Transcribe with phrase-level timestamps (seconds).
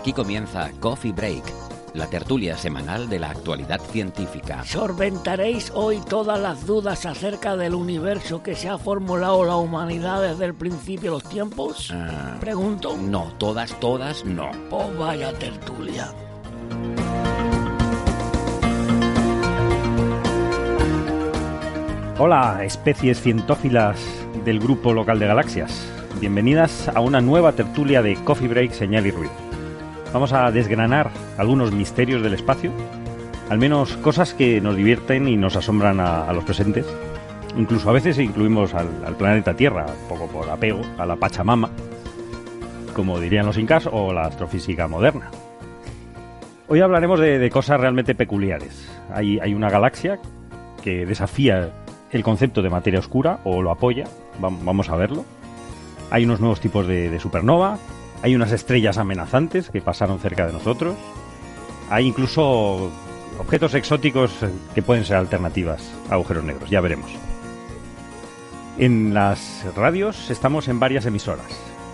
[0.00, 1.44] Aquí comienza Coffee Break,
[1.92, 4.64] la tertulia semanal de la actualidad científica.
[4.64, 10.46] Solventaréis hoy todas las dudas acerca del universo que se ha formulado la humanidad desde
[10.46, 11.90] el principio de los tiempos.
[11.92, 12.96] Ah, Pregunto.
[12.96, 14.50] no, todas, todas, no.
[14.70, 16.10] Oh, vaya tertulia.
[22.18, 24.00] Hola, especies cientófilas
[24.46, 25.86] del grupo local de galaxias.
[26.18, 29.49] Bienvenidas a una nueva tertulia de Coffee Break, Señal y Ruido.
[30.12, 32.72] Vamos a desgranar algunos misterios del espacio,
[33.48, 36.84] al menos cosas que nos divierten y nos asombran a, los presentes.
[37.56, 41.70] Incluso a veces incluimos al, planeta Tierra, un poco por apego a la Pachamama,
[42.94, 45.30] como dirían los incas, o la astrofísica moderna.
[46.66, 48.88] Hoy hablaremos de, cosas realmente peculiares.
[49.12, 50.18] Hay, una galaxia
[50.82, 51.70] que desafía
[52.10, 54.04] el concepto de materia oscura o lo apoya.
[54.40, 55.24] Vam- Vamos a verlo.
[56.10, 57.78] Hay unos nuevos tipos de supernova.
[58.22, 60.96] Hay unas estrellas amenazantes que pasaron cerca de nosotros.
[61.88, 62.90] Hay incluso
[63.38, 64.32] objetos exóticos
[64.74, 66.68] que pueden ser alternativas a agujeros negros.
[66.68, 67.10] Ya veremos.
[68.78, 71.46] En las radios estamos en varias emisoras.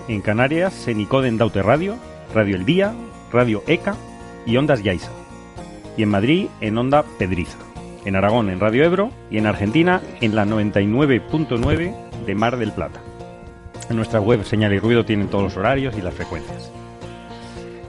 [0.09, 1.97] En Canarias, en Icoden Daute Radio,
[2.35, 2.95] Radio El Día,
[3.33, 3.97] Radio ECA
[4.45, 5.11] y Ondas Yaiza.
[5.97, 7.59] Y en Madrid, en Onda Pedriza.
[8.05, 9.11] En Aragón, en Radio Ebro.
[9.31, 13.01] Y en Argentina, en la 99.9 de Mar del Plata.
[13.89, 16.73] En nuestra web Señal y Ruido tienen todos los horarios y las frecuencias.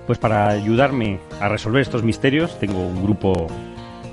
[0.05, 3.47] Pues para ayudarme a resolver estos misterios, tengo un grupo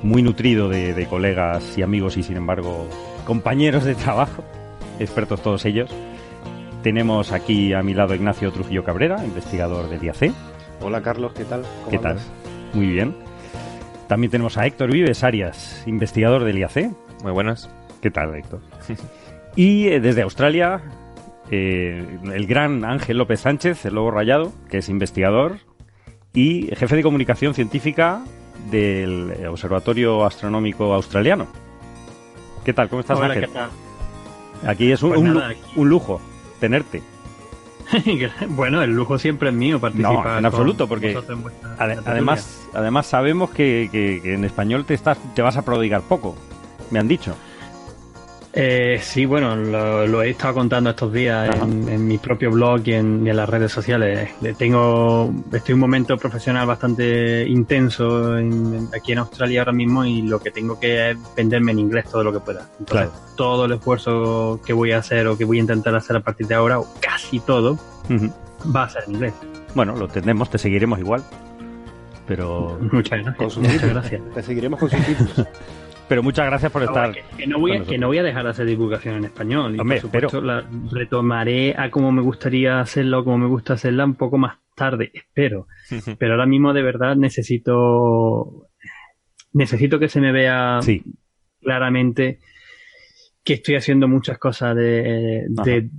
[0.03, 2.89] muy nutrido de, de colegas y amigos y sin embargo
[3.27, 4.45] compañeros de trabajo,
[4.99, 5.91] expertos todos ellos.
[6.83, 10.33] Tenemos aquí a mi lado Ignacio Trujillo Cabrera, investigador del IAC.
[10.81, 11.63] Hola Carlos, ¿qué tal?
[11.63, 12.19] ¿Cómo ¿Qué tal?
[12.75, 13.15] Muy bien.
[14.09, 16.91] También tenemos a Héctor Vives Arias, investigador del IAC.
[17.23, 17.71] Muy buenas.
[18.03, 18.61] ¿Qué tal, Héctor?
[19.57, 20.83] y eh, desde Australia,
[21.51, 25.59] eh, el gran Ángel López Sánchez, el lobo rayado, que es investigador
[26.33, 28.23] y jefe de comunicación científica
[28.71, 31.47] del eh, Observatorio Astronómico Australiano.
[32.65, 32.89] ¿Qué tal?
[32.89, 33.47] ¿Cómo estás, Hola, Ángel?
[33.47, 33.71] ¿qué tal?
[34.67, 36.21] Aquí es un, Pues un lu- nada, aquí- un lujo
[36.61, 37.03] tenerte.
[38.49, 40.25] bueno, el lujo siempre es mío participar.
[40.27, 41.15] No, en absoluto, porque
[41.79, 46.01] Ade- además, además sabemos que, que- que en español te estás te vas a prodigar
[46.03, 46.35] poco.
[46.91, 47.37] Me han dicho.
[48.57, 52.83] Eh, sí, bueno, lo, lo he estado contando estos días en, en mi propio blog
[52.85, 54.31] y en, y en las redes sociales.
[54.45, 59.73] Eh, Tengo, estoy en un momento profesional bastante intenso en- en- aquí en Australia ahora
[59.73, 62.69] mismo y lo que tengo que es venderme en inglés todo lo que pueda.
[62.79, 66.21] Entonces, todo el esfuerzo que voy a hacer o que voy a intentar hacer a
[66.21, 67.77] partir de ahora, o casi todo,
[68.75, 69.35] va a ser en inglés.
[69.75, 71.25] Bueno, lo tendremos, te seguiremos igual.
[72.29, 73.57] Pero, Muchas gracias.
[73.57, 74.21] Muchas.
[74.35, 75.47] Te seguiremos con sus títulos.
[76.09, 77.13] pero muchas gracias por estar.
[77.13, 79.25] Que, que no voy a, con que no voy a dejar de hacer divulgación en
[79.25, 79.77] español.
[79.77, 84.05] Y Hombre, por supuesto, la retomaré a como me gustaría hacerlo, como me gusta hacerla
[84.05, 85.67] un poco más tarde, espero.
[86.19, 88.69] Pero ahora mismo de verdad necesito
[89.53, 91.03] necesito que se me vea Sí,
[91.61, 92.41] claramente
[93.45, 95.91] que estoy haciendo muchas cosas de, de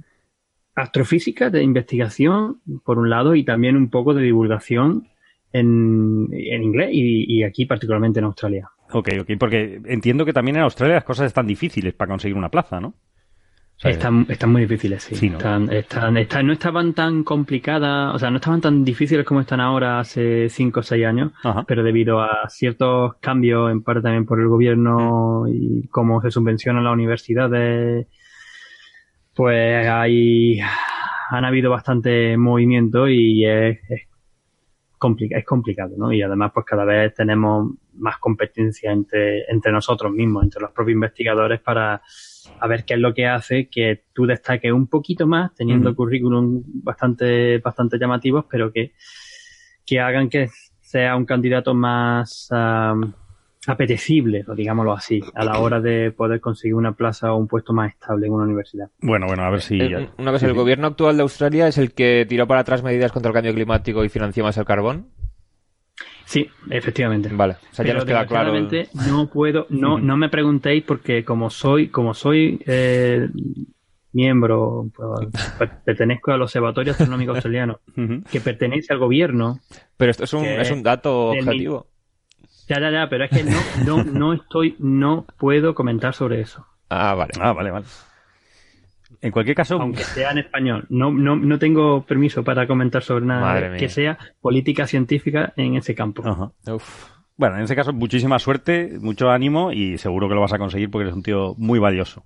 [0.74, 5.08] astrofísica, de investigación, por un lado, y también un poco de divulgación
[5.54, 8.69] en, en inglés y, y aquí particularmente en Australia.
[8.98, 9.30] Ok, ok.
[9.40, 12.88] Porque entiendo que también en Australia las cosas están difíciles para conseguir una plaza, ¿no?
[13.78, 15.16] O sea, Están, están muy difíciles, sí.
[15.16, 15.38] Sí, ¿no?
[15.38, 19.60] están, están, están- no estaban tan complicadas, o sea, no estaban tan difíciles como están
[19.60, 21.66] ahora hace 5 o 6 años, Ajá.
[21.68, 25.48] pero debido a ciertos cambios, en parte también por el gobierno Mm.
[25.84, 28.08] y cómo se subvencionan las universidades,
[29.34, 30.60] pues hay,
[31.30, 34.02] han habido bastante movimiento y es, es,
[34.98, 36.14] complica- es complicado, ¿no?
[36.14, 40.96] Y además, pues cada vez tenemos más competencia entre, entre nosotros mismos, entre los propios
[40.96, 42.02] investigadores para
[42.60, 46.64] a ver qué es lo que hace que tú destaques un poquito más, teniendo currículum
[46.66, 48.94] bastante, bastante llamativos, pero que,
[49.86, 50.50] que hagan que
[50.82, 52.50] sea un candidato más
[53.68, 57.74] apetecible, o digámoslo así, a la hora de poder conseguir una plaza o un puesto
[57.74, 58.90] más estable en una universidad.
[59.02, 59.80] Bueno, bueno, a ver si.
[59.82, 60.58] Eh, Una cosa, sí, ¿el sí.
[60.58, 64.04] gobierno actual de Australia es el que tiró para atrás medidas contra el cambio climático
[64.04, 65.08] y financió más el carbón?
[66.25, 67.30] Sí, efectivamente.
[67.31, 68.54] Vale, o sea, ya Pero nos queda claro.
[69.10, 73.30] no puedo, no, no me preguntéis porque como soy, como soy eh,
[74.12, 75.30] miembro, pues,
[75.60, 77.80] per- pertenezco al Observatorio Astronómico Australiano,
[78.31, 79.60] que pertenece al gobierno.
[79.98, 81.88] Pero esto es un, es un dato objetivo.
[82.68, 86.66] Ya, ya, ya, pero es que no, no, no estoy, no puedo comentar sobre eso.
[86.89, 87.33] Ah, vale.
[87.39, 87.86] Ah, vale, vale.
[89.25, 90.86] En cualquier caso, Aunque sea en español.
[90.89, 95.95] No, no, no tengo permiso para comentar sobre nada que sea política científica en ese
[95.95, 96.22] campo.
[96.68, 97.10] Uf.
[97.36, 100.89] Bueno, en ese caso, muchísima suerte, mucho ánimo y seguro que lo vas a conseguir
[100.92, 102.24] porque eres un tío muy valioso.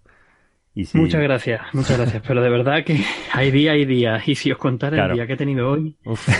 [0.75, 2.21] Y si- Muchas gracias, muchas gracias.
[2.27, 3.01] Pero de verdad que
[3.33, 4.21] hay día y día.
[4.25, 5.13] Y si os contara Claro.
[5.13, 5.95] el día que he tenido hoy,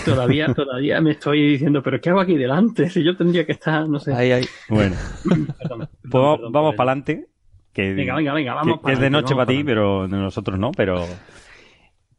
[0.06, 2.90] todavía, todavía me estoy diciendo, pero ¿qué hago aquí delante?
[2.90, 4.14] Si yo tendría que estar, no sé.
[4.14, 4.46] Ahí, ahí.
[4.70, 7.29] Bueno, Perdón, pues perdón, vamos, perdón vamos por para el- adelante.
[7.74, 10.72] Que, Venga, venga, venga, que- vamos que es de noche para ti, pero nosotros no,
[10.72, 11.06] pero...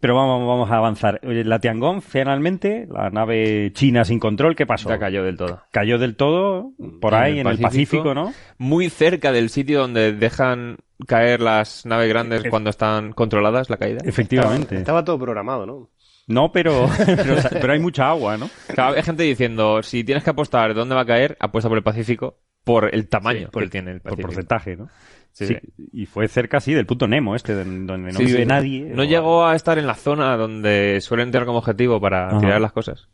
[0.00, 1.20] Pero vamos, vamos a avanzar.
[1.22, 4.88] La Tiangong, finalmente, la nave china sin control, ¿qué pasó?
[4.88, 5.60] Ya cayó del todo.
[5.72, 6.70] Cayó del todo
[7.02, 8.14] por En ahí, el en el Pacífico.
[8.14, 8.32] ¿no?
[8.56, 13.76] Muy cerca del sitio donde dejan caer las naves grandes Ef- cuando están controladas la
[13.76, 14.00] caída.
[14.02, 14.76] Efectivamente.
[14.76, 15.90] Estaba todo programado, ¿no?
[16.28, 18.48] No, pero, pero, pero hay mucha agua, ¿no?
[18.72, 21.84] Claro, hay gente diciendo, si tienes que apostar dónde va a caer, apuesta por el
[21.84, 24.28] Pacífico por el tamaño por, que tiene el por Pacífico.
[24.28, 24.88] porcentaje, ¿no?
[25.32, 25.56] Sí.
[25.92, 28.92] Y fue cerca, sí, del punto Nemo este, don- donde no Sí, vive nadie.
[28.94, 32.40] No o- llegó a estar en la zona donde suelen tener como objetivo para Ajá.
[32.40, 33.08] tirar las cosas.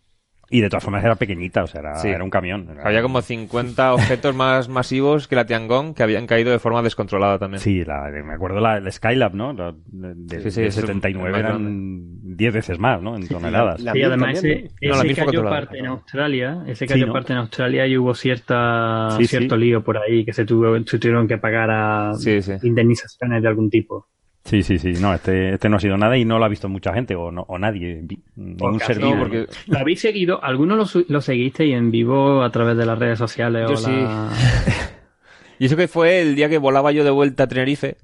[0.49, 2.09] Y de todas formas era pequeñita, o sea, era, Sí.
[2.09, 2.69] era un camión.
[2.71, 6.83] era- Había como 50 objetos más masivos que la Tiangong que habían caído de forma
[6.83, 7.61] descontrolada también.
[7.61, 9.53] Sí, la, me acuerdo la, la Skylab, ¿no?
[9.53, 13.17] La- de, Sí, sí, de es el- 79 el más eran 10 veces más, ¿no?
[13.17, 13.81] En toneladas.
[13.81, 14.89] La Sí, Mir además también, ese, ¿no?
[14.97, 17.13] No, la ese cayó parte en Australia, ese Sí, cayó ¿no?
[17.13, 19.61] parte en Australia y hubo cierta Sí, cierto sí.
[19.61, 22.53] lío por ahí que se, tuvo, se tuvieron que pagar a Sí, sí.
[22.63, 24.07] indemnizaciones de algún tipo.
[24.47, 24.93] Sí, sí, sí.
[25.01, 27.31] No, este, este no ha sido nada y no lo ha visto mucha gente o,
[27.31, 28.03] no, o nadie.
[28.37, 30.43] Ningún ser No, vivo, porque ¿Lo habéis seguido?
[30.43, 33.67] ¿Algunos lo, su- lo seguisteis en vivo a través de las redes sociales?
[33.69, 33.91] Yo o sí.
[33.91, 34.31] la-
[35.59, 37.97] Y eso que fue el día que volaba yo de vuelta a Tenerife.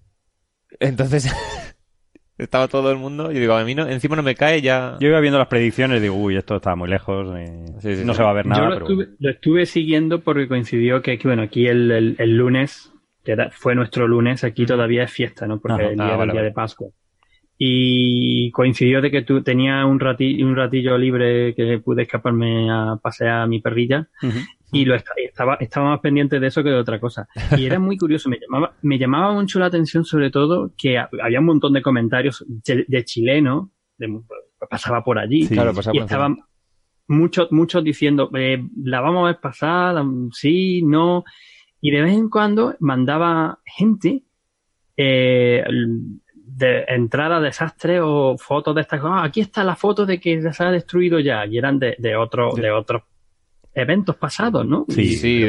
[0.80, 1.30] Entonces
[2.38, 3.30] estaba todo el mundo.
[3.30, 4.96] Y digo, a mí no, encima no me cae ya.
[5.00, 8.04] Yo iba viendo las predicciones y digo, uy, esto está muy lejos, eh, Sí, sí,
[8.04, 8.16] no sí.
[8.18, 11.18] se va a ver nada, Yo lo pero estuve, lo estuve siguiendo porque coincidió que,
[11.18, 12.91] que, bueno, aquí el, el- el lunes,
[13.24, 15.60] que era- fue nuestro lunes, aquí todavía es fiesta, ¿no?
[15.60, 15.90] Porque Ajá.
[15.90, 16.48] el día Ah, era vale, el día vale.
[16.50, 16.88] de Pascua.
[17.64, 22.96] Y coincidió de que tú tenías un, rati- un ratillo libre que pude escaparme a
[23.00, 24.08] pasear a mi perrilla
[24.72, 27.28] y lo est- estaba, estaba más pendiente de eso que de otra cosa.
[27.56, 31.08] Y era muy curioso, me llamaba, me llamaba mucho la atención sobre todo que ha-
[31.22, 34.20] había un montón de comentarios de, de chileno, de-
[34.68, 35.54] pasaba por allí, Sí.
[35.54, 36.38] Claro, pasaba y estaban
[37.06, 41.22] muchos, muchos diciendo, eh, la vamos a ver pasar, mm, sí, no.
[41.82, 44.22] Y de vez en cuando mandaba gente
[44.96, 45.62] eh,
[46.34, 49.16] de entrar a desastre o fotos de estas cosas.
[49.20, 51.44] "Ah, aquí está la foto de que se ha destruido ya.
[51.46, 53.02] Y eran de, de, otro, de otros
[53.74, 54.84] eventos pasados, ¿no?
[54.88, 55.42] Sí, Y- sí,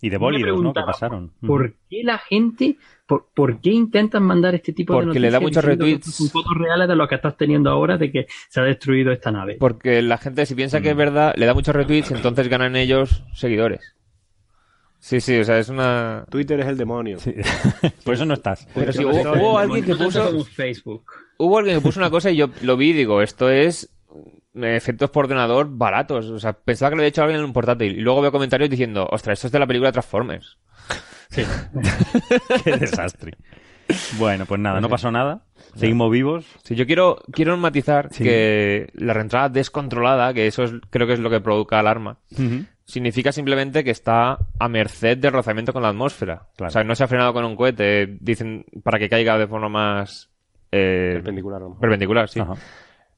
[0.00, 0.72] y de bólidos, ¿no?
[0.72, 1.32] Que pasaron.
[1.44, 5.22] ¿Por qué la gente ¿por, por qué intentan mandar este tipo de Porque noticias?
[5.22, 6.14] le da muchos retweets.
[6.14, 9.30] Son fotos reales de lo que estás teniendo ahora de que se ha destruido esta
[9.32, 9.56] nave.
[9.60, 10.82] Porque la gente, si piensa Mm.
[10.82, 13.95] que es verdad, le da muchos retweets, entonces ganan ellos seguidores.
[15.06, 16.24] Sí, sí, o sea, es una...
[16.28, 17.20] Twitter es el demonio.
[17.20, 17.32] Sí.
[18.04, 18.66] Por eso no estás.
[18.74, 20.44] Pero si Pero hubo, hubo alguien que puso...
[20.44, 21.04] Facebook.
[21.38, 23.88] Hubo alguien que puso una cosa y yo lo vi y digo, esto es
[24.56, 26.26] eh, efectos por ordenador baratos.
[26.30, 27.96] O sea, pensaba que lo había hecho alguien en un portátil.
[27.96, 30.58] Y luego veo comentarios diciendo, ostras, esto es de la película Transformers.
[32.64, 33.34] Qué desastre.
[34.18, 35.44] Bueno, pues nada, no pasó nada.
[35.76, 36.46] Seguimos vivos.
[36.64, 38.24] Sí, yo quiero, quiero matizar Sí.
[38.24, 42.64] que la reentrada descontrolada, que eso es, creo que es lo que provoca alarma, Ujú.
[42.86, 46.46] Significa simplemente que está a merced del rozamiento con la atmósfera.
[46.56, 46.68] Claro.
[46.68, 49.68] O sea, no se ha frenado con un cohete, dicen, para que caiga de forma
[49.68, 50.30] más
[50.72, 51.78] eh, Perpendicular, mejor.
[51.80, 52.40] perpendicular, sí.
[52.40, 52.54] Ajá.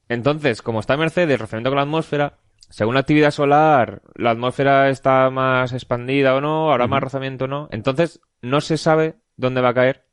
[0.09, 2.33] Entonces, como está a merced del rozamiento con la atmósfera,
[2.69, 7.47] según la actividad solar, la atmósfera está más expandida o no, habrá más rozamiento o
[7.47, 7.67] no.
[7.71, 10.03] Entonces, no se sabe dónde va a caer,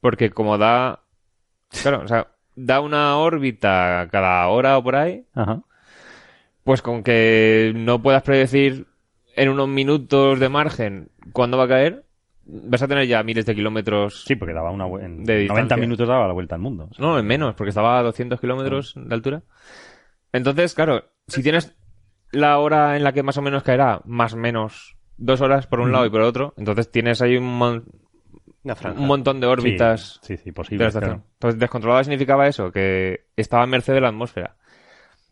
[0.00, 1.00] porque como da,
[1.82, 5.60] claro, o sea, da una órbita cada hora o por ahí, Ajá.
[6.66, 8.86] Pues con que no puedas predecir
[9.36, 12.04] en unos minutos de margen cuándo va a caer,
[12.44, 14.24] vas a tener ya miles de kilómetros.
[14.24, 15.76] Sí, porque daba una en De 90 distancia.
[15.78, 16.90] minutos daba la vuelta al mundo.
[16.98, 19.42] No, en menos, porque estaba a 200 kilómetros de altura.
[20.32, 21.74] Entonces, claro, si tienes
[22.32, 25.80] la hora en la que más o menos caerá, más o menos dos horas por
[25.80, 27.84] un lado y por otro, entonces tienes ahí un, mon-
[28.64, 29.00] Una franja.
[29.00, 30.84] un montón de órbitas Sí, sí, sí, de posible.
[30.84, 31.10] la estación.
[31.18, 31.28] claro.
[31.34, 34.56] Entonces, descontrolada significaba eso, que estaba a merced de la atmósfera.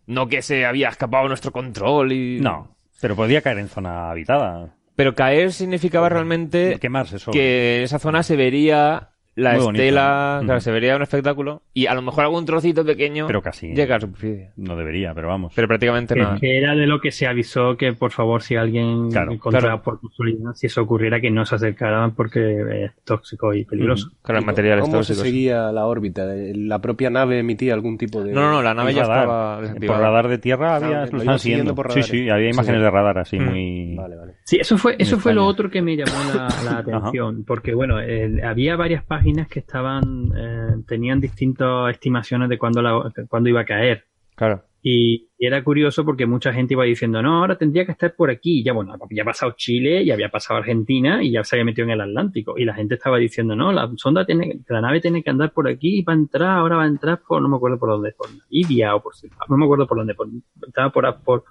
[0.06, 2.40] No que se había escapado nuestro control y...
[2.40, 4.74] No, pero podía caer en zona habitada.
[4.96, 9.82] Pero caer significaba realmente Quemarse que esa zona se vería la Muy bonito.
[9.82, 10.64] estela, claro, Ujú.
[10.64, 13.74] se vería un espectáculo y a lo mejor algún trocito pequeño Pero casi.
[13.74, 14.50] llega a la superficie.
[14.56, 15.52] No debería, pero vamos.
[15.56, 16.38] Pero prácticamente nada.
[16.38, 19.82] que era de lo que se avisó que por favor si alguien Claro, encontraba claro.
[19.82, 24.10] por casualidad, si eso ocurriera que no se acercaran porque es tóxico y peligroso.
[24.22, 25.22] Con los materiales ¿Cómo se tóxicos.
[25.22, 26.24] seguía la órbita?
[26.26, 28.32] ¿La propia nave emitía algún tipo de...?
[28.32, 29.64] No, no, no, la nave El ya radar.
[29.64, 31.74] estaba Por radar de tierra Ah, había, lo siguiendo siguiendo.
[31.74, 32.06] por Sí, radares.
[32.06, 32.84] sí, había imágenes Sí.
[32.84, 33.44] de radar así Mm.
[33.50, 33.94] muy...
[33.96, 34.32] Vale, vale.
[34.44, 37.98] Sí, eso fue, eso fue lo otro que me llamó la, la atención, porque bueno,
[37.98, 43.62] el- había varias páginas que estaban, eh, tenían distintas estimaciones de cuándo, la, cuándo iba
[43.62, 44.04] a caer.
[44.34, 44.64] Claro.
[44.82, 48.62] Y era curioso porque mucha gente iba diciendo, no, ahora tendría que estar por aquí.
[48.62, 51.86] Ya bueno, ya ha pasado Chile, ya había pasado Argentina y ya se había metido
[51.86, 52.58] en el Atlántico.
[52.58, 55.68] Y la gente estaba diciendo, no, la sonda tiene, la nave tiene que andar por
[55.68, 58.12] aquí y va a entrar, ahora va a entrar por, no me acuerdo por dónde,
[58.12, 59.14] por Libia o por,
[59.48, 60.28] no me acuerdo por dónde, por,
[60.66, 61.44] estaba por, por,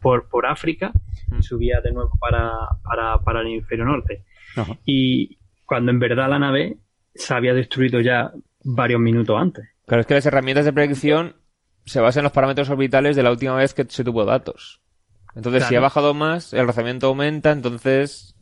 [0.00, 0.92] por, por África
[1.36, 2.52] y subía de nuevo para,
[2.84, 4.22] para, para el hemisferio norte.
[4.54, 4.78] Ajá.
[4.84, 6.78] Y cuando en verdad la nave
[7.20, 8.32] se había destruido ya
[8.64, 9.68] varios minutos antes.
[9.86, 11.36] Claro, es que las herramientas de predicción
[11.84, 14.80] se basan en los parámetros orbitales de la última vez que se tuvo datos.
[15.34, 18.34] Entonces, si ha bajado más, el rozamiento aumenta, entonces...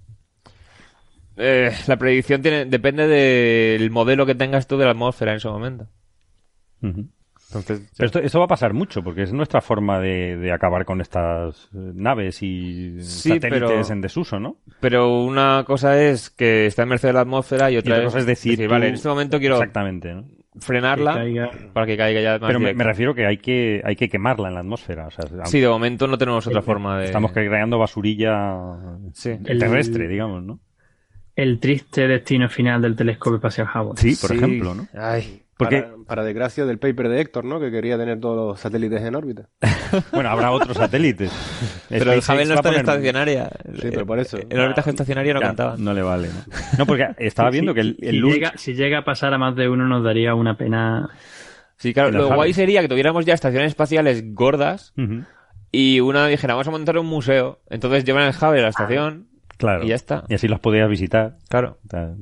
[1.37, 5.49] eh, la predicción tiene, depende del modelo que tengas tú de la atmósfera en ese
[5.49, 5.87] momento.
[7.49, 10.85] Entonces, Pero esto, esto va a pasar mucho, porque es nuestra forma de, de acabar
[10.85, 14.57] con estas naves y Sí, satélites pero- en desuso, ¿no?
[14.81, 18.19] Pero una cosa es que está en merced de la atmósfera y otra, otra cosa
[18.19, 20.25] es decir tú- vale, en este momento quiero Exactamente, ¿no?
[20.61, 21.51] frenarla Que caiga.
[21.73, 24.55] para que caiga ya más Pero me, refiero que hay que hay que quemarla en
[24.55, 25.07] la atmósfera.
[25.07, 27.07] O sea, Sí, de momento no tenemos otra forma de...
[27.07, 28.75] estamos creando basurilla
[29.15, 29.31] Sí.
[29.45, 30.61] El- terrestre, digamos, ¿no?
[31.37, 33.93] el triste destino final del telescopio espacial Hubble.
[33.97, 34.37] Sí, por Sí.
[34.37, 34.89] ejemplo, ¿no?
[35.01, 37.59] Ay, Porque, Para, para desgracia del paper de Héctor, ¿no?
[37.59, 39.49] Que quería tener todos los satélites en órbita.
[40.13, 41.33] bueno, habrá otros satélites.
[41.89, 43.51] pero el Hubble no está en estacionaria.
[43.75, 44.39] Sí, pero por eso.
[44.39, 45.75] En órbita geoestacionaria no Ya, cantaba.
[45.77, 46.55] No le vale, ¿no?
[46.79, 49.39] No, porque estaba viendo que el, si, el si llega, si llega a pasar a
[49.39, 51.11] más de uno nos daría una pena.
[51.77, 54.95] Sí, claro, el lo guay sería que tuviéramos ya estaciones espaciales gordas
[55.73, 57.61] y una dijera, vamos a montar un museo.
[57.69, 59.28] Entonces llevan el Hubble a la estación
[59.59, 59.85] Claro.
[59.85, 60.25] y ya está.
[60.29, 61.37] Y así las podías visitar.
[61.51, 61.79] Claro.
[61.85, 62.15] O sea,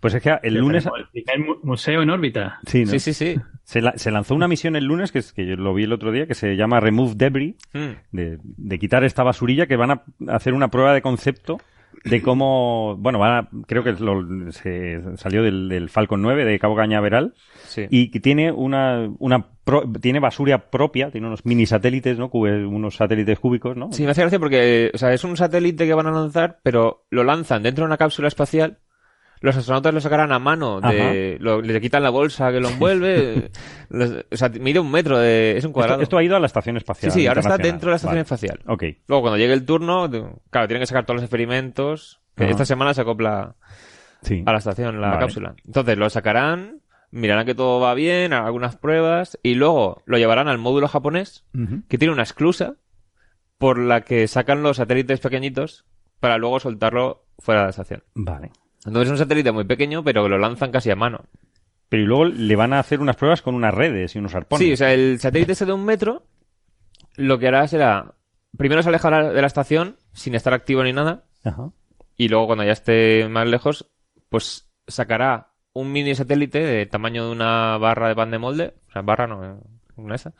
[0.00, 0.86] Pues es que el lunes...
[0.86, 2.60] El primer mu- museo en órbita.
[2.66, 2.90] Sí, ¿no?
[2.92, 3.36] Sí, sí, sí.
[3.64, 5.92] Se, la- se lanzó una misión el lunes, que, es, que yo lo vi el
[5.92, 7.88] otro día, que se llama Remove Debris, Mm.
[8.16, 11.58] de, de quitar esta basurilla, que van a hacer una prueba de concepto
[12.04, 16.58] de cómo, bueno, van a, creo que lo- se salió del, del Falcon 9 de
[16.58, 17.34] Cabo Cañaveral
[17.66, 17.86] Sí.
[17.90, 22.30] y que tiene una, una pro- tiene basura propia, tiene unos mini satélites, ¿no?
[22.30, 23.92] Cube- unos satélites cúbicos, ¿no?
[23.92, 27.04] Sí, me hace gracia porque, o sea, es un satélite que van a lanzar, pero
[27.10, 28.78] lo lanzan dentro de una cápsula espacial.
[29.40, 33.50] Los astronautas lo sacarán a mano, de, lo- le quitan la bolsa que lo envuelve.
[33.88, 36.02] los- o sea, mide un metro, de, es un cuadrado.
[36.02, 37.12] esto ha ido a la estación sí, espacial.
[37.12, 38.20] sí, ahora está dentro de la estación Vale.
[38.22, 38.60] espacial.
[38.66, 38.82] Ok.
[39.06, 40.08] Luego, cuando llegue el turno,
[40.50, 42.20] claro, tienen que sacar todos los experimentos.
[42.36, 42.50] que Ajá.
[42.52, 43.56] esta semana se acopla
[44.22, 44.42] Sí.
[44.46, 45.20] a la estación, la Vale.
[45.20, 45.54] cápsula.
[45.66, 46.80] Entonces, lo sacarán,
[47.10, 51.44] mirarán que todo va bien, harán algunas pruebas, y luego lo llevarán al módulo japonés,
[51.88, 52.74] que tiene una esclusa
[53.58, 55.84] por la que sacan los satélites pequeñitos
[56.20, 58.04] para luego soltarlo fuera de la estación.
[58.14, 58.50] Vale.
[58.88, 61.24] Entonces es un satélite muy pequeño, pero que lo lanzan casi a mano.
[61.88, 64.66] Pero y luego le van a hacer unas pruebas con unas redes y unos arpones.
[64.66, 66.26] Sí, o sea, el satélite ese de un metro,
[67.16, 68.14] lo que hará será,
[68.56, 71.70] primero se alejará de la estación sin estar activo ni nada, Ajá.
[72.16, 73.90] y luego cuando ya esté más lejos,
[74.28, 78.92] pues sacará un mini satélite de tamaño de una barra de pan de molde, o
[78.92, 79.56] sea, barra no, eh,
[79.96, 80.32] una esa,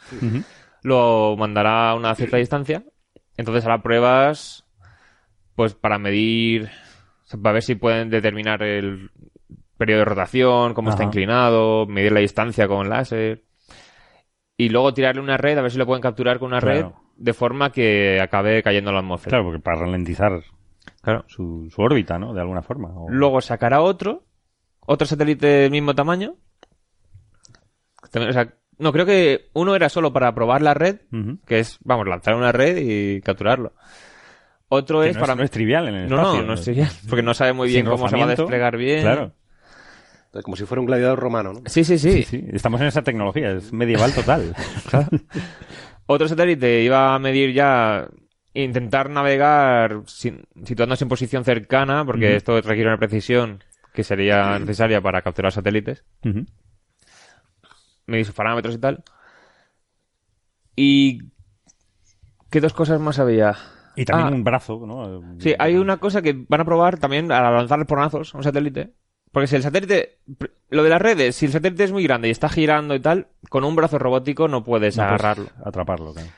[0.83, 2.85] lo mandará a una cierta distancia,
[3.37, 4.64] entonces hará pruebas,
[5.55, 6.71] pues para medir,
[7.31, 9.11] sea, para ver si pueden determinar el
[9.77, 13.45] periodo de rotación, cómo está inclinado, medir la distancia con láser,
[14.57, 17.33] y luego tirarle una red, a ver si lo pueden capturar con una red, de
[17.33, 19.31] forma que acabe cayendo a la atmósfera.
[19.31, 20.43] Claro, porque para ralentizar
[21.03, 21.25] Claro.
[21.29, 22.35] su, su órbita, ¿no?
[22.35, 22.89] De alguna forma.
[22.89, 24.25] o- Luego sacará otro,
[24.81, 26.35] otro satélite del mismo tamaño.
[28.11, 31.01] También, o sea, no, creo que uno era solo para probar la red,
[31.47, 33.75] que es, vamos, lanzar una red y capturarlo.
[34.71, 35.33] Otro Que es no, para...
[35.33, 36.41] es, no es trivial en el no, espacio.
[36.43, 39.01] no, no es trivial, porque no sabe muy bien cómo se va a desplegar bien.
[39.03, 39.33] Claro.
[40.43, 41.63] Como si fuera un gladiador romano, ¿no?
[41.67, 42.13] Sí, sí, sí.
[42.13, 42.45] Sí, sí.
[42.53, 43.53] Estamos en esa tecnología.
[43.53, 44.55] Es medieval total.
[46.07, 48.07] Otro satélite iba a medir ya,
[48.55, 55.01] intentar navegar sin- situándose en posición cercana, porque esto requiere una precisión que sería necesaria
[55.01, 56.05] para capturar satélites.
[56.25, 56.45] Ujú.
[58.07, 59.03] medir sus parámetros y tal.
[60.77, 61.19] Y...
[62.51, 63.57] ¿Qué dos cosas más había?
[64.00, 64.37] Y también Ah.
[64.37, 65.21] un brazo, ¿no?
[65.38, 68.93] Sí, hay una cosa que van a probar también a lanzar pornazos a un satélite.
[69.33, 70.19] Porque si el satélite...
[70.71, 73.28] Lo de las redes, si el satélite es muy grande y está girando y tal,
[73.50, 75.47] con un brazo robótico no puedes No puedes agarrarlo.
[75.64, 76.28] Atraparlo, claro.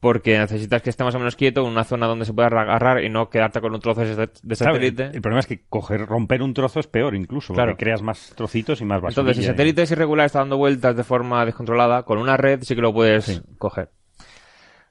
[0.00, 3.04] Porque necesitas que esté más o menos quieto en una zona donde se pueda agarrar
[3.04, 5.04] y no quedarte con un trozo de Claro, el, satélite.
[5.12, 7.72] el problema es que coger, romper un trozo es peor incluso, Claro.
[7.72, 10.96] porque creas más trocitos y más Entonces, si el satélite es irregular, está dando vueltas
[10.96, 13.40] de forma descontrolada, con una red sí que lo puedes Sí.
[13.58, 13.90] coger.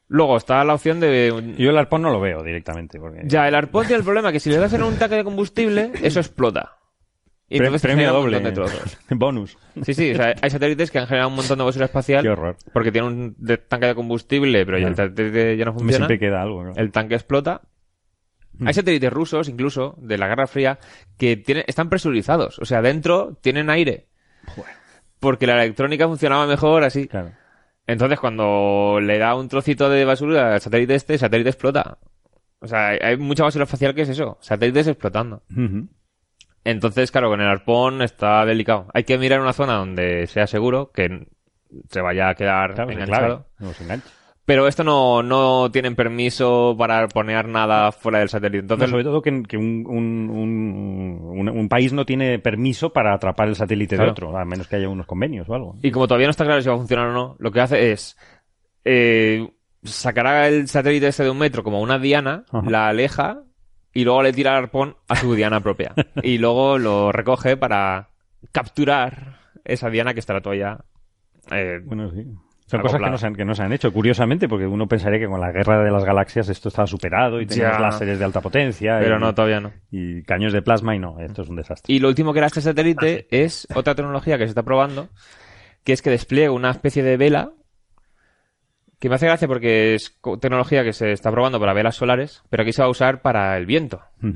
[0.10, 1.32] Luego está la opción de...
[1.32, 3.00] un- Yo el arpón no lo veo directamente.
[3.00, 3.22] Porque...
[3.26, 5.92] Ya, el arpón tiene el problema que si le das en un tanque de combustible,
[6.04, 6.76] eso explota.
[7.48, 8.38] Y Pre- premio doble.
[8.40, 8.98] montón de trozos.
[9.10, 9.58] Bonus.
[9.84, 12.30] Sí, sí, o sea, hay satélites que han generado un montón de basura espacial Qué
[12.30, 12.58] horror.
[12.74, 16.06] porque tienen un de- tanque de combustible, pero ya el satélite ya no Me funciona.
[16.08, 16.64] siempre queda algo.
[16.64, 16.74] ¿no?
[16.76, 17.62] El tanque explota.
[18.66, 20.80] Hay satélites rusos, incluso, de la Guerra Fría,
[21.18, 22.60] que tienen, están presurizados.
[22.60, 24.08] O sea, dentro tienen aire.
[25.20, 27.08] Porque la electrónica funcionaba mejor así.
[27.08, 27.32] Claro.
[27.92, 31.98] Entonces, cuando le da un trocito de basura al satélite este, el satélite explota.
[32.62, 35.44] O sea, hay- mucha basura espacial que es eso, satélites explotando.
[36.64, 38.88] Entonces, claro, con el arpón está delicado.
[38.94, 41.28] Hay que mirar una zona donde sea seguro, que
[41.90, 43.48] se vaya a quedar Claro, es enganchado.
[43.60, 44.10] No se engancha.
[44.50, 48.58] Pero esto no, no tienen permiso para poner nada fuera del satélite.
[48.58, 53.48] No, Entonces, sobre todo que, que un, un, un- país no tiene permiso para atrapar
[53.48, 54.08] el satélite Claro.
[54.08, 55.76] de otro, a menos que haya unos convenios o algo.
[55.84, 57.92] y como todavía no está claro si va a funcionar o no, lo que hace
[57.92, 58.18] es
[58.86, 59.48] eh,
[59.84, 62.68] sacará el satélite este de un metro como una diana, Ajá.
[62.68, 63.44] la aleja
[63.94, 65.94] y luego le tira el arpón a su diana propia.
[66.24, 68.10] y luego lo recoge para
[68.52, 70.80] capturar esa diana que estará todavía...
[71.52, 72.26] eh, Bueno, sí.
[72.70, 75.18] Son cosas que no, se han, que no se han hecho, curiosamente, porque uno pensaría
[75.20, 77.82] que con la guerra de las galaxias esto estaba superado y teníamos Ya.
[77.84, 79.72] láseres de alta potencia pero y, no, todavía no.
[79.90, 81.92] y caños de plasma y no, esto es un desastre.
[81.94, 85.10] Y lo último que era este satélite es otra tecnología que se está probando,
[85.84, 87.54] que es que despliegue una especie de vela,
[89.00, 92.62] que me hace gracia porque es tecnología que se está probando para velas solares, pero
[92.64, 94.02] aquí se va a usar para el viento.
[94.22, 94.32] O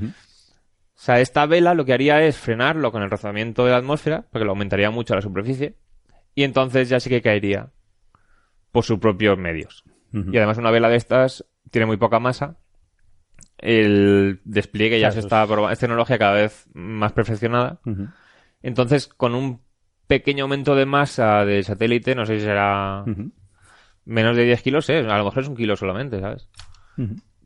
[0.96, 4.44] sea, esta vela lo que haría es frenarlo con el rozamiento de la atmósfera, porque
[4.44, 5.74] lo aumentaría mucho a la superficie,
[6.34, 7.68] y entonces ya sí que caería
[8.74, 9.84] por sus propios medios.
[10.12, 12.56] Y además una vela de estas tiene muy poca masa.
[13.58, 17.78] El despliegue ya Claro, se está probando, es tecnología cada vez más perfeccionada.
[18.62, 19.60] Entonces, con un
[20.06, 23.04] pequeño aumento de masa del satélite, no sé si será
[24.04, 24.98] menos de 10 kilos, ¿eh?
[24.98, 26.48] a lo mejor es un kilo solamente, ¿sabes?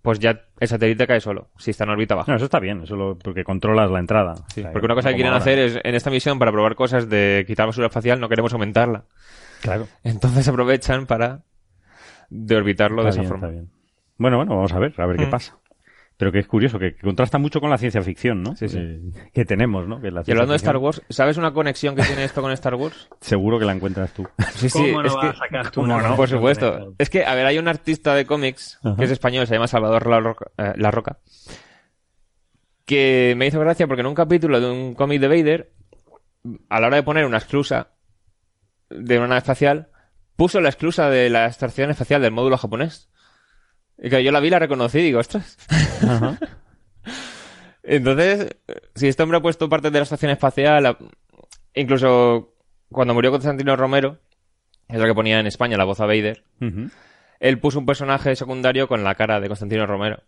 [0.03, 2.33] Pues ya el satélite cae solo, si está en órbita baja.
[2.33, 4.35] No, eso está bien, eso lo- porque controlas la entrada.
[4.55, 5.43] Sí, O sea, porque una cosa que quieren ahora.
[5.43, 9.05] hacer es, en esta misión, para probar cosas de quitar basura espacial, no queremos aumentarla.
[9.63, 9.89] Claro.
[10.05, 11.43] Entonces aprovechan para
[12.31, 13.47] deorbitarlo de Está esa bien, forma.
[13.49, 13.71] está bien.
[14.19, 15.31] Bueno, bueno, vamos a ver, a ver qué Mm.
[15.31, 15.59] pasa.
[16.17, 18.57] Pero que es curioso, que, que contrasta mucho con la ciencia ficción, ¿no?
[18.57, 18.79] Sí, sí.
[18.81, 19.01] Eh,
[19.33, 20.01] que tenemos, ¿no?
[20.01, 22.75] Que la Y hablando de Star Wars, ¿sabes una conexión que tiene esto con Star
[22.75, 23.09] Wars?
[23.21, 24.27] Seguro que la encuentras tú.
[24.55, 25.31] Sí, sí, ¿Cómo no es vas que...
[25.31, 26.17] a sacar tú ¿Cómo una no?
[26.17, 26.93] Por supuesto.
[26.99, 28.97] Es que, a ver, hay un artista de cómics Ajá.
[28.97, 31.19] que es español, se llama Salvador La Roca, eh, La Roca,
[32.85, 35.73] que me hizo gracia porque en un capítulo de un cómic de Vader,
[36.69, 37.91] a la hora de poner una esclusa
[38.91, 39.89] de una nave espacial,
[40.37, 43.09] puso la esclusa de la estación espacial del módulo japonés.
[43.99, 45.57] Y que yo la vi, la reconocí y digo, ostras.
[46.03, 46.39] Ajá.
[47.83, 48.57] Entonces,
[48.95, 50.99] si este hombre ha puesto parte de la estación espacial,
[51.75, 52.55] incluso
[52.91, 54.19] cuando murió Constantino Romero,
[54.89, 56.45] es lo que ponía en España la voz a Vader,
[57.41, 60.23] él puso un personaje secundario con la cara de Constantino Romero.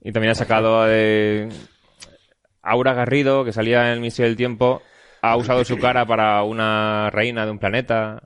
[0.00, 1.48] Y también ha sacado eh,
[2.62, 4.82] Aura Garrido, que salía en el Misterio del Tiempo,
[5.22, 8.22] ha usado su cara para una reina de un planeta.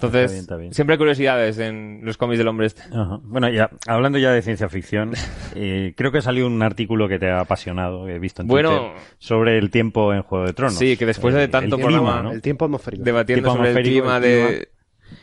[0.00, 0.74] Entonces, Está bien, está bien.
[0.74, 2.82] siempre hay curiosidades en los cómics del hombre este.
[2.82, 3.18] Ajá.
[3.22, 5.12] Bueno, ya hablando ya de ciencia ficción,
[5.56, 8.70] eh, creo que salió un artículo que te ha apasionado, que he visto en Bueno.
[8.92, 10.76] Twitter, sobre el tiempo en Juego de Tronos.
[10.78, 12.32] Sí, que después de El- tanto el clima, programa, ¿no?
[12.32, 13.02] El tiempo atmosférico.
[13.02, 14.68] Debatiendo sobre el clima el de...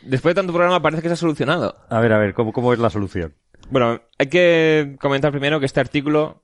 [0.02, 1.76] Después de tanto programa parece que se ha solucionado.
[1.88, 3.34] A ver, a ver, ¿cómo, cómo es la solución?
[3.70, 6.42] Bueno, hay que comentar primero que este artículo,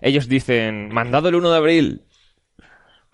[0.00, 2.02] ellos dicen, mandado el 1 de abril.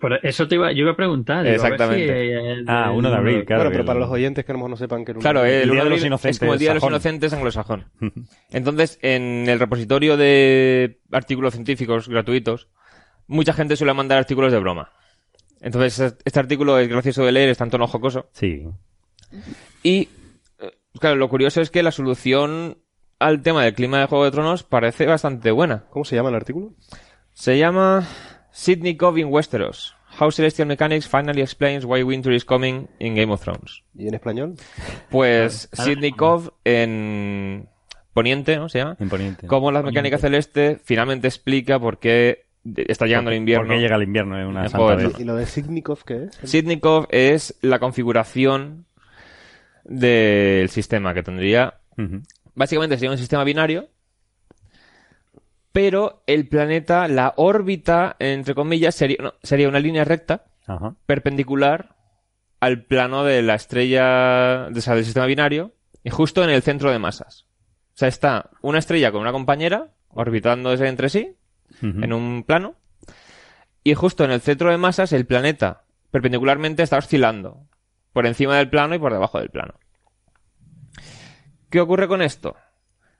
[0.01, 1.43] Por eso te iba, yo iba a preguntar.
[1.45, 2.05] digo, a ver Exactamente.
[2.07, 3.59] si, el- Ah, 1 de abril, claro.
[3.61, 5.11] bueno, pero el- para los oyentes que a lo mejor no sepan que...
[5.11, 6.83] un- Claro, el, El 1 Día de los Inocentes es como el Día de los.
[6.83, 7.85] Inocentes anglosajón.
[8.51, 12.67] Entonces, en el repositorio de artículos científicos gratuitos,
[13.27, 14.91] mucha gente suele mandar artículos de broma.
[15.61, 18.29] Entonces, este artículo es gracioso de leer, está en tono jocoso.
[18.33, 18.65] Sí.
[19.83, 20.09] Y,
[20.59, 22.79] eh, claro, lo curioso es que la solución
[23.19, 25.85] al tema del clima de Juego de Tronos parece bastante buena.
[25.91, 26.73] ¿Cómo se llama el artículo?
[27.33, 28.07] Se llama
[28.51, 29.95] Sidney Cove in Westeros.
[30.19, 33.83] How Celestial Mechanics finally explains why winter is coming in Game of Thrones.
[33.95, 34.55] ¿Y en español?
[35.09, 37.69] Pues Sidney Cove en
[38.13, 38.67] Poniente, ¿no?
[38.67, 38.97] Se llama.
[38.99, 39.47] Imponente.
[39.47, 43.67] Cómo la mecánica celeste finalmente explica por qué está llegando el invierno.
[43.67, 45.05] Porque llega el invierno en una En santa Juego de vez.
[45.05, 45.21] Tronos.
[45.21, 46.49] ¿Y lo de Signikov qué es?
[46.49, 48.85] Sidney Cove es la configuración
[49.85, 51.75] del sistema que tendría.
[52.53, 53.87] Básicamente sería un sistema binario,
[55.71, 60.95] pero el planeta, la órbita, entre comillas, sería, no, sería una línea recta Ajá.
[61.05, 61.95] perpendicular
[62.59, 66.61] al plano de la estrella, de, o sea, del sistema binario, y justo en el
[66.61, 67.47] centro de masas.
[67.93, 71.35] O sea, está una estrella con una compañera orbitándose entre sí,
[71.81, 72.75] en un plano,
[73.83, 77.65] y justo en el centro de masas el planeta perpendicularmente está oscilando
[78.13, 79.75] por encima del plano y por debajo del plano.
[81.69, 82.57] ¿Qué ocurre con esto?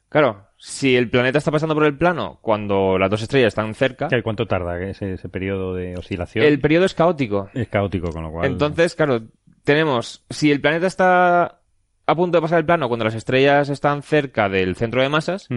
[0.10, 4.08] Claro, si el planeta está pasando por el plano cuando las dos estrellas están cerca,
[4.10, 6.46] ¿Qué- ¿Cuánto tarda ese, ese periodo de oscilación?
[6.46, 7.50] el periodo es caótico.
[7.56, 8.46] Es caótico, con lo cual...
[8.46, 9.24] Entonces, claro,
[9.64, 11.62] tenemos, si el planeta está
[12.06, 15.48] a punto de pasar el plano cuando las estrellas están cerca del centro de masas,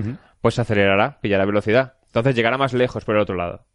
[0.40, 1.94] pues se acelerará, pillará velocidad.
[2.06, 3.66] Entonces llegará más lejos por el otro lado.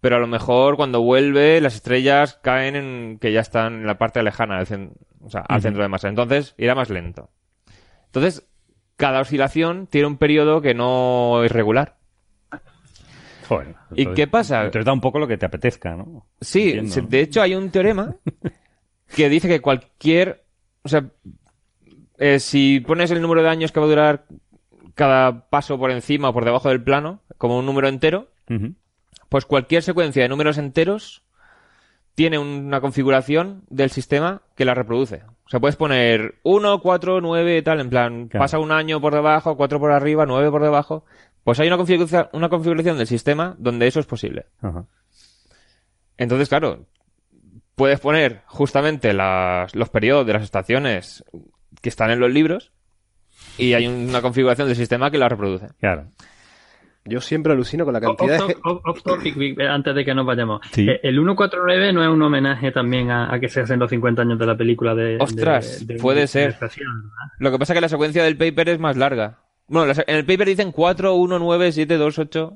[0.00, 3.98] Pero a lo mejor cuando vuelve, las estrellas caen en que ya están en la
[3.98, 4.90] parte lejana, del
[5.22, 6.08] o sea, al centro de masa.
[6.08, 7.30] Entonces irá más lento.
[8.06, 8.46] Entonces,
[9.00, 11.96] cada oscilación tiene un periodo que no es regular.
[13.48, 14.66] Joder, ¿Y qué pasa?
[14.66, 16.26] Entonces da un poco lo que te apetezca, ¿no?
[16.40, 18.14] Sí, de hecho hay un teorema
[19.16, 20.44] que dice que cualquier,
[20.82, 21.06] o sea,
[22.18, 24.26] eh, si pones el número de años que va a durar
[24.94, 28.28] cada paso por encima o por debajo del plano, como un número entero,
[29.30, 31.24] pues cualquier secuencia de números enteros
[32.14, 35.22] tiene una configuración del sistema que la reproduce.
[35.46, 38.44] O sea, puedes poner 1, 4, 9, tal, en plan, Claro.
[38.44, 41.04] pasa un año por debajo, 4 por arriba, 9 por debajo.
[41.44, 44.46] Pues hay una configuración, una configuración del sistema donde eso es posible.
[44.60, 44.84] Ajá.
[46.18, 46.84] Entonces, claro,
[47.74, 51.24] puedes poner justamente las- los periodos de las estaciones
[51.80, 52.72] que están en los libros
[53.56, 55.68] y hay una configuración del sistema que la reproduce.
[55.80, 56.06] Claro.
[57.04, 58.54] Yo siempre alucino con la Off, cantidad de...
[58.54, 60.60] off- off- off topic, eh, antes de que nos vayamos.
[60.72, 60.86] Sí.
[60.88, 64.20] Eh, El 149 no es un homenaje también a, a que se hacen los 50
[64.22, 65.16] años de la película de.
[65.18, 66.48] Ostras, de- de- puede de- ser.
[66.48, 67.32] de estación, ¿verdad?
[67.38, 69.38] Lo que pasa es que la secuencia del paper es más larga.
[69.66, 72.52] Bueno, en el paper dicen 4, 1, 9, 7, 2, 8.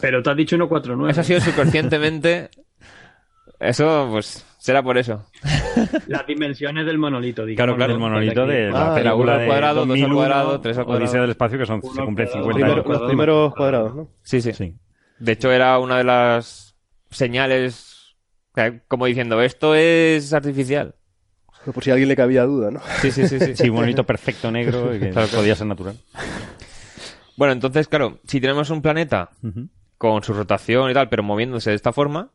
[0.00, 1.10] Pero tú has dicho 149.
[1.12, 2.48] Eso ha sido subconscientemente.
[3.60, 5.24] Eso, pues, será por eso.
[6.08, 7.76] Las dimensiones del monolito, Claro, digamos.
[7.76, 10.84] claro, el monolito de la Ah, película de cuadrado, dos al 2001, cuadrado, tres al
[10.84, 11.04] cuadrado.
[11.04, 12.86] Odisea del espacio, que son, se cumplen cuadrado, 50 Primero- años.
[13.00, 14.08] los primeros cuadrados, ¿no?
[14.22, 14.74] Sí, sí, Sí.
[15.18, 16.76] De hecho, era una de las
[17.10, 18.16] señales,
[18.86, 20.94] como diciendo, esto es artificial.
[21.74, 22.80] Por si a alguien le cabía duda, ¿no?
[23.00, 23.56] Sí, sí, sí, sí.
[23.56, 25.40] Sí, un monolito perfecto negro y que Claro, claro.
[25.42, 25.96] podía ser natural.
[27.36, 29.68] Bueno, entonces, claro, si tenemos un planeta Ujú.
[29.96, 32.30] con su rotación y tal, pero moviéndose de esta forma,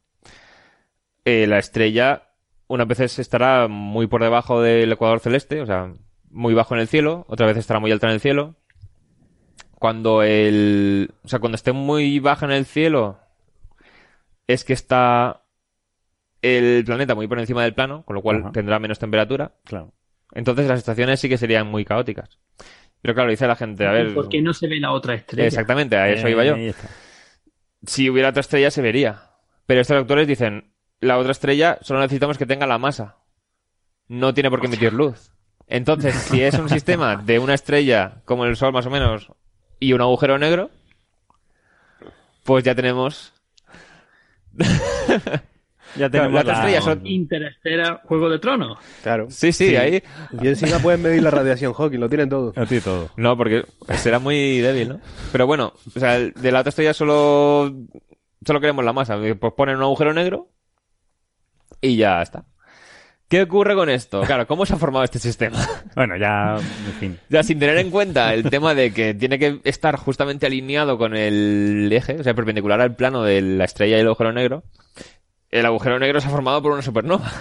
[1.26, 2.30] eh, la estrella
[2.68, 5.94] unas veces estará muy por debajo del ecuador celeste, o sea,
[6.30, 8.56] muy bajo en el cielo, otra vez estará muy alta en el cielo.
[9.80, 13.20] Cuando el, o sea, cuando esté muy baja en el cielo,
[14.48, 15.44] es que está
[16.42, 18.52] el planeta muy por encima del plano, con lo cual Ajá.
[18.52, 19.54] tendrá menos temperatura.
[19.66, 19.94] Claro.
[20.34, 22.40] Entonces las estaciones sí que serían muy caóticas.
[23.02, 25.48] Pero claro, dice la gente, a ver, ¿Por qué no se ve la otra estrella?
[25.48, 26.74] exactamente, a eso iba yo Eh,
[27.86, 29.22] si hubiera otra estrella se vería.
[29.66, 30.73] Pero estos autores dicen,
[31.04, 33.18] la otra estrella solo necesitamos que tenga la masa.
[34.08, 35.32] No tiene por qué emitir luz.
[35.68, 39.32] Entonces, si es un sistema de una estrella como el Sol más o menos
[39.80, 40.70] y un agujero negro,
[42.44, 43.34] pues ya tenemos...
[45.96, 48.80] Ya tenemos las la- estrellas son- Interestela, Juego de Tronos.
[49.04, 49.28] Claro.
[49.30, 50.02] Sí, sí, ahí...
[50.42, 52.52] Y encima pueden medir la radiación Hawking, lo tienen todo.
[52.56, 53.12] A ti todo.
[53.16, 53.64] No, porque
[53.98, 55.00] será muy débil, ¿no?
[55.32, 57.72] Pero bueno, o sea, el- de la otra estrella solo
[58.44, 59.20] solo queremos la masa.
[59.40, 60.48] Pues ponen un agujero negro
[61.84, 62.46] y ya está.
[63.28, 64.22] ¿Qué ocurre con esto?
[64.22, 65.58] Claro, ¿cómo se ha formado este sistema?
[65.96, 67.20] Bueno, ya, en fin.
[67.30, 71.16] Ya sin tener en cuenta el tema de que tiene que estar justamente alineado con
[71.16, 74.64] el eje, o sea, perpendicular al plano de la estrella y el agujero negro,
[75.52, 77.32] el agujero negro se ha formado por una supernova.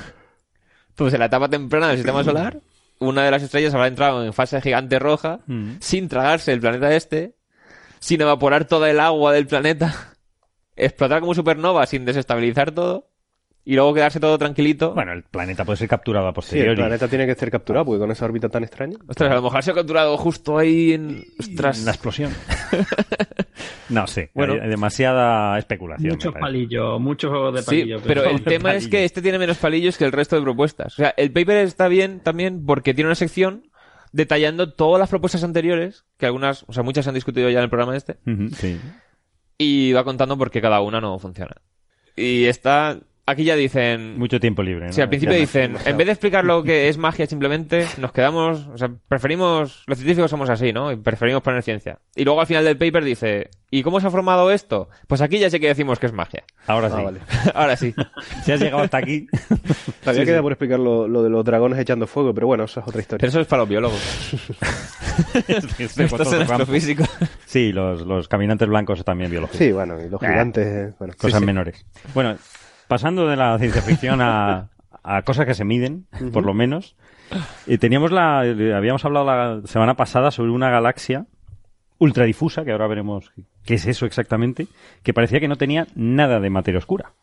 [0.91, 2.61] Entonces, en la etapa temprana del sistema solar,
[2.99, 5.77] una de las estrellas habrá entrado en fase gigante roja, Mm.
[5.81, 7.35] sin tragarse el planeta este,
[8.01, 10.15] sin evaporar toda el agua del planeta,
[10.77, 13.09] explotar como supernova sin desestabilizar todo,
[13.65, 14.93] y luego quedarse todo tranquilito.
[14.95, 16.77] Bueno, el planeta puede ser capturado a Sí, el posteriori.
[16.77, 18.97] planeta tiene que ser capturado, porque con esa órbita tan extraña.
[19.07, 21.25] Ostras, a lo mejor se ha capturado justo ahí en...
[21.39, 21.85] Ostras.
[21.85, 22.33] La explosión.
[23.89, 24.31] no sé.
[24.35, 24.55] Bueno.
[24.61, 26.11] hay demasiada especulación.
[26.13, 28.03] Muchos palillos, muchos juegos de Sí, palillos.
[28.07, 30.95] pero el tema es que este tiene menos palillos que el resto de propuestas.
[30.95, 33.69] O sea, el paper está bien también porque tiene una sección
[34.13, 37.65] detallando todas las propuestas anteriores, que algunas, o sea, muchas se han discutido ya en
[37.65, 38.17] el programa este,
[38.57, 38.79] sí.
[39.57, 41.57] y va contando por qué cada una no funciona.
[42.17, 42.99] Y está...
[43.33, 44.19] Aquí ya dicen...
[44.19, 44.87] Mucho tiempo libre.
[44.87, 44.93] ¿no?
[44.93, 47.87] Sí, al principio Ya no- dicen, en vez de explicar lo que es magia simplemente,
[47.99, 50.93] nos quedamos, o sea, preferimos, los científicos somos así, ¿no?
[50.93, 51.99] Y preferimos poner ciencia.
[52.15, 54.89] Y luego al final del paper dice, ¿y cómo se ha formado esto?
[55.07, 56.45] Pues aquí ya sé que decimos que es magia.
[56.67, 56.95] Ahora sí.
[56.99, 57.21] Ah, vale.
[57.55, 57.95] Ahora sí.
[58.45, 59.27] Si has llegado hasta aquí.
[60.05, 62.87] Todavía queda por explicar lo, lo de los dragones echando fuego, pero bueno, eso es
[62.87, 63.29] otra Pero historia.
[63.29, 64.01] eso es para los biólogos.
[65.49, 67.05] Esto Esto es en astrofísico.
[67.47, 69.59] Sí, los, los caminantes blancos también biológicos.
[69.59, 71.47] Sí, bueno, y los gigantes, eh, bueno, Cosas sí, sí.
[71.47, 71.87] menores.
[72.15, 72.37] Bueno,
[72.93, 74.69] pasando de la ciencia ficción a,
[75.03, 76.95] a cosas que se miden, por lo menos.
[77.67, 81.25] eh, teníamos la, eh, habíamos hablado la semana pasada sobre una galaxia
[81.97, 83.33] ultradifusa, que ahora veremos
[83.65, 84.67] qué es eso exactamente,
[85.03, 87.15] que parecía que no tenía nada de materia oscura.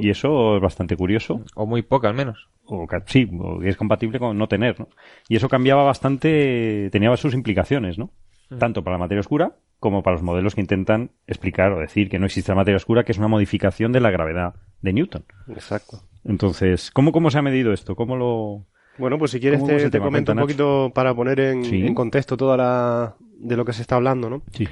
[0.00, 1.42] Y eso es bastante curioso.
[1.56, 2.48] O muy poca, al menos.
[2.64, 4.88] O sí, o que es compatible con no tener, ¿no?
[5.28, 8.10] Y eso cambiaba bastante, tenía sus implicaciones, ¿no?
[8.58, 12.18] Tanto para la materia oscura como para los modelos que intentan explicar o decir que
[12.18, 15.24] no existe la materia oscura, que es una modificación de la gravedad de Newton.
[15.48, 16.02] Exacto.
[16.24, 17.94] Entonces, ¿cómo, cómo se ha medido esto?
[17.96, 18.66] ¿Cómo lo...?
[18.98, 21.86] Bueno, pues si quieres ¿Cómo es te, comento un poquito para poner en, Sí.
[21.86, 24.42] en contexto toda la de lo que se está hablando, ¿no?
[24.52, 24.66] Sí.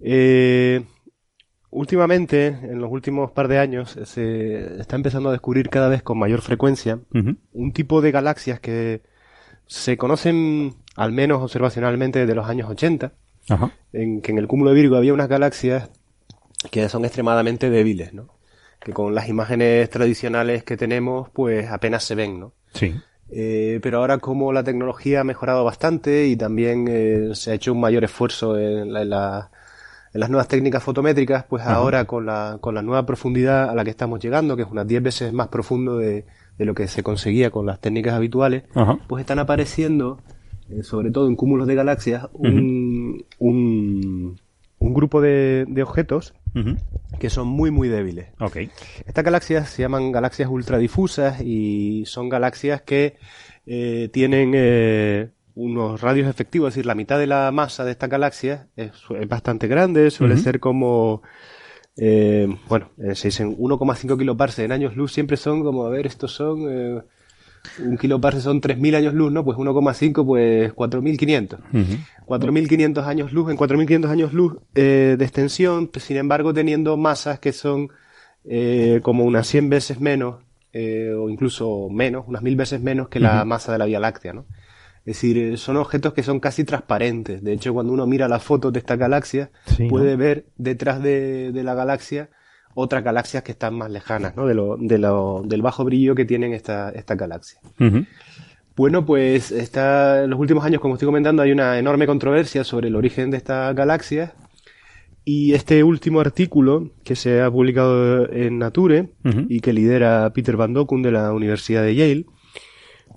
[0.00, 0.82] Eh,
[1.70, 6.18] últimamente, en los últimos par de años, se está empezando a descubrir cada vez con
[6.18, 6.98] mayor frecuencia
[7.52, 9.02] un tipo de galaxias que
[9.66, 13.12] se conocen, al menos observacionalmente, desde los años 80,
[13.48, 13.70] Ajá.
[13.92, 15.90] en que en el cúmulo de Virgo había unas galaxias
[16.70, 18.28] que son extremadamente débiles, ¿no?
[18.86, 22.52] Que con las imágenes tradicionales que tenemos, pues apenas se ven, ¿no?
[22.72, 22.94] Sí.
[23.30, 27.72] Eh, pero ahora como la tecnología ha mejorado bastante y también eh, se ha hecho
[27.72, 29.50] un mayor esfuerzo en, la- en la-
[30.14, 33.82] en las nuevas técnicas fotométricas, pues ahora con la, con la nueva profundidad a la
[33.82, 36.24] que estamos llegando, que es unas 10 veces más profundo de,
[36.56, 38.98] de lo que se conseguía con las técnicas habituales, Ajá.
[39.08, 40.20] pues están apareciendo,
[40.70, 44.40] eh, sobre todo en cúmulos de galaxias, un, un,
[44.78, 46.32] un grupo de, de objetos
[47.18, 48.28] Que son muy muy débiles.
[48.40, 48.56] Ok.
[49.06, 53.16] Estas galaxias se llaman galaxias ultradifusas y son galaxias que
[53.66, 58.06] eh, tienen eh, unos radios efectivos, es decir, la mitad de la masa de esta
[58.06, 61.22] galaxia es, es bastante grande, suele ser como,
[61.96, 66.32] eh, bueno, se dicen 1,5 kiloparsecs en años luz, siempre son como, a ver, estos
[66.32, 67.04] son,
[67.78, 69.44] un kiloparsec son 3.000 años luz, ¿no?
[69.44, 71.58] Pues 1,5, pues 4.500.
[71.72, 71.96] Ujú.
[72.26, 77.38] 4.500 años luz, en 4.500 años luz eh, de extensión, pues, sin embargo teniendo masas
[77.38, 77.88] que son
[78.44, 80.36] eh, como unas 100 veces menos,
[80.72, 84.32] eh, o incluso menos, unas 1.000 veces menos que la masa de la Vía Láctea,
[84.32, 84.46] ¿no?
[85.00, 87.42] Es decir, eh, son objetos que son casi transparentes.
[87.44, 90.18] De hecho, cuando uno mira las fotos de esta galaxia, Sí, puede ¿no?
[90.18, 92.28] ver detrás de, de la galaxia
[92.76, 94.46] otras galaxias que están más lejanas, ¿no?
[94.46, 97.58] De lo, de lo- del bajo brillo que tienen esta, esta galaxia.
[98.76, 102.88] Bueno, pues está, en los últimos años, como estoy comentando, hay una enorme controversia sobre
[102.88, 104.32] el origen de estas galaxias.
[105.24, 109.08] Y este último artículo que se ha publicado en Nature
[109.48, 112.26] y que lidera Peter Van Dokun de la Universidad de Yale,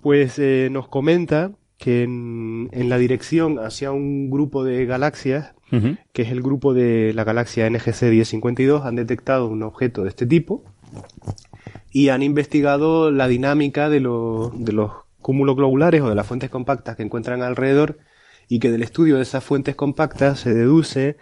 [0.01, 5.55] pues eh, nos comenta que en, en la dirección hacia un grupo de galaxias,
[6.13, 10.25] que es el grupo de la galaxia NGC 1052, han detectado un objeto de este
[10.27, 10.63] tipo
[11.91, 16.49] y han investigado la dinámica de, lo- de los cúmulos globulares o de las fuentes
[16.49, 17.97] compactas que encuentran alrededor
[18.47, 21.17] y que del estudio de esas fuentes compactas se deduce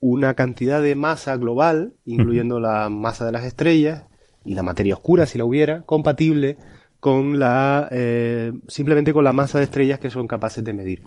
[0.00, 4.04] una cantidad de masa global, incluyendo la masa de las estrellas
[4.44, 6.56] y la materia oscura, si la hubiera, compatible
[7.04, 11.02] con la eh, simplemente con la masa de estrellas que son capaces de medir.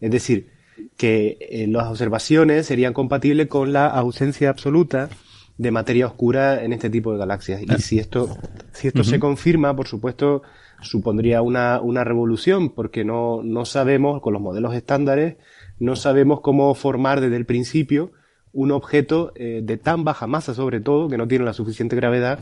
[0.00, 0.48] Es decir,
[0.96, 5.10] que eh, las observaciones serían compatibles con la ausencia absoluta
[5.58, 7.60] de materia oscura en este tipo de galaxias.
[7.60, 8.34] Y si esto,
[8.72, 10.40] si esto se confirma, por supuesto,
[10.80, 15.36] supondría una, una revolución, porque no, no sabemos, con los modelos estándares,
[15.78, 18.12] no sabemos cómo formar desde el principio
[18.54, 22.38] un objeto eh, de tan baja masa, sobre todo, que no tiene la suficiente gravedad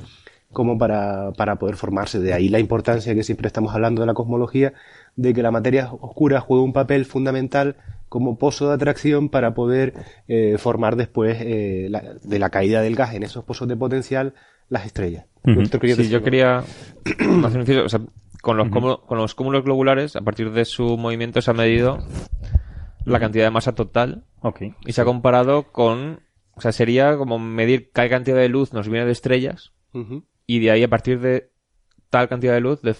[0.52, 2.18] como para, para poder formarse.
[2.20, 4.72] De ahí la importancia que siempre estamos hablando de la cosmología,
[5.16, 7.76] de que la materia oscura juega un papel fundamental
[8.08, 9.94] como pozo de atracción para poder
[10.26, 14.34] eh, formar después eh, la- de la caída del gas en esos pozos de potencial
[14.68, 15.26] las estrellas.
[15.44, 15.52] Sí,
[16.02, 16.58] decir, yo quería
[17.04, 18.00] hacer un inciso, o sea,
[18.42, 21.98] con los, cúmulo- con los cúmulos globulares, a partir de su movimiento se ha medido
[23.04, 24.62] la cantidad de masa total Ok.
[24.86, 26.20] y se ha comparado con,
[26.54, 29.72] o sea, sería como medir qué cantidad de luz nos viene de estrellas.
[30.56, 31.50] Y de ahí a partir de
[32.10, 32.94] tal cantidad de luz de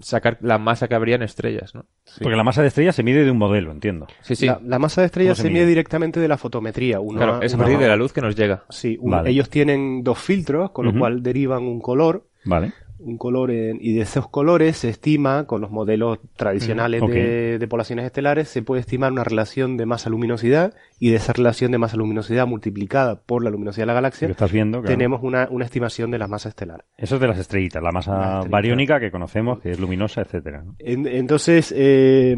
[0.00, 1.86] sacar la masa que habría en estrellas, ¿no?
[2.20, 4.06] Porque la masa de estrella se mide de un modelo, entiendo.
[4.20, 4.46] Sí, sí.
[4.46, 6.98] La, la masa de estrellas ¿Cómo se se mide directamente de la fotometría.
[7.00, 8.64] Uno claro, es a partir de la luz que nos llega.
[8.70, 9.30] Sí, un- Vale.
[9.30, 12.72] ellos tienen dos filtros, con lo cual derivan un color, Vale.
[13.04, 17.58] Un color en- y de esos colores se estima, con los modelos tradicionales Mm, de,
[17.58, 21.78] de poblaciones estelares, se puede estimar una relación de masa-luminosidad y de esa relación de
[21.78, 24.96] masa-luminosidad multiplicada por la luminosidad de la galaxia, estás viendo, claro.
[24.96, 26.84] tenemos una, una estimación de la masa estelar.
[26.96, 30.62] Eso es de las estrellitas, la masa bariónica que conocemos, que es luminosa, etcétera.
[30.64, 30.76] ¿no?
[30.78, 32.36] En- entonces, eh,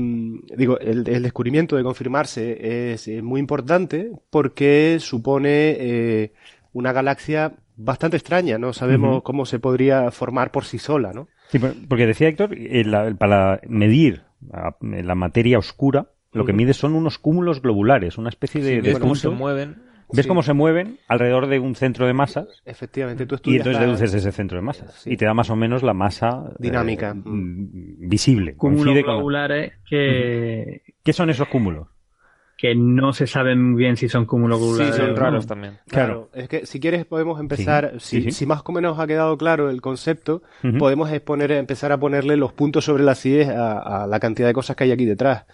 [0.56, 6.32] digo, el, el descubrimiento de confirmarse es, muy importante porque supone eh,
[6.72, 8.58] una galaxia bastante extraña.
[8.58, 11.28] No sabemos cómo se podría formar por sí sola, ¿no?
[11.48, 14.22] Sí, por- porque decía Héctor, eh, la- para medir
[14.80, 18.82] la materia oscura, lo que mide son unos cúmulos globulares, una especie de, Sí, de
[18.90, 19.82] ves cómo se mueven.
[20.12, 20.28] Ves Sí.
[20.28, 23.86] cómo se mueven alrededor de un centro de masas Efectivamente, tú y estudias entonces la-
[23.86, 25.12] deduces ese centro de masas Sí.
[25.12, 27.14] y te da más o menos la masa eh, Dinámica.
[27.14, 28.54] mm, visible.
[28.54, 31.88] Cúmulos con- globulares que, ¿Qué son esos cúmulos?
[32.56, 35.78] Que no se sabe muy bien si son cúmulos Sí, son raros también.
[35.88, 38.30] Claro, es que si quieres podemos empezar, Sí, si, sí.
[38.30, 40.42] si más o menos ha quedado claro el concepto,
[40.78, 44.54] podemos exponer, empezar a ponerle los puntos sobre las IES a, a la cantidad de
[44.54, 45.44] cosas que hay aquí detrás.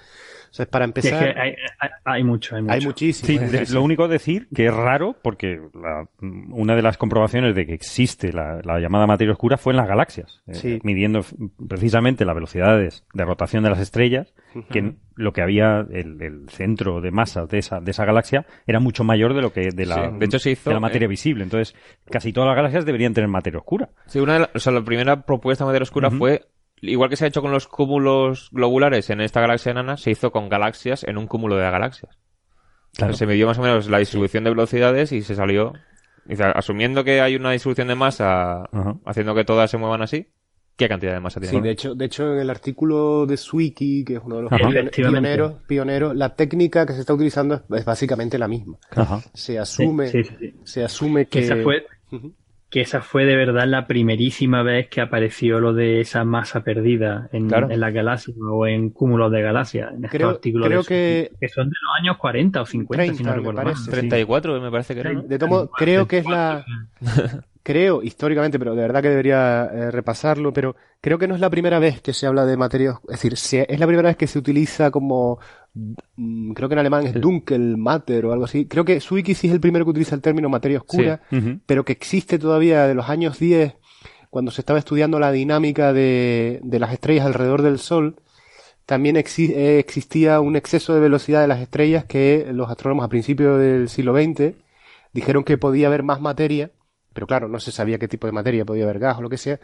[0.50, 2.74] O sea, para es empezar, que hay, hay, hay mucho, hay mucho.
[2.74, 3.26] hay muchísimo.
[3.26, 7.66] Sí, de- lo único decir que es raro porque la- una de las comprobaciones de
[7.66, 10.80] que existe la, la llamada materia oscura fue en las galaxias, eh, Sí.
[10.82, 11.20] midiendo
[11.68, 14.34] precisamente las velocidades de rotación de las estrellas,
[14.70, 18.80] que lo que había, el, el centro de masa de esa, de esa galaxia era
[18.80, 21.04] mucho mayor de lo que de la, Sí, de hecho se hizo, de la materia
[21.06, 21.44] eh, visible.
[21.44, 21.76] Entonces,
[22.10, 23.90] casi todas las galaxias deberían tener materia oscura.
[24.06, 26.42] Sí, una de la, o sea, la primera propuesta de materia oscura fue,
[26.82, 30.30] igual que se ha hecho con los cúmulos globulares en esta galaxia enana, se hizo
[30.32, 32.18] con galaxias en un cúmulo de galaxias.
[32.94, 33.12] Claro.
[33.14, 35.72] Se midió más o menos la distribución de velocidades y se salió,
[36.54, 38.64] asumiendo que hay una distribución de masa
[39.04, 40.28] haciendo que todas se muevan así,
[40.76, 41.56] ¿qué cantidad de masa tiene?
[41.56, 44.52] Sí, de hecho, de hecho, en el artículo de Swiki, que es uno de los
[44.90, 48.78] pioneros, pioneros, la técnica que se está utilizando es, básicamente la misma.
[48.90, 49.20] Ajá.
[49.34, 50.54] Se asume, Sí, sí, sí.
[50.64, 51.86] se asume Que esa fue.
[52.70, 57.28] Que esa fue de verdad la primerísima vez que apareció lo de esa masa perdida
[57.32, 57.68] en, Claro.
[57.70, 59.88] en las galaxias o en cúmulos de galaxias.
[59.90, 63.02] En estos Creo- artículos creo de que- que son de los años 40 o 50,
[63.04, 63.72] si 30, no me recuerdo mal.
[63.72, 63.90] parece.
[63.90, 65.22] 34 me parece que era, ¿no?
[65.22, 66.64] De tomo, creo que es la,
[67.62, 71.50] creo históricamente, pero de verdad que debería eh, repasarlo, pero creo que no es la
[71.50, 74.16] primera vez que se habla de materia, os- es decir, se- es la primera vez
[74.16, 75.38] que se utiliza como,
[76.54, 78.66] creo que en alemán es Dunkelmatter o algo así.
[78.66, 81.20] Creo que sí es el primero que utiliza el término materia oscura,
[81.66, 83.74] pero que existe todavía de los años 10,
[84.30, 88.16] cuando se estaba estudiando la dinámica de, de las estrellas alrededor del Sol,
[88.86, 93.08] también exi- eh, existía un exceso de velocidad de las estrellas que los astrónomos a
[93.08, 94.54] principios del siglo XX
[95.12, 96.70] dijeron que podía haber más materia,
[97.12, 99.36] pero claro, no se sabía qué tipo de materia, podía haber gas o lo que
[99.36, 99.60] sea,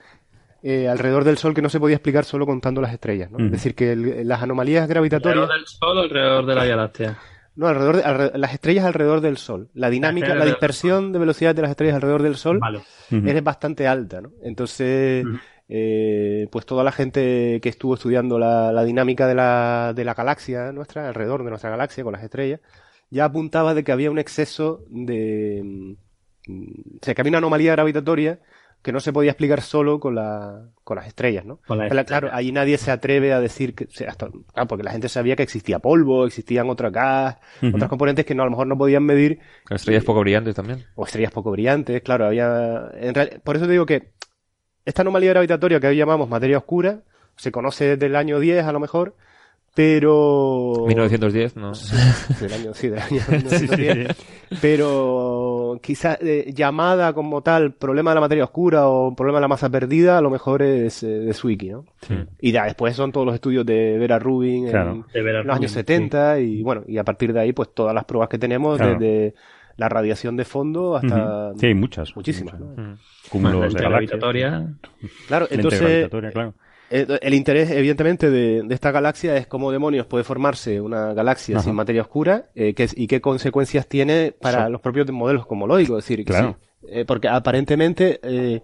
[0.69, 3.31] eh, alrededor del Sol que no se podía explicar solo contando las estrellas.
[3.39, 5.43] Es decir, que el- las anomalías gravitatorias...
[5.45, 7.19] Alrededor del Sol o alrededor de la galaxia.
[7.55, 9.69] No, alrededor de- alre- las estrellas alrededor del Sol.
[9.75, 12.81] La dinámica, la Alrededor dispersión de velocidad de las estrellas alrededor del Sol Vale.
[13.11, 14.31] Es bastante alta, ¿no?
[14.43, 15.25] Entonces,
[15.69, 20.15] eh, pues toda la gente que estuvo estudiando la, la dinámica de la, de la
[20.15, 22.61] galaxia nuestra, alrededor de nuestra galaxia con las estrellas,
[23.11, 25.63] ya apuntaba de que había un exceso de...
[25.65, 25.93] mm,
[26.97, 28.39] O sea, que había una anomalía gravitatoria
[28.87, 31.57] que no se podía explicar solo con, la, con las estrellas, ¿no?
[31.67, 32.21] Con las Pero, estrellas.
[32.21, 33.85] claro, ahí nadie se atreve a decir que...
[33.85, 37.89] o sea, hasta- claro, porque la gente sabía que existía polvo, existían otras gas, otras
[37.91, 40.85] componentes que no, a lo mejor no podían medir Estrellas poco brillantes también.
[40.95, 42.91] o estrellas poco brillantes, claro, había...
[42.95, 44.13] En real- por eso te digo que
[44.85, 47.01] esta anomalía gravitatoria que hoy llamamos materia oscura
[47.35, 49.17] se conoce desde el año 10 a lo mejor,
[49.75, 50.85] pero...
[50.87, 51.73] 1910, ¿no?
[52.41, 54.17] Del año, sí, del año 1910.
[54.63, 59.49] Pero quizás eh, llamada como tal problema de la materia oscura o problema de la
[59.49, 61.85] masa perdida, a lo mejor es eh, de Zwicky, ¿no?
[62.41, 65.05] Y ya después son todos los estudios de Vera Rubin en-.
[65.13, 67.95] De Vera los años Rubin, 70 y bueno, y a partir de ahí pues todas
[67.95, 68.93] las pruebas que tenemos Claro.
[68.99, 69.35] desde
[69.77, 71.53] la radiación de fondo hasta.
[71.57, 72.17] Sí, hay muchas.
[72.17, 72.59] muchísimas.
[72.59, 72.77] muchas.
[72.79, 72.83] ¿no?
[72.83, 72.97] Mm.
[73.29, 73.91] Cúmulos La de galaxias.
[73.91, 74.67] gravitatoria.
[75.29, 76.55] Claro, entonces gravitatoria, claro.
[76.91, 81.57] Eh, El interés, evidentemente, de, de esta galaxia es cómo demonios puede formarse una galaxia
[81.57, 81.65] Ajá.
[81.65, 85.99] sin materia oscura eh, qué- y qué consecuencias tiene para los propios modelos cosmológicos.
[85.99, 86.57] Es decir, que Claro.
[86.83, 88.61] sí, eh, porque aparentemente, eh,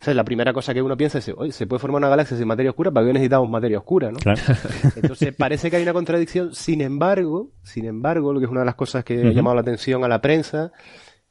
[0.00, 2.36] o sea, la primera cosa que uno piensa es, oye, ¿se puede formar una galaxia
[2.36, 2.90] sin materia oscura?
[2.90, 4.10] ¿Para qué necesitamos materia oscura?
[4.10, 4.18] ¿no?
[4.18, 4.40] Claro.
[4.96, 6.54] Entonces parece que hay una contradicción.
[6.54, 9.30] Sin embargo, sin embargo, lo que es una de las cosas que ha Ujú.
[9.32, 10.72] llamado la atención a la prensa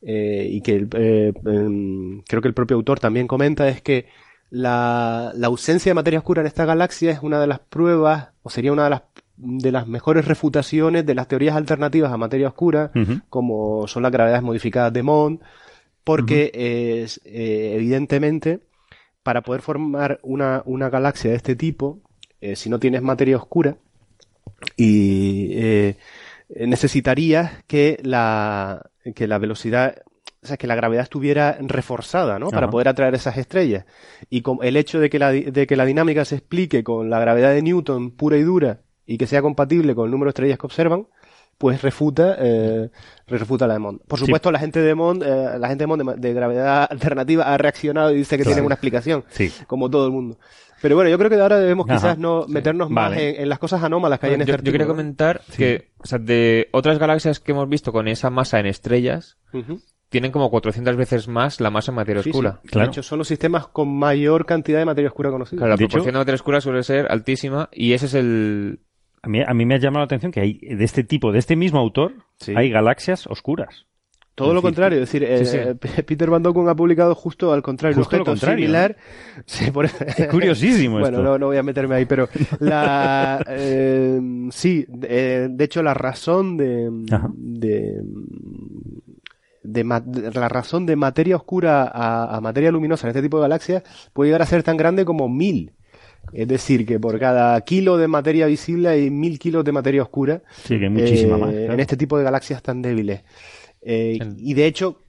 [0.01, 4.05] eh, y que eh, em, creo que el propio autor también comenta es que
[4.49, 8.49] la, la ausencia de materia oscura en esta galaxia es una de las pruebas o
[8.49, 9.03] sería una de las
[9.39, 12.91] de las mejores refutaciones de las teorías alternativas a materia oscura,
[13.29, 15.39] como son las gravedades modificadas de Mond,
[16.03, 18.59] porque es, eh, evidentemente
[19.23, 21.99] para poder formar una, una galaxia de este tipo,
[22.41, 23.77] eh, si no tienes materia oscura,
[24.75, 25.97] y eh,
[26.49, 30.01] necesitarías que la, que la velocidad,
[30.41, 32.49] o sea, que la gravedad estuviera reforzada, ¿no?
[32.49, 33.85] Para poder atraer esas estrellas.
[34.29, 37.09] Y con el hecho de que, la, di- de que la dinámica se explique con
[37.09, 40.31] la gravedad de Newton pura y dura y que sea compatible con el número de
[40.31, 41.07] estrellas que observan,
[41.57, 42.89] pues refuta, eh,
[43.27, 43.99] refuta la de Mond.
[44.07, 44.25] Por Sí.
[44.25, 48.11] supuesto, la gente de Mond, eh, la gente de Mond de, gravedad alternativa ha reaccionado
[48.13, 48.55] y dice que Claro.
[48.55, 49.51] tiene una explicación, Sí.
[49.67, 50.37] como todo el mundo.
[50.81, 51.97] Pero bueno, yo creo que ahora debemos Ajá.
[51.97, 53.35] quizás no meternos más Vale.
[53.35, 54.71] en, en las cosas anómalas que hay en yo, este yo artículo.
[54.71, 54.93] quería ¿no?
[54.93, 59.37] comentar que, o sea, de otras galaxias que hemos visto con esa masa en estrellas,
[59.51, 59.81] Ujú.
[60.09, 62.59] Tienen como 400 veces más la masa en materia Sí, oscura.
[62.63, 62.69] sí.
[62.69, 62.87] Claro.
[62.87, 65.57] De hecho, son los sistemas con mayor cantidad de materia oscura conocida.
[65.59, 68.79] Claro, la De hecho- proporción de materia oscura suele ser altísima y ese es el...
[69.21, 71.39] A mí, a mí me ha llamado la atención que hay de este tipo, de
[71.39, 72.53] este mismo autor, Sí.
[72.55, 73.85] hay galaxias oscuras.
[74.33, 77.97] Todo lo contrario, es decir, Sí, eh, Peter Van Dokun ha publicado justo al contrario,
[77.97, 78.95] Justo un lo objeto contrario, similar.
[79.45, 81.29] Sí, por- Es curiosísimo Bueno, esto.
[81.29, 82.29] no, no voy a meterme ahí, pero
[82.61, 86.89] la eh, sí, eh, de hecho la razón de
[87.33, 88.01] de,
[89.71, 93.83] de la razón de materia oscura a, a materia luminosa en este tipo de galaxias
[94.13, 95.73] puede llegar a ser tan grande como mil.
[96.31, 100.43] Es decir, que por cada kilo de materia visible hay mil kilos de materia oscura.
[100.63, 101.51] Sí, que muchísima eh, más.
[101.51, 101.73] claro.
[101.73, 103.21] En este tipo de galaxias tan débiles.
[103.81, 105.01] Eh, y de hecho,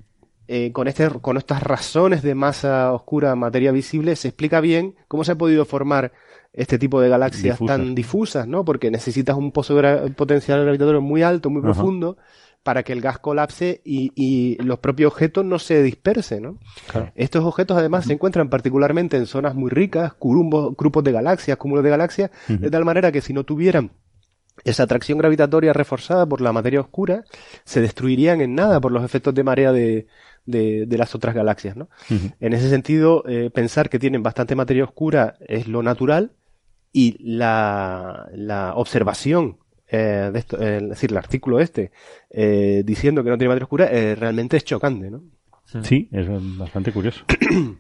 [0.49, 5.25] eh, con, este, con estas razones de masa oscura, materia visible, se explica bien cómo
[5.25, 6.13] se ha podido formar
[6.53, 7.77] este tipo de galaxias Difusas.
[7.77, 8.65] tan difusas, ¿no?
[8.65, 11.73] Porque necesitas un pozo gra- potencial gravitatorio muy alto, muy Ajá.
[11.73, 12.17] profundo,
[12.63, 16.59] para que el gas colapse y, y los propios objetos no se dispersen, ¿no?
[16.91, 17.11] Claro.
[17.15, 21.85] Estos objetos además se encuentran particularmente en zonas muy ricas, curumbos, grupos de galaxias, cúmulos
[21.85, 23.93] de galaxias, de tal manera que si no tuvieran
[24.65, 27.25] esa atracción gravitatoria reforzada por la materia oscura,
[27.65, 30.07] se destruirían en nada por los efectos de marea de,
[30.45, 31.89] de, de las otras galaxias, ¿no?
[32.41, 36.33] En ese sentido, eh, pensar que tienen bastante materia oscura es lo natural
[36.93, 39.60] y la, la observación
[39.91, 41.91] eh, de esto, eh, es decir, el artículo este
[42.31, 45.23] eh, diciendo que no tiene materia oscura eh, realmente es chocante, ¿no?
[45.83, 46.27] Sí, es
[46.59, 47.25] bastante curioso.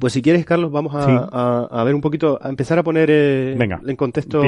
[0.00, 1.12] Pues si quieres, Carlos, vamos a, Sí.
[1.32, 4.42] a- a ver un poquito, a empezar a poner eh, Venga, en contexto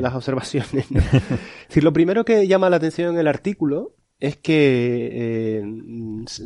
[0.00, 0.86] las observaciones.
[1.68, 5.62] decir, lo primero que llama la atención en el artículo es que eh,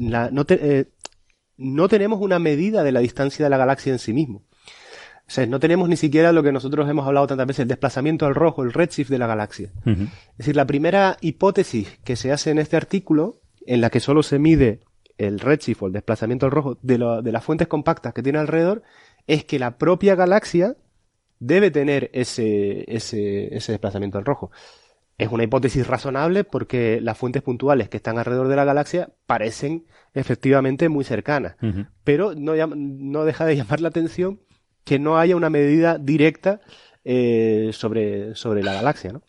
[0.01, 0.87] la- no, te- eh,
[1.59, 4.43] no tenemos una medida de la distancia de la galaxia en sí mismo.
[5.29, 8.27] O sea, no tenemos ni siquiera lo que nosotros hemos hablado tantas veces, el desplazamiento
[8.27, 9.70] al rojo, el redshift de la galaxia.
[10.33, 14.22] Es decir, la primera hipótesis que se hace en este artículo, en la que solo
[14.22, 14.81] se mide
[15.18, 18.39] el redshift o el desplazamiento al rojo de, lo- de las fuentes compactas que tiene
[18.39, 18.83] alrededor,
[19.27, 20.77] es que la propia galaxia
[21.41, 24.51] debe tener ese, ese, ese desplazamiento al rojo.
[25.18, 29.87] Es una hipótesis razonable porque las fuentes puntuales que están alrededor de la galaxia parecen
[30.14, 31.57] efectivamente muy cercanas.
[32.05, 34.41] Pero no, no deja de llamar la atención
[34.87, 36.61] que no haya una medida directa
[37.05, 39.22] eh, sobre, sobre la galaxia, ¿no?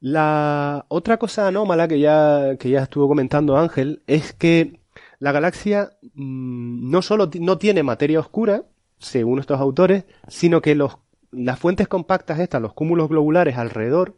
[0.00, 4.80] La otra cosa anómala que ya, que ya estuvo comentando Ángel es que
[5.18, 8.62] la galaxia mm, no solo no tiene materia oscura,
[8.98, 10.96] según estos autores, sino que los,
[11.30, 14.16] las fuentes compactas estas, los cúmulos globulares alrededor,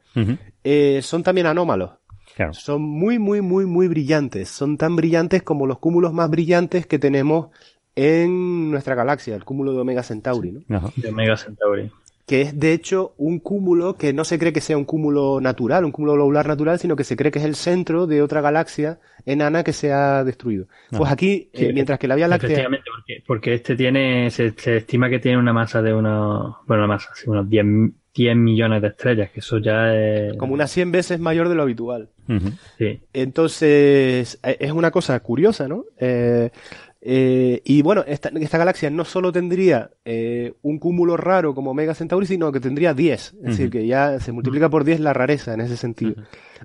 [0.62, 1.90] eh, son también anómalos.
[2.36, 2.54] Claro.
[2.54, 4.48] Son muy, muy, muy, muy brillantes.
[4.48, 7.48] Son tan brillantes como los cúmulos más brillantes que tenemos
[7.96, 10.76] en nuestra galaxia, el cúmulo de Omega Centauri, ¿no?
[10.76, 10.92] Ajá.
[10.96, 11.90] de Omega Centauri.
[12.26, 15.84] que es de hecho un cúmulo que no se cree que sea un cúmulo natural,
[15.84, 19.00] un cúmulo globular natural, sino que se cree que es el centro de otra galaxia
[19.26, 20.66] enana que se ha destruido.
[20.90, 22.48] Pues aquí, eh, mientras que la Vía Láctea...
[22.50, 26.84] Efectivamente, porque, porque este tiene, se, se estima que tiene una masa de unos, bueno,
[26.84, 27.66] una masa, sí, unos 10,
[28.14, 31.62] 10 millones de estrellas, que eso ya es, como unas 100 veces mayor de lo
[31.62, 32.10] habitual.
[32.78, 35.84] Sí, Entonces, eh, es una cosa curiosa, ¿no?
[35.98, 36.50] Eh,
[37.02, 41.94] eh, y bueno, esta, esta galaxia no solo tendría eh, un cúmulo raro como Omega
[41.94, 43.20] Centauri, sino que tendría 10.
[43.20, 46.14] Es decir, que ya se multiplica por 10 la rareza en ese sentido.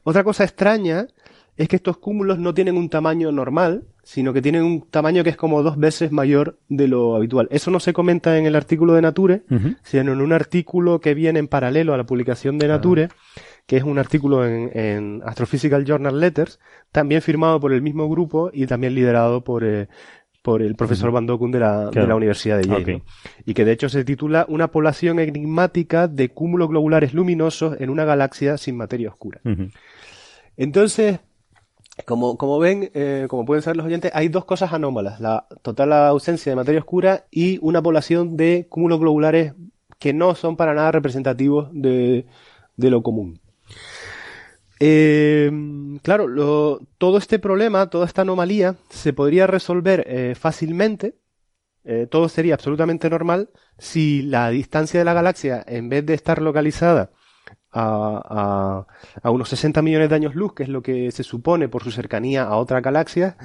[0.04, 1.08] Otra cosa extraña
[1.56, 5.30] es que estos cúmulos no tienen un tamaño normal, sino que tienen un tamaño que
[5.30, 7.48] es como dos veces mayor de lo habitual.
[7.50, 9.44] Eso no se comenta en el artículo de Nature,
[9.82, 13.08] sino en un artículo que viene en paralelo a la publicación de Nature,
[13.66, 16.60] que es un artículo en, en, Astrophysical Journal Letters,
[16.92, 19.88] también firmado por el mismo grupo y también liderado por, eh,
[20.46, 23.02] por el profesor Van Dokun de la, de la Universidad de Yale.
[23.48, 28.06] Y que de hecho se titula Una población enigmática de cúmulos globulares luminosos en una
[28.06, 29.41] galaxia sin materia oscura.
[30.56, 31.20] Entonces,
[32.06, 35.20] como, como ven, eh, como pueden saber los oyentes, hay dos cosas anómalas.
[35.20, 39.54] La total ausencia de materia oscura y una población de cúmulos globulares
[39.98, 42.28] que no son para nada representativos de,
[42.78, 43.39] de lo común.
[44.80, 45.51] Eh,
[46.01, 51.15] claro, lo, todo este problema, toda esta anomalía, se podría resolver eh, fácilmente.
[51.84, 56.41] Eh, todo sería absolutamente normal si la distancia de la galaxia, en vez de estar
[56.41, 57.11] localizada
[57.71, 58.88] a,
[59.21, 61.91] a, unos 60 millones de años luz, que es lo que se supone por su
[61.91, 63.38] cercanía a otra galaxia,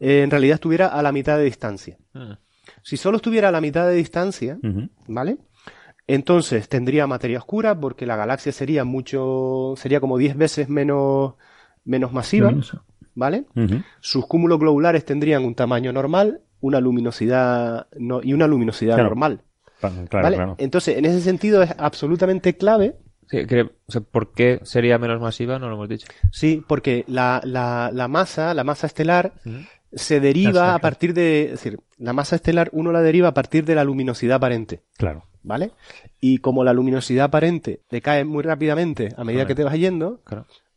[0.00, 1.98] eh, en realidad estuviera a la mitad de distancia.
[2.14, 2.38] Ah.
[2.82, 4.58] Si solo estuviera a la mitad de distancia,
[5.06, 5.38] ¿vale?
[6.12, 11.34] Entonces tendría materia oscura porque la galaxia sería mucho, sería como 10 veces menos,
[11.84, 12.52] menos masiva,
[13.14, 13.44] ¿vale?
[14.00, 19.42] Sus cúmulos globulares tendrían un tamaño normal, una luminosidad no, y una luminosidad normal.
[20.08, 22.96] Claro, Entonces, en ese sentido es absolutamente clave
[24.10, 25.58] ¿Por qué sería menos masiva?
[25.60, 26.08] No lo hemos dicho.
[26.32, 29.34] Sí, porque la, la, la masa, la masa estelar,
[29.92, 31.44] se deriva a partir de.
[31.44, 34.82] Es decir, la masa estelar uno la deriva a partir de la luminosidad aparente.
[34.96, 35.24] Claro.
[35.42, 35.72] ¿Vale?
[36.20, 40.20] Y como la luminosidad aparente decae muy rápidamente a medida que te vas yendo,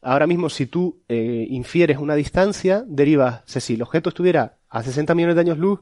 [0.01, 3.41] ahora mismo si tú eh, infieres una distancia, derivas.
[3.45, 5.81] si el objeto estuviera a 60 millones de años luz,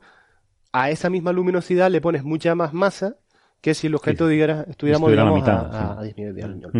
[0.71, 3.17] a esa misma luminosidad le pones mucha más masa
[3.61, 5.09] que si el objeto estuviéramos
[5.47, 6.71] a, 10 millones de años.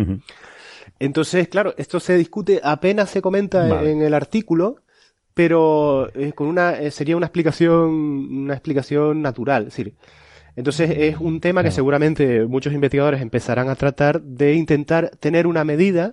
[0.98, 4.82] Entonces, claro, esto se discute, apenas se comenta en el artículo,
[5.34, 9.94] pero eh, con una eh, sería una explicación una explicación natural, es decir,
[10.54, 15.64] entonces es un tema que seguramente muchos investigadores empezarán a tratar de intentar tener una
[15.64, 16.12] medida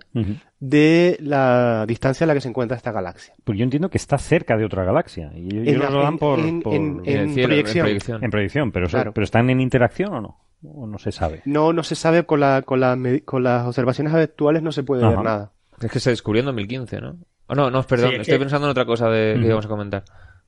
[0.60, 3.34] de la distancia a la que se encuentra esta galaxia.
[3.44, 5.32] Pues yo entiendo que está cerca de otra galaxia.
[5.36, 8.24] Y ellos lo dan por, en, proyección.
[8.24, 10.38] En proyección, pero, pero ¿están en interacción o no?
[10.64, 11.42] ¿O no se sabe?
[11.46, 12.26] No, no se sabe.
[12.26, 15.52] Con, la, con, la, con las observaciones actuales no se puede ver nada.
[15.82, 17.18] Es que se descubrió en 2015, ¿no?
[17.50, 18.14] Oh, no, no, perdón.
[18.22, 20.04] estoy pensando en otra cosa de, que íbamos a comentar.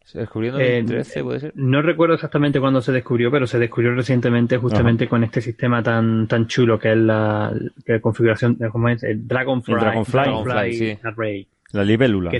[0.05, 1.53] ¿Se descubrió en 2013, eh, puede ser?
[1.55, 6.27] No recuerdo exactamente cuándo se descubrió, pero se descubrió recientemente justamente con este sistema tan
[6.27, 7.51] tan chulo que es la,
[8.01, 9.01] configuración, ¿cómo es?
[9.03, 9.75] El Dragonfly.
[9.75, 11.47] Dragonfly, Array.
[11.71, 12.31] La libélula.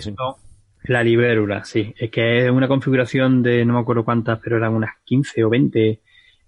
[0.83, 1.93] la libélula, sí.
[1.97, 5.49] Es que es una configuración de no me acuerdo cuántas, pero eran unas 15 o
[5.49, 5.99] 20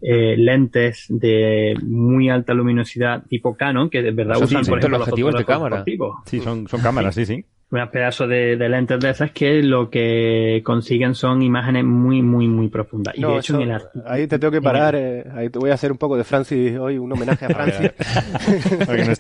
[0.01, 5.07] eh, lentes de muy alta luminosidad tipo Canon, que de verdad usan, por ejemplo, los
[5.07, 5.84] objetivos de cámara.
[6.26, 7.45] Sí, son, son cámaras, sí, sí
[7.82, 12.69] un pedazo de, lentes de esas que lo que consiguen son imágenes muy, muy, muy
[12.69, 13.15] profundas.
[13.17, 15.74] Y de hecho, en el Ahí te tengo que parar, eh, ahí te voy a
[15.74, 17.91] hacer un poco de Francis hoy, un homenaje a Francis.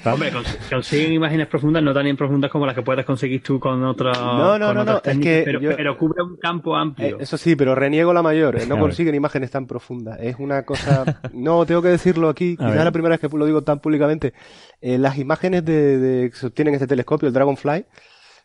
[0.05, 0.31] Hombre,
[0.69, 4.17] consiguen imágenes profundas, no tan profundas como las que puedes conseguir tú con otros.
[4.19, 5.43] No, no, no, no, es que.
[5.45, 7.17] Pero, cubre un campo amplio.
[7.17, 10.19] Eh, eso sí, pero reniego la mayor, eh, no consiguen imágenes tan profundas.
[10.21, 11.19] Es una cosa.
[11.33, 14.33] No, tengo que decirlo aquí, quizás es la primera vez que lo digo tan públicamente.
[14.81, 17.85] las imágenes de, de, que obtienen en este telescopio, el Dragonfly,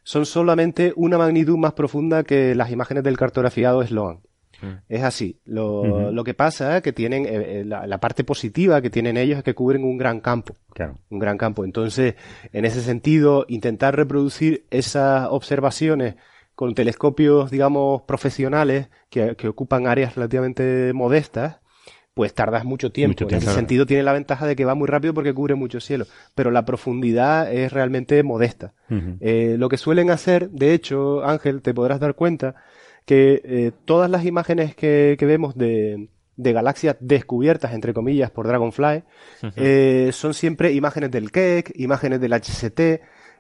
[0.09, 4.21] son solamente una magnitud más profunda que las imágenes del cartografiado Sloan.
[4.63, 4.73] Mm.
[4.89, 5.39] Es así.
[5.45, 9.37] Lo, lo, que pasa es que tienen eh, eh, la, parte positiva que tienen ellos
[9.37, 10.57] es que cubren un gran campo.
[10.73, 10.95] Claro.
[11.11, 11.63] Un gran campo.
[11.63, 12.15] Entonces,
[12.55, 16.15] en ese sentido, intentar reproducir esas observaciones
[16.55, 21.58] con telescopios, digamos, profesionales que, que ocupan áreas relativamente modestas,
[22.19, 23.29] pues tardas mucho tiempo.
[23.29, 26.05] en ese sentido tiene la ventaja de que va muy rápido porque cubre mucho cielo,
[26.35, 28.73] pero la profundidad es realmente modesta.
[29.21, 32.57] Eh, lo que suelen hacer, de hecho, Ángel, te podrás dar cuenta
[33.07, 39.05] que eh, todas las imágenes que, vemos de, galaxias descubiertas, entre comillas, por Dragonfly,
[39.55, 42.81] eh, son siempre imágenes del Keck, imágenes del HCT,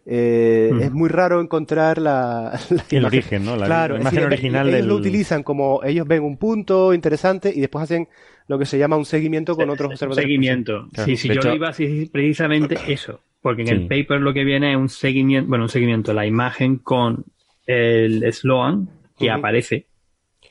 [0.06, 2.56] Es muy raro encontrar la,
[2.92, 3.56] el origen, ¿no?
[3.56, 8.06] La, imagen original ellos lo utilizan como ellos ven un punto interesante y después hacen
[8.48, 10.24] lo que se llama un seguimiento con otros observadores.
[10.24, 10.88] Seguimiento.
[11.04, 14.42] Sí, sí, yo lo iba a decir precisamente eso, porque en el paper lo que
[14.42, 17.24] viene es un seguimiento, bueno, un seguimiento, la imagen con
[17.66, 18.88] el Sloan
[19.18, 19.86] que aparece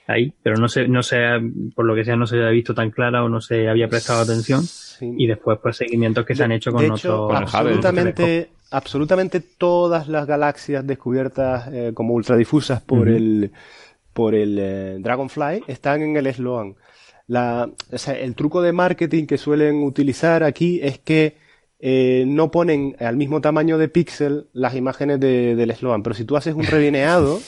[0.06, 1.18] ahí, pero no se, no se,
[1.76, 4.22] por lo que sea, no se había visto tan clara o no se había prestado
[4.22, 4.64] atención.
[5.02, 7.34] Y después, pues, seguimientos que se han hecho con otros.
[7.34, 13.52] absolutamente, absolutamente todas las galaxias descubiertas eh, como ultradifusas por el,
[14.14, 16.76] por el eh, Dragonfly están en el Sloan
[17.28, 21.38] la, o sea, el truco de marketing que suelen utilizar aquí es que
[21.80, 26.26] eh, no ponen al mismo tamaño de píxel las imágenes de, del Sloan, pero si
[26.26, 27.40] tú haces un revineado,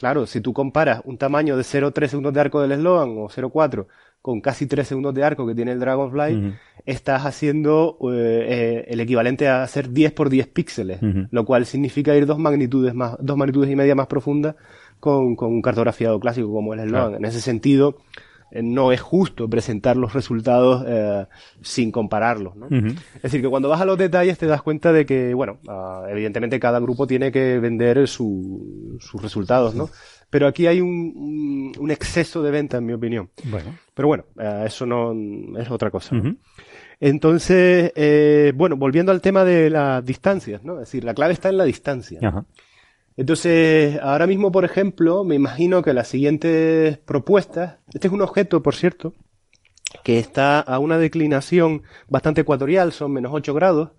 [0.00, 3.86] Claro, si tú comparas un tamaño de 0,3 segundos de arco del Sloan o 0,4
[4.22, 6.54] con casi 3 segundos de arco que tiene el Dragonfly,
[6.86, 11.00] estás haciendo eh, eh, el equivalente a hacer 10 por 10 píxeles,
[11.30, 14.56] lo cual significa ir dos magnitudes más, dos magnitudes y media más profundas
[15.00, 17.08] con, con un cartografiado clásico como el Sloan.
[17.08, 17.16] Claro.
[17.18, 17.98] En ese sentido,
[18.52, 21.26] no es justo presentar los resultados eh,
[21.62, 22.66] sin compararlos, ¿no?
[23.16, 26.06] Es decir, que cuando vas a los detalles te das cuenta de que, bueno, ah,
[26.10, 29.88] evidentemente cada grupo tiene que vender su- sus resultados, ¿no?
[30.30, 33.30] Pero aquí hay un, un- un exceso de venta, en mi opinión.
[33.44, 33.76] Bueno.
[33.94, 35.12] Pero bueno, eh, eso no
[35.58, 36.14] es otra cosa.
[37.00, 40.74] Entonces, eh, bueno, volviendo al tema de las distancias, ¿no?
[40.74, 42.18] Es decir, la clave está en la distancia.
[42.22, 42.44] Ajá.
[43.20, 48.62] Entonces, ahora mismo, por ejemplo, me imagino que las siguientes propuestas, este es un objeto,
[48.62, 49.12] por cierto,
[50.02, 53.90] que está a una declinación bastante ecuatorial, son menos 8 grados,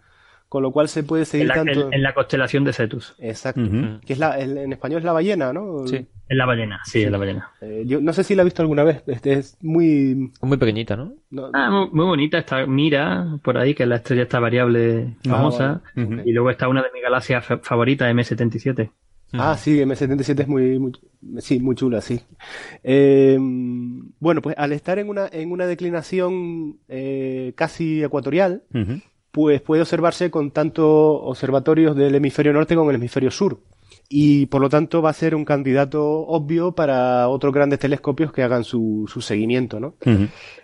[0.50, 1.90] con lo cual se puede seguir en la, tanto...
[1.92, 3.14] En, la constelación de Cetus.
[3.20, 3.62] Exacto.
[4.04, 5.86] Que es la, en español es la ballena, ¿no?
[5.86, 5.98] Sí,
[6.28, 7.04] es la ballena, sí, sí.
[7.04, 7.52] es la ballena.
[7.62, 10.32] Eh, yo no sé si la he visto alguna vez, este es muy...
[10.42, 11.14] Muy pequeñita, ¿no?
[11.54, 15.82] Ah, muy, bonita, está Mira, por ahí, que es la estrella esta variable ah, famosa,
[15.96, 18.90] y luego está una de mis galaxias favoritas, M77.
[19.34, 20.92] Ah, sí, M77 es muy,
[21.40, 22.20] sí, muy chula, sí.
[22.84, 28.64] Em, bueno, pues al estar en una, en una declinación eh, casi ecuatorial,
[29.32, 33.60] pues puede observarse con tanto observatorios del hemisferio norte como el hemisferio sur.
[34.10, 38.44] Y por lo tanto va a ser un candidato obvio para otros grandes telescopios que
[38.44, 39.96] hagan su, su seguimiento, ¿no?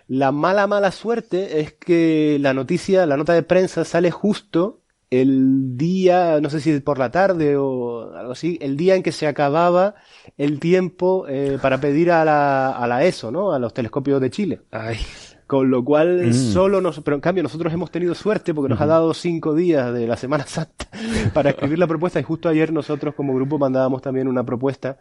[0.06, 5.76] La mala, mala suerte es que la noticia, la nota de prensa sale justo el
[5.76, 9.26] día, no sé si por la tarde o algo así, el día en que se
[9.26, 9.94] acababa
[10.36, 13.52] el tiempo eh, para pedir a la, a la ESO, ¿no?
[13.52, 14.60] A los telescopios de Chile.
[14.70, 14.98] Ay.
[15.46, 16.32] Con lo cual, Mm.
[16.34, 19.94] solo nos, pero en cambio nosotros hemos tenido suerte porque nos ha dado cinco días
[19.94, 20.86] de la Semana Santa
[21.32, 24.98] para escribir la propuesta y justo ayer nosotros como grupo mandábamos también una propuesta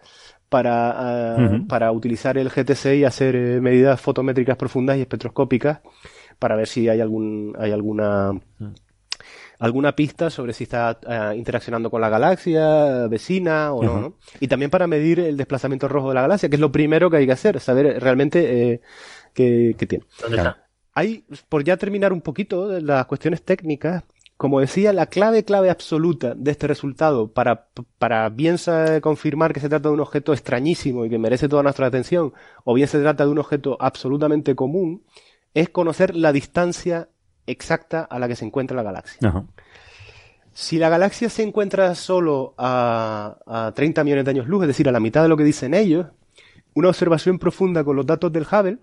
[0.47, 5.81] para, ah, para utilizar el GTC y hacer eh, medidas fotométricas profundas y espectroscópicas
[6.39, 8.31] para ver si hay algún, hay alguna,
[9.59, 14.13] alguna pista sobre si está ah, interaccionando con la galaxia vecina o no.
[14.39, 17.17] Y también para medir el desplazamiento rojo de la galaxia, que es lo primero que
[17.17, 18.81] hay que hacer, saber realmente eh,
[19.33, 20.05] qué, qué tiene.
[20.21, 20.49] ¿Dónde Claro.
[20.51, 20.63] está?
[20.93, 24.03] Hay, por ya terminar un poquito de las cuestiones técnicas,
[24.35, 28.57] como decía, la clave, clave absoluta de este resultado para, para bien
[29.01, 32.33] confirmar que se trata de un objeto extrañísimo y que merece toda nuestra atención,
[32.63, 35.03] o bien se trata de un objeto absolutamente común,
[35.55, 37.09] es conocer la distancia
[37.47, 39.27] exacta a la que se encuentra la galaxia.
[39.27, 39.45] Ajá.
[40.53, 44.89] Si la galaxia se encuentra solo a, a 30 millones de años luz, es decir,
[44.89, 46.07] a la mitad de lo que dicen ellos,
[46.73, 48.79] una observación profunda con los datos del Hubble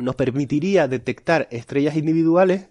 [0.00, 2.68] nos permitiría detectar estrellas individuales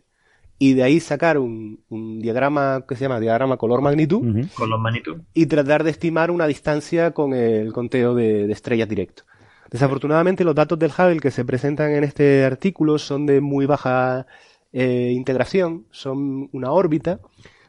[0.58, 4.48] y de ahí sacar un, un diagrama que se llama diagrama color-magnitud Ujú.
[4.56, 5.18] Con los magnitud.
[5.34, 9.24] y tratar de estimar una distancia con el conteo de, de estrellas directo.
[9.72, 14.26] Desafortunadamente, los datos del Hubble que se presentan en este artículo son de muy baja
[14.74, 17.20] eh, integración, son una órbita,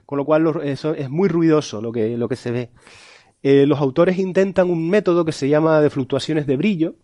[0.06, 2.70] con lo cual eso es muy ruidoso lo que, lo que se ve.
[3.42, 6.94] Eh, los autores intentan un método que se llama de fluctuaciones de brillo,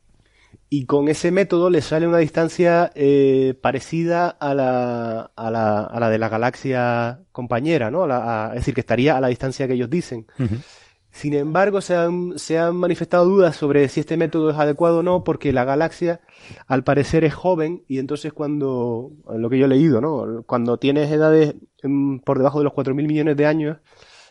[0.70, 6.00] y con ese método le sale una distancia eh, parecida a la, a, la, a
[6.00, 8.06] la de la galaxia compañera, ¿no?
[8.48, 10.26] Es decir, que estaría a la distancia que ellos dicen.
[11.18, 15.02] Sin embargo, se han, se han manifestado dudas sobre si este método es adecuado o
[15.02, 16.20] no, porque la galaxia,
[16.68, 20.44] al parecer, es joven y entonces cuando, lo que yo he leído, ¿no?
[20.46, 23.78] Cuando tienes edades mm, por debajo de los 4.000 millones de años,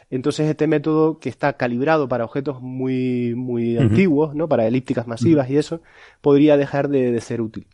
[0.09, 4.47] entonces este método que está calibrado para objetos muy, muy antiguos, ¿no?
[4.47, 5.81] Para elípticas masivas y eso,
[6.21, 7.67] podría dejar de, de ser útil.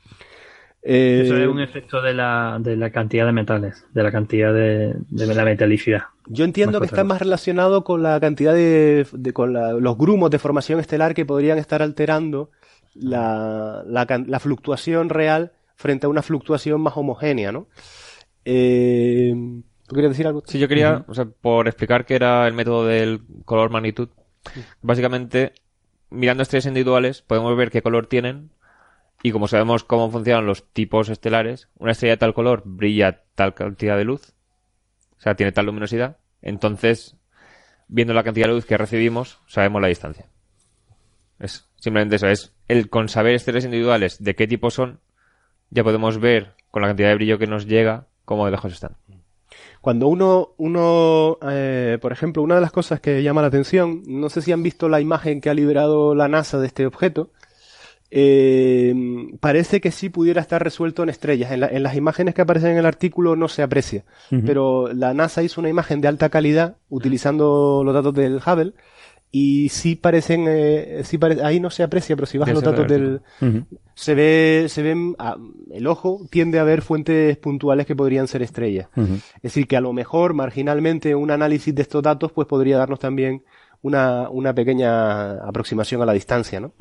[0.85, 4.53] Eh, Eso es un efecto de la, de la cantidad de metales, de la cantidad
[4.53, 6.01] de, de la metalicidad.
[6.27, 10.29] Yo entiendo que está más relacionado con la cantidad de, de- con la- los grumos
[10.29, 12.51] de formación estelar que podrían estar alterando
[12.95, 17.67] la, la fluctuación real frente a una fluctuación más homogénea, ¿no?
[18.45, 19.33] Eh,
[19.87, 20.43] ¿Tú querías decir algo?
[20.45, 24.09] Sí, yo quería, o sea, por explicar qué era el método del color magnitud,
[24.81, 25.53] básicamente,
[26.09, 28.49] mirando estrellas individuales, podemos ver qué color tienen
[29.23, 33.53] y como sabemos cómo funcionan los tipos estelares, una estrella de tal color brilla tal
[33.53, 34.33] cantidad de luz,
[35.17, 37.15] o sea, tiene tal luminosidad, entonces,
[37.87, 40.27] viendo la cantidad de luz que recibimos, sabemos la distancia.
[41.39, 44.99] Es simplemente eso, es el con saber estrellas individuales de qué tipo son,
[45.69, 48.97] ya podemos ver con la cantidad de brillo que nos llega cómo de lejos están.
[49.79, 54.29] Cuando uno, uno eh, por ejemplo, una de las cosas que llama la atención, no
[54.29, 57.31] sé si han visto la imagen que ha liberado la NASA de este objeto,
[58.15, 58.93] eh,
[59.39, 61.51] parece que sí pudiera estar resuelto en estrellas.
[61.51, 64.03] En, la- en las imágenes que aparecen en el artículo no se aprecia,
[64.45, 68.73] pero la NASA hizo una imagen de alta calidad utilizando los datos del Hubble
[69.31, 72.65] y sí parecen, eh, sí pare- ahí no se aprecia, pero si vas a Debe
[72.65, 73.21] los datos del del,
[73.95, 75.37] se ve, se ven, ah,
[75.71, 78.89] el ojo tiende a ver fuentes puntuales que podrían ser estrellas.
[79.37, 82.99] Es decir, que a lo mejor marginalmente un análisis de estos datos pues podría darnos
[82.99, 83.41] también
[83.81, 86.73] una, una pequeña aproximación a la distancia, ¿no?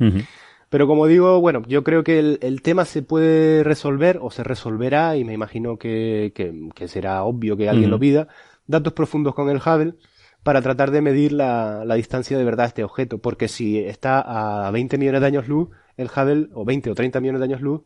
[0.72, 4.42] Pero como digo, bueno, yo creo que el, el tema se puede resolver o se
[4.42, 8.28] resolverá y me imagino que, que- que será obvio que alguien lo pida,
[8.66, 9.94] datos profundos con el Hubble
[10.42, 14.66] para tratar de medir la, la distancia de verdad de este objeto, porque si está
[14.66, 15.68] a 20 millones de años luz,
[15.98, 17.82] el Hubble, o 20 o 30 millones de años luz,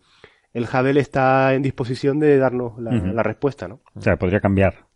[0.55, 3.81] el Hubble está en disposición de darnos la, la respuesta, ¿no?
[3.97, 4.87] O sea, podría cambiar.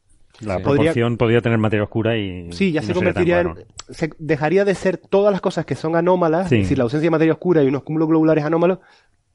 [0.41, 0.62] La Sí.
[0.62, 2.51] proporción podría tener materia oscura y.
[2.53, 3.55] Sí, ya y se no convertiría en,
[3.91, 6.57] se dejaría de ser todas las cosas que son anómalas, Sí.
[6.57, 8.78] es decir, la ausencia de materia oscura y unos cúmulos globulares anómalos,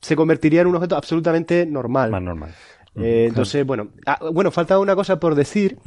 [0.02, 2.12] se convertiría en un objeto absolutamente normal.
[2.12, 2.52] Más normal.
[2.96, 5.78] Eh, entonces, bueno, ah, bueno, falta una cosa por decir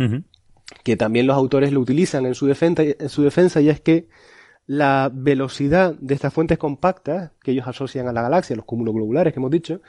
[0.85, 4.09] que también los autores lo utilizan en su defensa, en su defensa y es que
[4.67, 9.33] la velocidad de estas fuentes compactas que ellos asocian a la galaxia, los cúmulos globulares
[9.33, 9.81] que hemos dicho.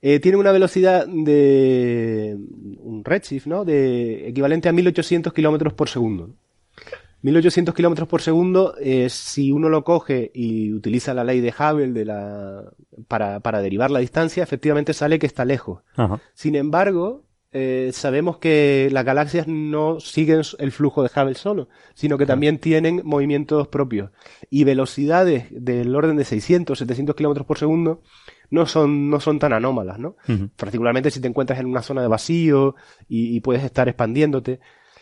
[0.00, 2.36] Eh, tiene una velocidad de
[2.78, 3.64] un redshift, ¿no?
[3.64, 6.34] De equivalente a 1800 kilómetros por segundo.
[7.22, 11.92] 1800 kilómetros por segundo, eh, si uno lo coge y utiliza la ley de Hubble
[11.92, 12.70] de la,
[13.08, 15.82] para, para derivar la distancia, efectivamente sale que está lejos.
[15.96, 16.20] Ajá.
[16.34, 22.18] Sin embargo, eh, sabemos que las galaxias no siguen el flujo de Hubble solo, sino
[22.18, 24.10] que también tienen movimientos propios.
[24.48, 28.02] Y velocidades del orden de 600, 700 kilómetros por segundo
[28.50, 30.16] no son, no son tan anómalas, ¿no?
[30.56, 32.74] Particularmente si te encuentras en una zona de vacío
[33.08, 34.60] y, y puedes estar expandiéndote.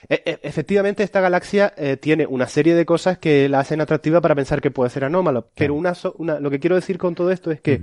[0.08, 4.20] E- e- efectivamente, esta galaxia eh, tiene una serie de cosas que la hacen atractiva
[4.20, 5.50] para pensar que puede ser anómalo.
[5.54, 7.80] Pero una, so- una- lo que quiero decir con todo esto es que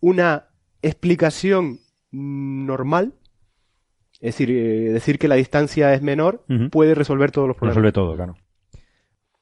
[0.00, 0.48] una
[0.82, 1.80] explicación
[2.12, 3.14] normal,
[4.14, 7.76] es decir, eh, decir que la distancia es menor, puede resolver todos los problemas.
[7.76, 8.36] Resuelve todo, claro.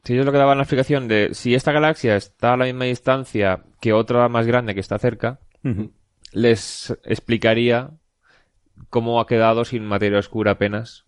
[0.04, 2.86] Sí, ellos lo que daban la explicación de si esta galaxia está a la misma
[2.86, 5.38] distancia que otra más grande que está cerca,
[6.32, 7.90] Les explicaría
[8.90, 11.04] cómo ha quedado sin materia oscura apenas.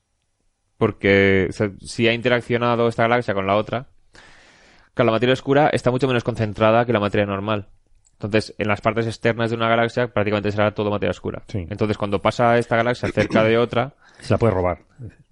[0.77, 3.87] Porque o sea, si ha interaccionado esta galaxia con la otra,
[4.93, 7.69] claro, la materia oscura está mucho menos concentrada que la materia normal.
[8.15, 11.43] Entonces, en las partes externas de una galaxia prácticamente será todo materia oscura.
[11.49, 11.67] Sí.
[11.71, 14.79] Entonces, cuando pasa esta galaxia cerca de otra, Se la puede robar.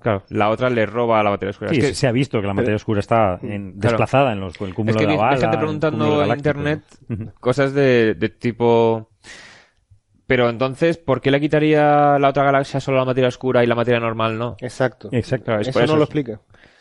[0.00, 1.70] claro, la otra le roba la materia oscura.
[1.70, 3.96] Sí, es que, se ha visto que la materia oscura está en- Claro.
[3.96, 5.36] desplazada en los, el cúmulo es que de la hay bala.
[5.40, 6.82] gente el preguntando en internet
[7.40, 9.08] cosas de, de tipo...
[10.26, 13.74] Pero entonces, ¿por qué le quitaría la otra galaxia solo la materia oscura y la
[13.74, 14.56] materia normal no?
[14.60, 15.08] Exacto.
[15.12, 15.46] Exacto.
[15.46, 16.40] Claro, es Eso por no lo explica.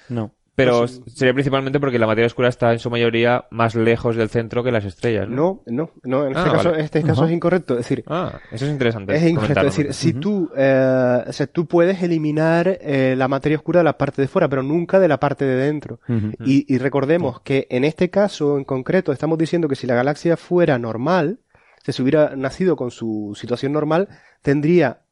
[0.10, 0.32] No.
[0.54, 4.30] Pero Pues- sería principalmente porque la materia oscura está en su mayoría más lejos del
[4.30, 5.62] centro que las estrellas, ¿no?
[5.66, 6.84] No, no, no, en Ah, este caso, vale.
[6.84, 7.74] este caso es incorrecto.
[7.76, 9.16] Es decir, Ah, eso es interesante.
[9.16, 9.60] es incorrecto.
[9.62, 13.86] Es decir, si tú, eh, o sea, tú puedes eliminar eh, la materia oscura de
[13.86, 16.00] la parte de fuera, pero nunca de la parte de dentro.
[16.46, 20.36] Y, y recordemos que en este caso en concreto estamos diciendo que si la galaxia
[20.36, 21.40] fuera normal,
[21.84, 24.10] si se hubiera nacido con su situación normal,
[24.42, 25.06] tendría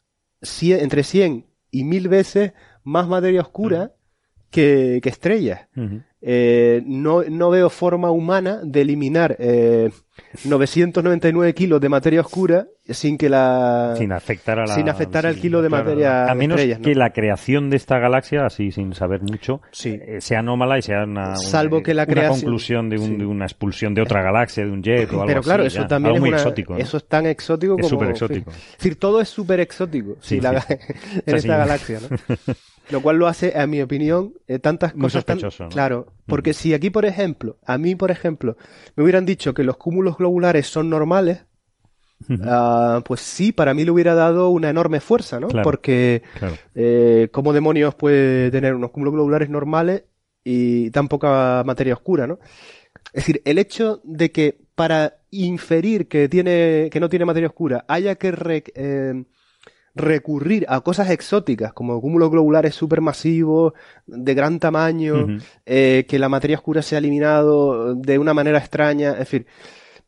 [0.61, 2.53] entre 100 y 1000 veces
[2.84, 3.93] más materia oscura
[4.52, 5.62] que, que estrellas.
[6.22, 9.89] Eh, no, no veo forma humana de eliminar eh,
[10.43, 14.74] 999 kilos de materia oscura sin que la Sin afectar a la...
[14.76, 15.86] sin afectar al kilo de claro.
[15.86, 16.84] materia A menos estrellas, ¿no?
[16.86, 19.97] que la creación de esta galaxia, así sin saber mucho, Sí.
[20.02, 23.08] eh, sea anómala y sea una, una- Salvo que la una creación- conclusión de, un-
[23.08, 23.16] sí.
[23.16, 25.84] de una expulsión de otra galaxia, de un jet o algo Pero claro, así, eso
[25.84, 25.88] ya.
[25.88, 26.74] también Algo es muy una- exótico.
[26.74, 26.80] ¿no?
[26.80, 27.89] Eso es tan exótico Es como.
[27.89, 28.52] súper exótico.
[28.52, 30.66] Es decir, todo es súper exótico Sí, la-
[31.26, 32.18] en esta galaxia, ¿no?
[32.90, 35.70] Lo cual lo hace, a mi opinión, eh, tantas Muy cosas tan- ¿no?
[35.70, 38.58] Claro, porque si aquí, por ejemplo, a mí, por ejemplo,
[38.96, 41.46] me hubieran dicho que los cúmulos globulares son normales,
[42.44, 45.48] ah, pues sí, para mí le hubiera dado una enorme fuerza, ¿no?
[45.48, 45.64] Claro.
[45.64, 46.56] Porque, Claro.
[46.76, 50.04] eh, ¿cómo demonios puede tener unos cúmulos globulares normales
[50.44, 52.40] y tan poca materia oscura, ¿no?
[53.14, 57.86] Es decir, el hecho de que para inferir que tiene, que no tiene materia oscura,
[57.88, 59.24] haya que re- eh,
[59.96, 63.74] recurrir a cosas exóticas, como cúmulos globulares supermasivos,
[64.08, 69.12] de gran tamaño, eh, que la materia oscura se ha eliminado de una manera extraña,
[69.14, 69.46] es decir,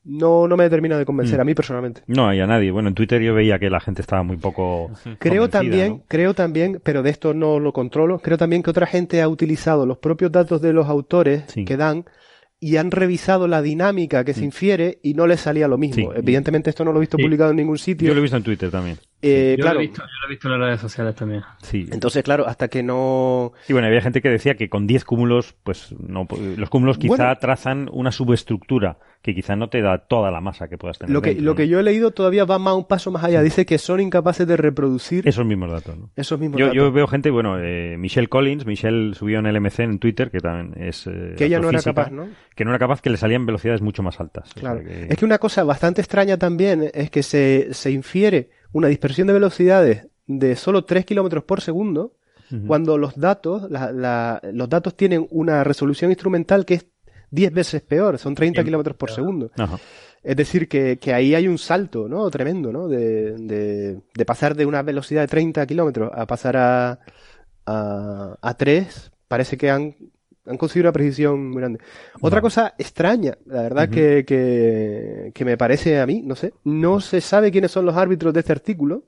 [0.04, 1.42] no, no me termina de convencer Mm.
[1.42, 2.02] a mí personalmente.
[2.08, 2.72] No hay a nadie.
[2.72, 4.90] Bueno, en Twitter yo veía que la gente estaba muy poco.
[5.20, 6.04] Creo también, ¿no?
[6.08, 9.86] creo también, pero de esto no lo controlo, creo también que otra gente ha utilizado
[9.86, 11.66] los propios datos de los autores Sí.
[11.66, 12.06] que dan
[12.60, 16.12] y han revisado la dinámica que se infiere y no les salía lo mismo.
[16.12, 16.18] Sí.
[16.20, 18.08] Evidentemente esto no lo he visto publicado en ningún sitio.
[18.08, 18.98] Yo lo he visto en Twitter también.
[19.22, 21.42] Eh, yo, claro, lo he visto, yo lo he visto en las redes sociales también.
[21.62, 21.88] Sí.
[21.92, 23.54] entonces, claro, hasta que no...
[23.70, 27.16] Y bueno, había gente que decía que con 10 cúmulos, pues no, los cúmulos quizá
[27.16, 27.38] Bueno.
[27.40, 31.14] trazan una subestructura que quizá no te da toda la masa que puedas tener.
[31.14, 31.56] Lo que, dentro, lo ¿no?
[31.56, 33.44] que yo he leído todavía va más un paso más allá.
[33.44, 36.10] Dice que son incapaces de reproducir Esos mismos datos, ¿no?
[36.16, 36.78] esos mismos Yo, datos.
[36.78, 40.40] yo veo gente, bueno, eh, Michelle Collins, Michelle subió en el MC en Twitter, que
[40.40, 41.06] también es.
[41.06, 42.30] eh, que ella no era capaz, ¿no?
[42.56, 44.50] Que no era capaz, que le salían velocidades mucho más altas.
[44.50, 44.84] O sea Claro.
[44.84, 49.28] que- Es que una cosa bastante extraña también es que se, se infiere una dispersión
[49.28, 52.14] de velocidades de solo 3 kilómetros por segundo
[52.68, 56.86] cuando los datos, la- la- los datos tienen una resolución instrumental que es
[57.30, 59.52] 10 veces peor, son 30 Bien, kilómetros por segundo.
[59.58, 59.80] Ajá.
[60.22, 62.30] Es decir, que, que ahí hay un salto, ¿no?
[62.30, 62.90] Tremendo, ¿no?
[62.90, 67.00] De, de, de pasar de una velocidad de 30 kilómetros a pasar a,
[67.66, 69.96] a, a 3, parece que han,
[70.46, 71.80] han conseguido una precisión muy grande.
[72.22, 77.00] Otra cosa extraña, la verdad que, que, que me parece a mí, no sé, no
[77.00, 79.04] se sabe quiénes son los árbitros de este artículo.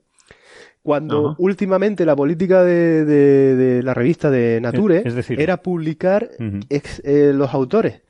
[0.82, 6.28] Cuando últimamente la política de, de- de la revista de Nature Es decir- era publicar
[6.68, 8.02] ex- eh, los autores.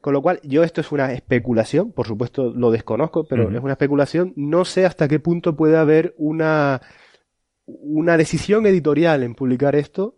[0.00, 3.72] Con lo cual, yo esto es una especulación, por supuesto lo desconozco, pero es una
[3.72, 4.32] especulación.
[4.36, 6.80] No sé hasta qué punto puede haber una,
[7.66, 10.14] una decisión editorial en publicar esto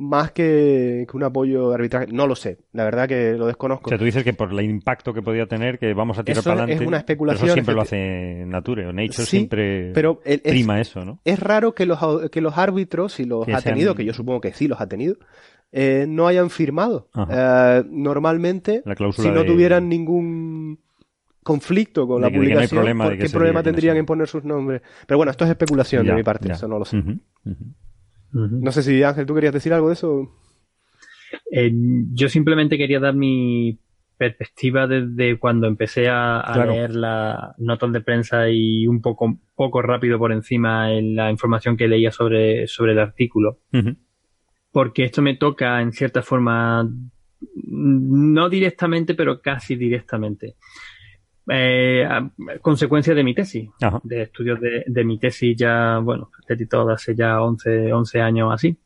[0.00, 2.06] más que, que un apoyo arbitral.
[2.12, 3.88] No lo sé, la verdad que lo desconozco.
[3.88, 6.38] O sea, tú dices que por el impacto que podía tener, que vamos a tirar
[6.38, 6.86] Eso para es adelante.
[6.86, 10.80] una especulación, eso siempre lo hace Nature, o Nature Sí, siempre pero el- es, prima
[10.80, 11.18] eso, ¿no?
[11.24, 11.98] es raro que los,
[12.30, 14.80] que los árbitros, si los Que ha sean- tenido, que yo supongo que sí los
[14.80, 15.16] ha tenido,
[15.72, 17.08] eh, no hayan firmado.
[17.28, 20.78] Eh, normalmente, La si no de- tuvieran ningún
[21.42, 24.06] conflicto con De la de no publicación, problema de ¿por que ¿qué problema tendrían en
[24.06, 24.80] poner sus nombres?
[25.06, 26.54] Pero bueno, esto es especulación Ya, de mi parte, ya.
[26.54, 26.98] eso no lo sé.
[26.98, 27.18] Ujú,
[28.32, 30.30] No sé si Ángel, ¿tú querías decir algo de eso?
[31.50, 31.70] Eh,
[32.12, 33.78] yo simplemente quería dar mi
[34.16, 36.72] perspectiva desde cuando empecé a, a Claro.
[36.72, 41.76] leer las notas de prensa y un poco, poco rápido por encima en la información
[41.76, 43.60] que leía sobre, sobre el artículo.
[44.72, 46.88] Porque esto me toca en cierta forma,
[47.66, 50.56] no directamente, pero casi directamente.
[51.50, 52.30] Eh, a-
[52.60, 54.00] consecuencia de mi tesis, Ajá.
[54.04, 58.76] de estudios de, de mi tesis ya, bueno, editado hace ya 11, 11 años así.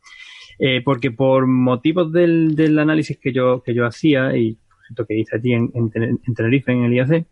[0.59, 4.57] Eh, porque por motivos del, del análisis que yo, que yo hacía y
[5.09, 7.27] que hice allí en, en, Ten- en Tenerife, en el IAC,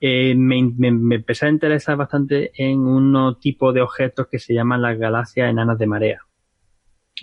[0.00, 4.54] eh, me, me- me empecé a interesar bastante en un tipo de objetos que se
[4.54, 6.22] llaman las galaxias enanas de marea,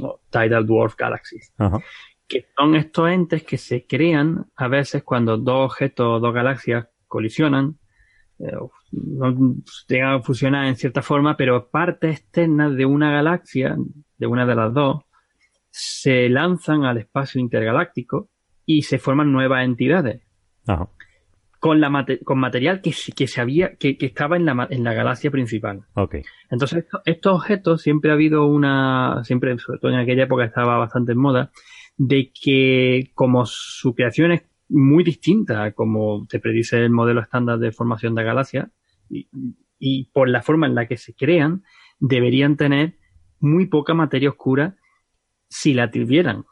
[0.01, 1.80] o Tidal Dwarf Galaxies, Ajá.
[2.28, 6.88] que son estos entes que se crean a veces cuando dos objetos o dos galaxias
[7.10, 7.78] colisionan,
[8.39, 8.53] eh,
[9.88, 13.76] llegan a fusionar en cierta forma, pero partes externas de una galaxia,
[14.18, 15.03] de una de las dos,
[15.70, 18.30] se lanzan al espacio intergaláctico
[18.66, 20.22] y se forman nuevas entidades
[20.68, 20.88] Ajá.
[21.60, 24.84] con, la mate- con material que, que, se había, que, que estaba en la, en
[24.84, 25.82] la galaxia principal.
[26.49, 30.78] Entonces, esto- estos objetos siempre ha habido una, siempre, sobre todo en aquella época estaba
[30.78, 31.51] bastante en moda,
[31.97, 37.59] de que como su creación es muy distinta a como te predice el modelo estándar
[37.59, 38.70] de formación de galaxias,
[39.09, 39.28] y,
[39.80, 41.63] y por la forma en la que se crean,
[41.99, 42.97] deberían tener
[43.39, 44.76] muy poca materia oscura
[45.47, 46.45] si la tuvieran.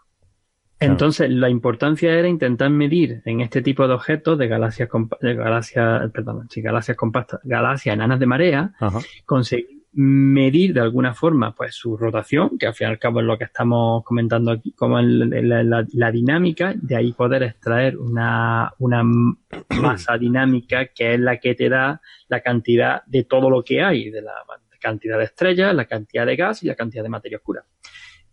[0.77, 0.93] Claro.
[0.93, 4.89] Entonces, la importancia era intentar medir en este tipo de objetos de galaxias,
[5.21, 8.99] de galaxias, perdón, sí, galaxias compactas, galaxias enanas de marea, Ajá.
[9.25, 13.25] conseguir medir de alguna forma pues su rotación, que al fin y al cabo es
[13.25, 17.97] lo que estamos comentando aquí, como el- la, la- la dinámica, de ahí poder extraer
[17.97, 19.01] una, una
[19.81, 24.11] masa dinámica que es la que te da la cantidad de todo lo que hay,
[24.11, 24.33] de la
[24.79, 27.63] cantidad de estrellas, la cantidad de gas y la cantidad de materia oscura.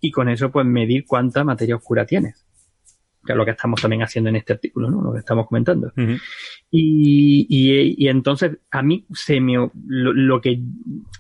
[0.01, 2.45] Y con eso pues medir cuánta materia oscura tienes.
[3.25, 5.03] Que es lo que estamos también haciendo en este artículo, ¿no?
[5.03, 5.93] Lo que estamos comentando.
[5.97, 10.61] Y, y, y entonces a mí se me lo, lo que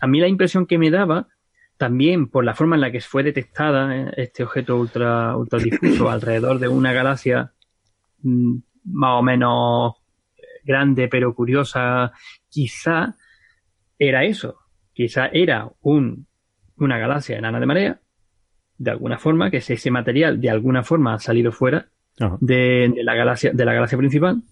[0.00, 1.28] a mí la impresión que me daba
[1.76, 6.08] también por la forma en la que fue detectada eh, este objeto ultra ultra difuso
[6.08, 7.52] alrededor de una galaxia
[8.22, 9.94] mm, más o menos
[10.64, 12.12] grande pero curiosa
[12.48, 13.16] quizá
[13.98, 14.60] era eso
[14.92, 16.26] quizá era un
[16.76, 18.00] una galaxia enana de marea
[18.76, 21.88] de alguna forma que ese material de alguna forma ha salido fuera.
[22.40, 24.42] De, de la galaxia de la galaxia principal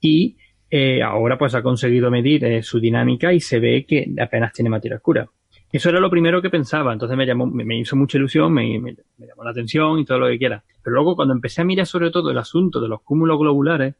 [0.00, 0.36] y
[0.70, 4.70] eh, ahora pues ha conseguido medir eh, su dinámica y se ve que apenas tiene
[4.70, 5.28] materia oscura.
[5.72, 8.78] Eso era lo primero que pensaba, entonces me llamó, me, me hizo mucha ilusión, me,
[9.18, 10.62] llamó la atención y todo lo que quiera.
[10.82, 13.94] Pero luego cuando empecé a mirar sobre todo el asunto de los cúmulos globulares,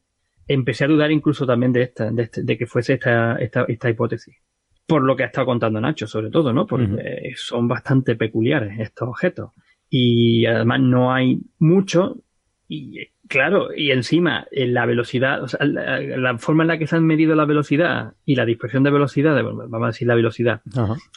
[0.48, 3.88] empecé a dudar incluso también de esta, de, este- de que fuese esta, esta, esta
[3.88, 4.36] hipótesis.
[4.86, 6.66] Por lo que ha estado contando Nacho, sobre todo, ¿no?
[6.66, 9.50] Porque son bastante peculiares estos objetos.
[9.88, 12.16] Y además no hay mucho
[12.72, 17.04] Y claro, y encima la velocidad, o sea, la, forma en la que se han
[17.04, 20.62] medido la velocidad y la dispersión de velocidad, vamos a decir la velocidad,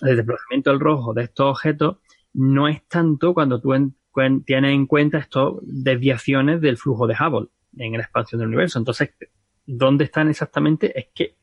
[0.01, 1.97] el desplazamiento del rojo de estos objetos,
[2.33, 3.71] no es tanto cuando tú
[4.47, 8.79] tienes en cuenta estas desviaciones del flujo de Hubble en la expansión del universo.
[8.79, 9.11] Entonces,
[9.63, 10.97] ¿dónde están exactamente?
[10.99, 11.35] Es que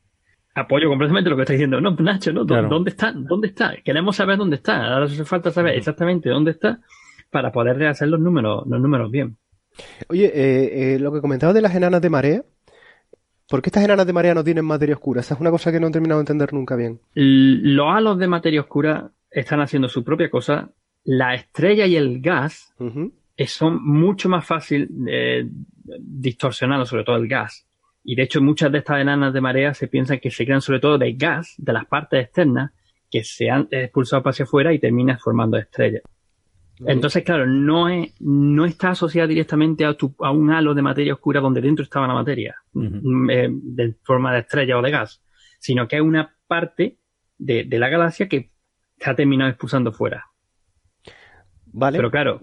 [0.55, 1.79] apoyo completamente lo que está diciendo.
[1.79, 3.13] No, Nacho, no, ¿dónde está?
[3.15, 3.77] ¿Dónde está?
[3.81, 4.93] Queremos saber dónde está.
[4.93, 6.81] Ahora hace falta saber exactamente dónde está
[7.29, 9.37] para poder rehacer los números, los números bien.
[10.09, 12.43] Oye, eh, eh, lo que comentabas de las enanas de marea,
[13.47, 15.21] ¿por qué estas enanas de marea no tienen materia oscura?
[15.21, 16.99] Esa es una cosa que no he terminado de entender nunca bien.
[17.13, 20.69] Los halos de materia oscura están haciendo su propia cosa.
[21.03, 22.73] La estrella y el gas
[23.47, 25.47] son mucho más fácil eh,
[25.99, 27.65] distorsionados, sobre todo el gas.
[28.03, 30.79] Y de hecho, muchas de estas enanas de marea se piensan que se crean sobre
[30.79, 32.71] todo de gas, de las partes externas,
[33.09, 36.01] que se han expulsado hacia afuera y terminan formando estrellas.
[36.85, 41.39] Entonces, claro, no, es, no está asociada directamente a, a, un halo de materia oscura
[41.39, 42.55] donde dentro estaba la materia,
[43.29, 45.21] eh, de forma de estrella o de gas,
[45.59, 46.97] sino que es una parte
[47.37, 48.51] de, de la galaxia que
[48.97, 50.27] se ha terminado expulsando fuera.
[51.73, 51.97] Vale.
[51.97, 52.41] Pero claro,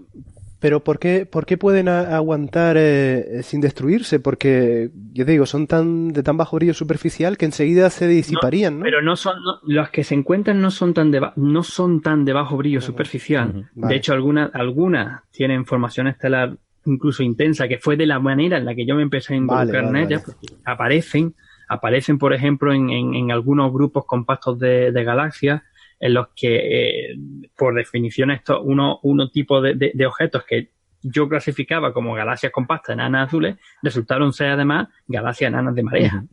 [0.61, 4.18] pero ¿por qué, por qué pueden aguantar eh, sin destruirse?
[4.18, 8.78] Porque, yo te digo, son tan de tan bajo brillo superficial que enseguida se disiparían,
[8.78, 8.84] ¿no?
[8.84, 12.32] Pero no son, los que se encuentran no son tan de, no son tan de
[12.32, 13.68] bajo brillo superficial.
[13.74, 18.64] De hecho, algunas algunas tienen formación estelar incluso intensa, que fue de la manera en
[18.64, 20.24] la que yo me empecé a involucrar en ellas,
[20.64, 21.34] aparecen,
[21.68, 25.62] aparecen, por ejemplo, en, en, algunos grupos compactos de, de galaxias,
[26.01, 27.16] en los que, eh,
[27.57, 30.70] por definición, estos uno, uno tipo de, de, objetos que
[31.03, 36.24] yo clasificaba como galaxias compactas enanas azules, resultaron ser además galaxias enanas de marea.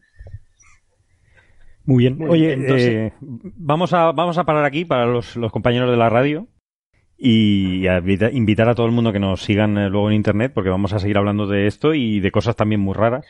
[1.85, 2.17] Muy bien.
[2.27, 6.47] Oye, eh, vamos, a, vamos a parar aquí para los, los compañeros de la radio
[7.17, 7.87] y
[8.33, 10.99] invitar a todo el mundo que nos sigan eh, luego en internet porque vamos a
[10.99, 13.25] seguir hablando de esto y de cosas también muy raras.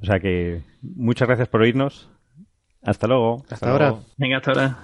[0.00, 2.10] o sea que muchas gracias por oírnos.
[2.82, 3.44] Hasta luego.
[3.50, 3.94] Hasta, ahora.
[4.16, 4.78] Venga, hasta ahora.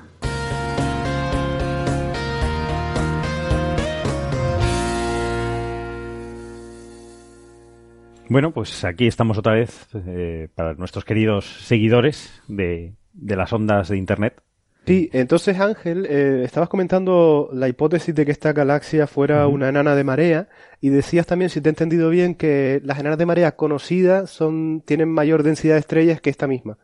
[8.33, 13.99] Bueno, pues aquí estamos otra vez eh, para nuestros queridos seguidores de, las ondas de
[13.99, 14.41] Internet.
[14.87, 19.95] Sí, entonces Ángel, eh, estabas comentando la hipótesis de que esta galaxia fuera una enana
[19.95, 20.49] de marea
[20.81, 24.81] y decías también, si te he entendido bien, que las enanas de marea conocidas son
[24.81, 26.79] tienen mayor densidad de estrellas que esta misma.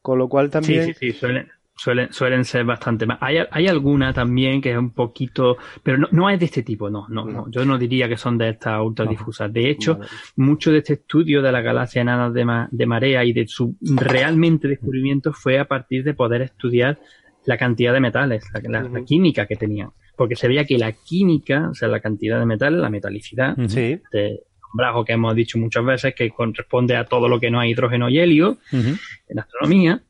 [0.00, 0.86] Con lo cual también...
[0.86, 1.48] Sí, sí, sí, suelen,
[1.78, 3.18] Suelen, suelen ser bastante más.
[3.20, 6.90] Hay, hay alguna también que es un poquito, pero no, no es de este tipo,
[6.90, 7.48] no, no, no.
[7.50, 9.52] Yo no diría que son de estas ultradifusas.
[9.52, 10.00] De hecho,
[10.36, 14.66] mucho de este estudio de la galaxia enanas de, de marea y de su realmente
[14.66, 16.98] descubrimiento fue a partir de poder estudiar
[17.44, 19.90] la cantidad de metales, la, química que tenían.
[20.16, 24.00] Porque se veía que la química, o sea, la cantidad de metales, la metalicidad, sí.
[24.12, 24.42] de,
[24.74, 28.08] brazo que hemos dicho muchas veces que corresponde a todo lo que no hay hidrógeno
[28.08, 30.02] y helio en astronomía,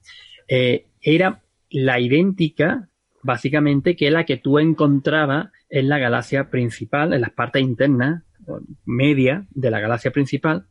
[0.49, 1.41] eh, era
[1.71, 2.89] la idéntica,
[3.23, 8.23] básicamente, que la que tú encontrabas en la galaxia principal, en las partes internas,
[8.85, 10.67] media de la galaxia principal,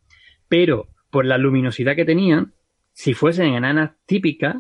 [0.48, 2.54] pero por la luminosidad que tenían,
[2.94, 4.56] si fuesen enanas típicas,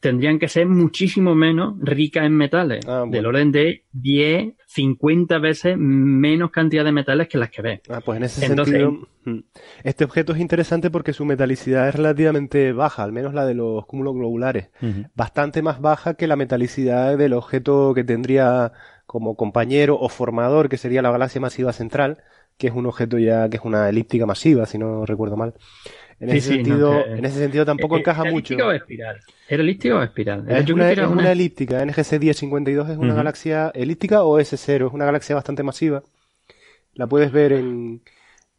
[0.00, 5.76] tendrían que ser muchísimo menos ricas en metales, ah, del orden de 10, 50 veces
[5.78, 7.80] menos cantidad de metales que las que ves.
[7.90, 8.92] Ah, pues en ese sentido,
[9.24, 9.38] mm,
[9.84, 13.84] este objeto es interesante porque su metalicidad es relativamente baja, al menos la de los
[13.86, 14.70] cúmulos globulares,
[15.14, 18.72] bastante más baja que la metalicidad del objeto que tendría
[19.04, 22.18] como compañero o formador, que sería la galaxia masiva central,
[22.56, 25.54] que es un objeto ya que es una elíptica masiva, si no recuerdo mal.
[26.20, 28.54] En, ese, sentido, en ese sentido tampoco eh, encaja mucho.
[29.50, 30.44] ¿Era elíptica o espiral?
[30.48, 31.32] Es, una, es una...
[31.32, 31.84] elíptica.
[31.84, 34.86] NGC 1052 es una galaxia elíptica o S0.
[34.86, 36.02] Es una galaxia bastante masiva.
[36.94, 38.00] La puedes ver en,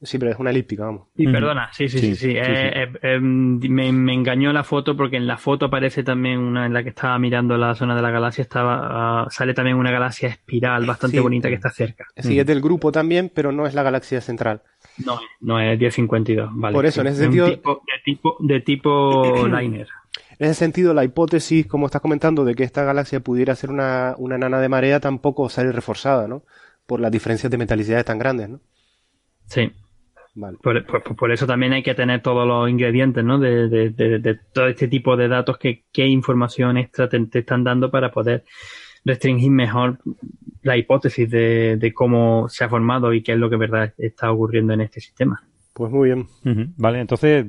[0.04, 1.10] Sí, pero es una elíptica, vamos.
[1.16, 2.34] Y perdona, sí, sí, sí, sí.
[2.36, 6.82] Eh, eh, me, engañó la foto porque en la foto aparece también una en la
[6.82, 8.80] que estaba mirando la zona de la galaxia, estaba
[9.24, 12.08] ah, sale también una galaxia espiral bastante bonita que está cerca.
[12.18, 14.64] Sí, es del grupo también, pero no es la galaxia central.
[15.06, 16.74] No, no es 1052, vale.
[16.74, 17.46] Por eso, en ese sentido...
[17.48, 17.58] de
[18.04, 19.88] tipo, de tipo liner.
[20.42, 24.16] En ese sentido, la hipótesis, como estás comentando, de que esta galaxia pudiera ser una,
[24.18, 26.42] una nana de marea tampoco sale reforzada, ¿no?
[26.88, 28.60] Por las diferencias de metalicidades tan grandes, ¿no?
[29.46, 29.72] Sí.
[30.64, 33.38] Por, eso también hay que tener todos los ingredientes, ¿no?
[33.38, 38.44] De, todo este tipo de datos, que, qué información extra te, están dando para poder
[39.06, 40.00] restringir mejor
[40.64, 44.74] la hipótesis de, cómo se ha formado y qué es lo que verdad está ocurriendo
[44.74, 45.44] en este sistema.
[45.76, 46.74] Pues muy bien.
[46.78, 47.46] Vale, entonces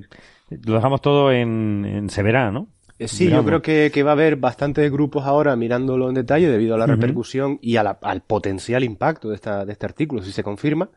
[0.67, 2.69] lo dejamos todo en, Severa, ¿no?
[3.03, 6.75] Eh, sí, yo creo que, va a haber bastantes grupos ahora mirándolo en detalle debido
[6.75, 10.91] a la repercusión y al potencial impacto de, esta, de este artículo, si se confirma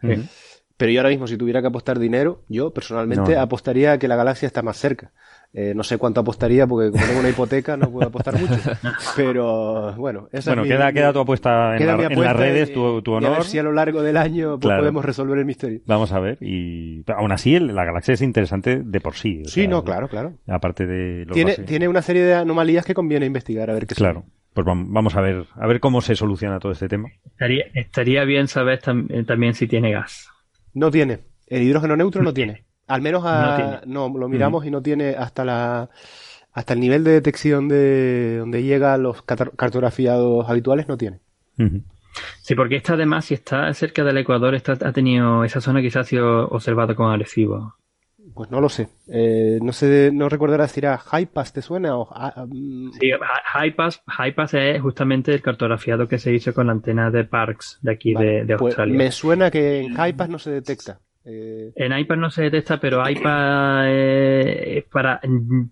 [0.77, 3.41] Pero yo ahora mismo, si tuviera que apostar dinero, yo personalmente No.
[3.41, 5.13] apostaría a que la galaxia está más cerca.
[5.57, 8.53] Eh, no sé cuánto apostaría porque como tengo una hipoteca no puedo apostar mucho.
[9.15, 12.35] Pero bueno, esa Bueno, es queda, mi- queda tu apuesta en, queda la- en las
[12.35, 13.31] redes, y- tu, tu y a honor.
[13.37, 14.81] ver si a lo largo del año pues, Claro.
[14.81, 15.79] podemos resolver el misterio.
[15.85, 16.37] Vamos a ver.
[16.41, 19.43] Y pero aún así, el- la galaxia es interesante de por sí.
[19.45, 20.33] Sí, sea, no, claro, claro.
[20.45, 23.95] Aparte de lo Tiene, tiene una serie de anomalías que conviene investigar a ver qué
[23.95, 24.03] son.
[24.05, 24.23] Claro.
[24.53, 27.09] Pues vam- vamos a ver, a ver cómo se soluciona todo este tema.
[27.25, 30.29] Estaría, estaría bien saber tam- eh, también si tiene gas.
[30.73, 31.19] No tiene.
[31.47, 32.64] El hidrógeno neutro no tiene.
[32.87, 35.89] Al menos a- No lo miramos y no tiene hasta la
[36.53, 41.19] hasta el nivel de detección de donde llega los cartografiados habituales no tiene.
[41.59, 41.81] Ujú.
[42.41, 46.05] Sí, porque esta además, si está cerca del Ecuador, esta, ha tenido, esa zona quizás
[46.07, 47.75] ha sido observada con Arecibo.
[48.33, 48.87] Pues no lo sé.
[49.09, 51.97] Eh, no sé, no recordarás si era Hypass, ¿te suena?
[51.97, 56.67] O, ah, mm, Sí, Hi- HiPass, HiPass es justamente el cartografiado que se hizo con
[56.67, 58.27] la antena de Parks de aquí vale.
[58.27, 58.97] de, de Pues Australia.
[58.97, 60.99] me suena que en Hypass no se detecta.
[61.27, 65.19] Eh, En iPad no se detecta, pero iPad eh, es para,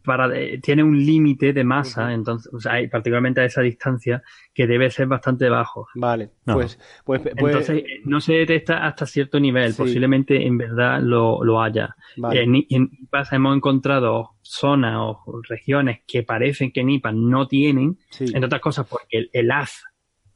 [0.04, 4.24] para, eh, tiene un límite de masa, entonces, o sea, particularmente a esa distancia,
[4.54, 5.88] que debe ser bastante bajo.
[5.95, 6.32] vale.
[6.45, 6.56] No.
[6.56, 9.78] Pues, pues, pues- Entonces, no se detecta hasta cierto nivel, Sí.
[9.84, 11.95] posiblemente en verdad lo, lo haya.
[12.18, 12.43] vale.
[12.43, 17.97] En, en IPAS hemos encontrado zonas o regiones que parecen que en IPAS no tienen,
[18.10, 18.26] Sí.
[18.26, 19.84] entre otras cosas porque el, el haz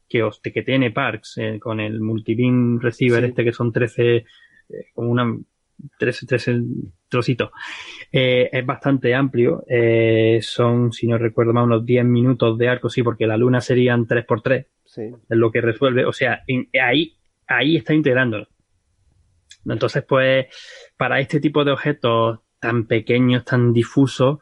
[0.08, 0.30] que,
[0.64, 3.28] tiene Parks eh, con el multibeam receiver Sí.
[3.30, 4.24] este que son 13, eh,
[4.94, 5.36] como una
[5.98, 6.56] 13, 13
[7.08, 7.50] trocitos,
[8.12, 9.64] eh, es bastante amplio.
[9.68, 13.60] eh, son, si no recuerdo mal, unos 10 minutos de arco, sí, porque la luna
[13.60, 15.02] serían 3x3, Sí.
[15.02, 16.04] es lo que resuelve.
[16.04, 17.16] O sea, en- ahí,
[17.46, 18.48] ahí está integrándolo.
[19.66, 20.46] Entonces, pues,
[20.96, 24.38] para este tipo de objetos tan pequeños, tan difusos,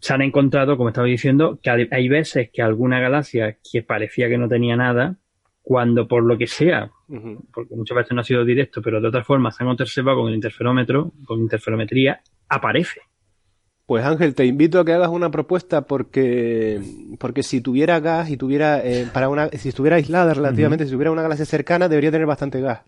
[0.00, 4.38] se han encontrado, como estaba diciendo, que hay veces que alguna galaxia que parecía que
[4.38, 5.16] no tenía nada,
[5.62, 6.90] cuando por lo que sea,
[7.52, 10.28] Porque muchas veces no ha sido directo, pero de otra forma se han observado con
[10.28, 13.00] el interferómetro, con interferometría, aparece.
[13.86, 16.80] Pues Ángel, te invito a que hagas una propuesta porque,
[17.18, 21.10] porque si tuviera gas y tuviera, eh, para una, si estuviera aislada relativamente, si tuviera
[21.10, 22.82] una galaxia cercana, debería tener bastante gas.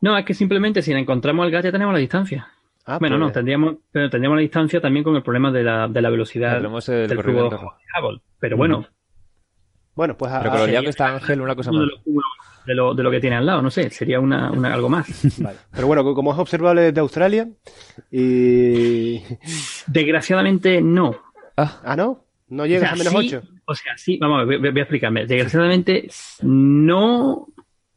[0.00, 2.48] No, es que simplemente si la encontramos al gas ya tenemos la distancia.
[2.86, 5.88] Ah, bueno, pues- no, tendríamos, pero tendríamos la distancia también con el problema de la,
[5.88, 8.20] de la velocidad del flujo de Hubble.
[8.38, 8.86] Pero bueno,
[10.00, 11.82] Bueno, pues a- Pero con lo liado que está Ángel, una cosa más.
[12.64, 15.06] de, lo, de lo que tiene al lado, no sé, sería una, una- algo más.
[15.42, 15.58] Vale.
[15.70, 17.46] Pero bueno, co- como es observable desde Australia,
[18.10, 19.20] y...
[19.88, 21.14] Desgraciadamente no.
[21.54, 22.24] Ah, ¿no?
[22.48, 23.42] No llegas O a menos sí, 8.
[23.66, 25.26] O sea, sí, vamos a ver, voy, voy a explicarme.
[25.26, 26.08] Desgraciadamente,
[26.42, 27.46] no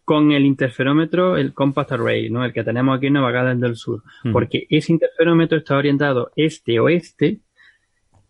[0.04, 2.43] con el interferómetro, el Compact Array, ¿no?
[2.43, 4.04] El que tenemos aquí en Nueva Gales del Sur.
[4.34, 7.39] Porque ese interferómetro está orientado este-oeste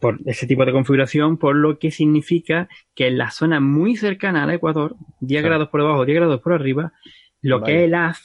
[0.03, 4.43] por ese tipo de configuración, por lo que significa que en la zona muy cercana
[4.43, 5.49] al Ecuador, 10 Claro.
[5.55, 6.91] grados por debajo, 10 grados por arriba,
[7.41, 7.73] lo Vale.
[7.73, 8.21] que es el haz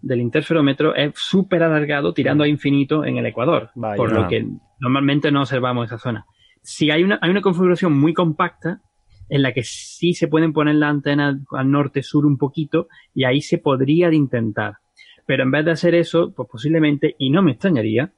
[0.00, 3.96] del interferómetro es súper alargado tirando a infinito en el Ecuador, Vaya.
[3.96, 4.44] por lo que
[4.80, 6.24] normalmente no observamos esa zona.
[6.62, 8.80] Si hay una, hay una configuración muy compacta
[9.28, 13.40] en la que sí se pueden poner la antena al norte-sur un poquito y ahí
[13.40, 14.74] se podría de intentar.
[15.26, 18.12] Pero en vez de hacer eso, pues posiblemente, y no me extrañaría,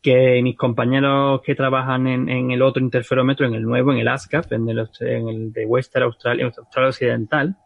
[0.00, 4.08] que mis compañeros que trabajan en, en el otro interferómetro, en el nuevo, en el
[4.08, 7.56] ASCAP, en el, en el de Western Australia, Australia Occidental,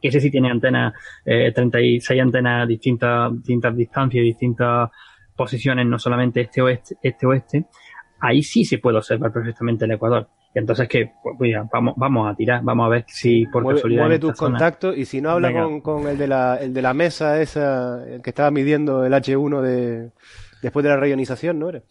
[0.00, 0.94] que ese sí tiene antenas,
[1.24, 4.90] eh, 36 antenas distintas, distintas distancias distintas
[5.36, 7.66] posiciones, no solamente este-oeste, este-oeste,
[8.20, 10.28] ahí sí se puede observar perfectamente el Ecuador.
[10.54, 13.78] Y entonces que, pues, mira, vamos, vamos a tirar, vamos a ver si por mueve
[13.78, 14.02] casualidad.
[14.02, 16.92] mueve tus contactos y si no habla con, con el, de la, el de la
[16.92, 20.10] mesa esa, el que estaba midiendo el H1 de,
[20.62, 21.82] después de la raionización, ¿no era?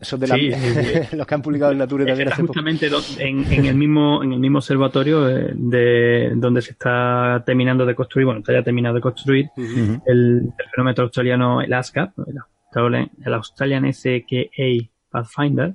[0.00, 3.52] Esos de la, Sí, sí, los que han publicado en Nature también hace justamente en,
[3.52, 8.24] en el mismo en el mismo observatorio eh, de donde se está terminando de construir,
[8.26, 13.92] bueno, está ya terminado de construir el interferómetro australiano, el ASCAP, el Australian, el Australian
[13.92, 15.74] SKA Pathfinder,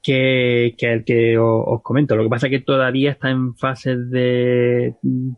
[0.00, 2.14] que, que el que os, comento.
[2.14, 4.94] Lo que pasa es que todavía está en fase de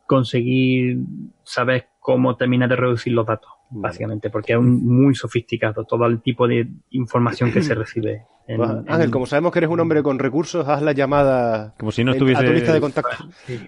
[0.07, 0.99] conseguir
[1.45, 3.51] saber cómo terminar de reducir los datos.
[3.71, 8.25] Básicamente, porque es muy sofisticado todo el tipo de información que se recibe.
[8.47, 11.75] en- Pues, Ángel, en- como sabemos que eres un hombre con recursos, haz la llamada
[11.79, 13.27] Como si no estuviese a tu lista de contactos.
[13.47, 13.61] Sí.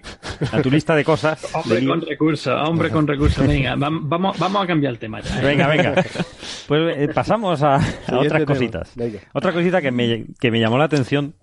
[0.51, 1.47] a tu lista de cosas.
[1.55, 3.47] Hombre con recursos, hombre con recursos.
[3.47, 5.39] Venga, vam- vamos, vamos a cambiar el tema ya.
[5.41, 5.45] ¿eh?
[5.45, 5.93] Venga, venga.
[6.67, 7.75] Pues eh, pasamos a,
[8.07, 8.45] otras tema.
[8.45, 8.91] cositas.
[8.95, 9.19] Venga.
[9.33, 11.33] Otra cosita que me, que me llamó la atención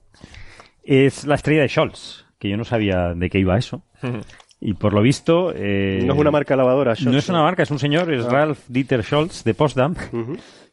[0.83, 3.83] es la estrella de Scholz, que yo no sabía de qué iba eso.
[4.61, 5.53] Y por lo visto...
[5.55, 8.31] eh, No es una marca lavadora, No es una marca, es un señor, es Ah.
[8.31, 9.95] Ralph Dieter Scholz de Potsdam,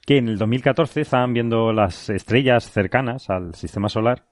[0.05, 4.25] que en el 2014 estaban viendo las estrellas cercanas al sistema solar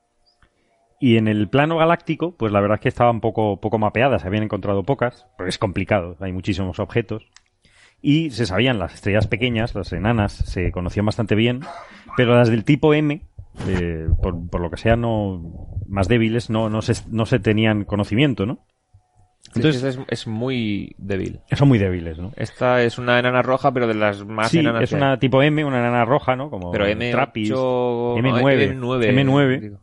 [1.00, 4.44] y en el plano galáctico, pues la verdad es que estaban poco, poco mapeadas, habían
[4.44, 7.24] encontrado pocas, pero es complicado, hay muchísimos objetos.
[8.02, 11.62] y se sabían las estrellas pequeñas, las enanas, se conocían bastante bien,
[12.18, 13.22] pero las del tipo M,
[13.68, 15.42] eh, por, por lo que sea, no
[15.88, 18.66] más débiles, no, no, se, no se tenían conocimiento, ¿no?
[19.56, 21.40] Entonces es, es muy débil.
[21.54, 22.32] son muy débiles, ¿no?
[22.36, 25.02] Esta es una enana roja, pero de las más sí, enanas es que hay.
[25.02, 26.50] una tipo M, una enana roja, ¿no?
[26.50, 29.60] Como Pero M8, Trappist, no, M9, M9, M9.
[29.62, 29.80] digo.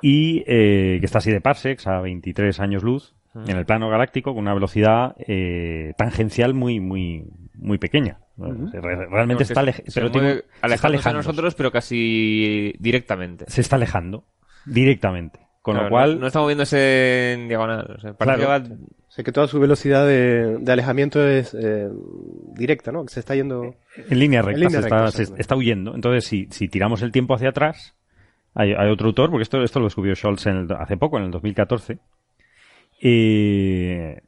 [0.00, 4.34] y eh, que está así de parsecs a 23 años luz en el plano galáctico
[4.34, 7.24] con una velocidad eh, tangencial muy muy
[7.54, 8.18] muy pequeña.
[8.36, 11.18] Re- Realmente está, se- pero se está alejándose de alejando.
[11.18, 13.44] nosotros, pero casi directamente.
[13.48, 14.24] Se está alejando
[14.66, 15.40] directamente.
[15.62, 17.94] Con Claro, lo cual, no, no está moviéndose en diagonal.
[17.96, 18.48] o sea, Claro.
[18.48, 18.62] va-
[19.08, 21.88] Sé que toda su velocidad de, de alejamiento es eh,
[22.54, 23.06] directa, ¿no?
[23.08, 23.74] Se está yendo...
[24.08, 25.42] en línea recta, línea se, recta, está, se exactamente.
[25.42, 25.94] está huyendo.
[25.94, 27.94] Entonces, si, si tiramos el tiempo hacia atrás,
[28.54, 31.24] hay, hay otro autor, porque esto, esto lo descubrió Scholz en el- hace poco, en
[31.24, 31.98] el 2014.
[33.02, 34.20] Eh,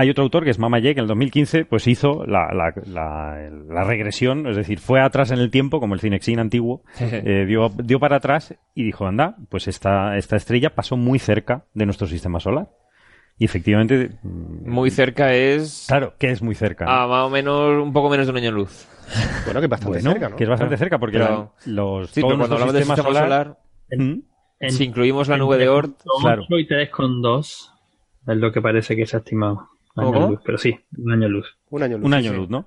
[0.00, 2.72] hay otro autor que es Mama Ye, que en el 2015 pues hizo la, la,
[2.86, 7.44] la- la regresión, es decir, fue atrás en el tiempo, como el Cinexin antiguo, eh,
[7.46, 11.84] dio, dio para atrás y dijo, anda, pues esta, esta estrella pasó muy cerca de
[11.86, 12.68] nuestro sistema solar.
[13.38, 16.84] Y efectivamente, mm, muy cerca es claro, que es muy cerca.
[16.84, 16.90] ¿no?
[16.90, 18.86] a más o menos un poco menos de un año luz.
[19.46, 20.36] Bueno, que es bastante Bueno, cerca, ¿no?
[20.36, 20.78] que es bastante Claro.
[20.84, 23.58] cerca porque Pero- la- los Sí, pero cuando hablamos del sistema solar.
[23.88, 24.24] En-
[24.68, 26.42] si incluimos la nube de Oort, 2,8 claro.
[26.50, 27.72] y 3,2
[28.26, 29.69] es lo que parece que se ha estimado.
[29.96, 30.28] Año ¿Cómo?
[30.30, 31.46] luz, pero sí, un año luz.
[31.70, 32.06] Un año luz.
[32.06, 32.36] un año sí.
[32.36, 32.66] luz, ¿no?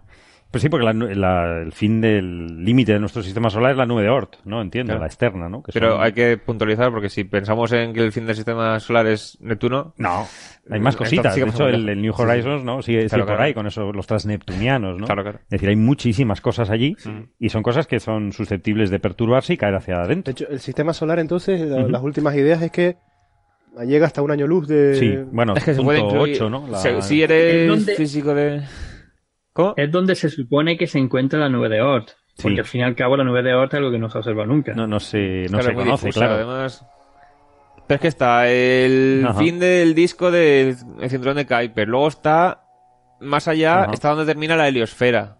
[0.51, 3.87] Pues sí, porque la la- el fin del límite de nuestro sistema solar es la
[3.87, 4.61] nube de Oort, ¿no?
[4.61, 4.99] Entiendo, Claro.
[5.01, 5.63] la externa, ¿no?
[5.63, 8.79] Que pero son- hay que puntualizar porque si pensamos en que el fin del sistema
[8.79, 10.27] solar es Neptuno, No,
[10.69, 11.33] hay más cositas.
[11.33, 12.23] sí De hecho, el, New Sí, sí.
[12.23, 12.83] Horizons, ¿no?
[12.83, 13.43] Sigue, sigue Claro, por claro.
[13.45, 15.05] ahí con eso, los transneptunianos, ¿no?
[15.07, 15.39] Claro, claro.
[15.43, 16.95] Es decir, hay muchísimas cosas allí
[17.39, 20.31] y son cosas que son susceptibles de perturbarse y caer hacia De adentro.
[20.33, 22.97] hecho, el sistema solar, entonces, las últimas ideas es que
[23.85, 24.95] llega hasta un año luz de...
[24.95, 26.35] Sí, bueno, es que se punto puede incluir.
[26.35, 26.67] 8, ¿no?
[26.67, 28.61] La- Se- si eres ¿En dónde- físico de.
[29.53, 29.73] ¿Cómo?
[29.77, 32.09] Es donde se supone que se encuentra la nube de Oort.
[32.41, 34.17] Porque al fin y al cabo la nube de Oort es algo que no se
[34.17, 34.73] ha observado nunca.
[34.73, 36.33] No, no se, no Claro, se conoce, difusa, claro.
[36.35, 36.85] Además.
[37.85, 39.37] Pero es que está el Ajá.
[39.39, 41.87] fin del disco del el cinturón de Kuiper.
[41.87, 42.63] Luego está
[43.19, 43.91] más allá, Ajá.
[43.93, 45.37] está donde termina la heliosfera.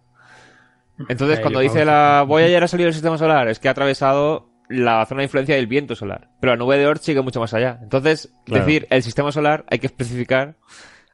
[1.09, 3.71] Entonces, La cuando helio- dice la Voyager ha salido del sistema solar, es que ha
[3.71, 6.29] atravesado la zona de influencia del viento solar.
[6.39, 7.79] Pero la nube de Oort sigue mucho más allá.
[7.81, 8.65] Entonces, Claro.
[8.65, 10.55] decir el sistema solar hay que especificar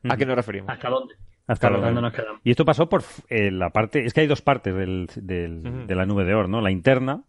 [0.08, 0.70] a qué nos referimos.
[0.70, 1.16] ¿Hasta dónde?
[1.48, 1.84] Hasta Claro.
[1.84, 2.42] ¿dónde nos quedamos?
[2.44, 6.06] Y esto pasó por eh, la parte, es que hay dos partes del, de la
[6.06, 6.62] nube de Oort, ¿no?
[6.62, 7.24] La interna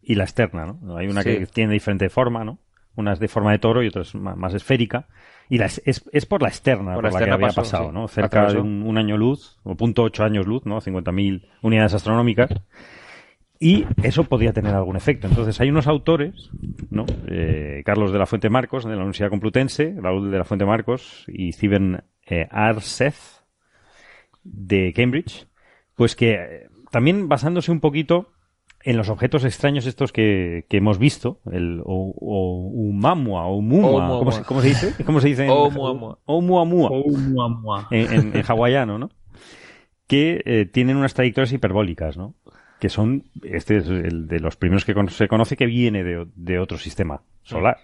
[0.00, 0.96] y la externa, ¿no?
[0.96, 1.38] Hay una Sí.
[1.38, 2.58] que tiene diferente forma, ¿no?
[2.96, 5.06] Una es de forma de toro y otra es más esférica.
[5.48, 7.60] Y la es, es, por la externa, Por por, la la, externa que había pasó,
[7.62, 7.92] pasado, sí.
[7.94, 8.08] ¿no?
[8.08, 10.80] Cerca de un, un año luz, o punto ocho años luz, ¿no?
[10.80, 12.50] 50.000 unidades astronómicas.
[13.64, 15.28] Y eso podría tener algún efecto.
[15.28, 16.50] Entonces hay unos autores,
[16.90, 17.06] ¿no?
[17.28, 21.24] Eh, Carlos de la Fuente Marcos, de la Universidad Complutense, Raúl de la Fuente Marcos
[21.28, 23.14] y Steven eh, Arseth,
[24.42, 25.46] de Cambridge,
[25.94, 28.32] pues que eh, también basándose un poquito
[28.84, 34.18] en los objetos extraños estos que, que hemos visto, el o, o Umamua, o Mumua.
[34.18, 35.04] ¿cómo, se, cómo se dice?
[35.04, 35.44] ¿Cómo se dice?
[35.44, 36.18] en- Oumuamua.
[36.26, 36.88] Oumuamua,
[37.30, 37.88] mua, mua.
[37.92, 39.10] en, en- en hawaiano, ¿no?
[40.08, 42.34] Que eh, tienen unas trayectorias hiperbólicas, ¿no?
[42.82, 46.58] Que son, este es el de los primeros que se conoce que viene de, de
[46.58, 47.76] otro sistema solar.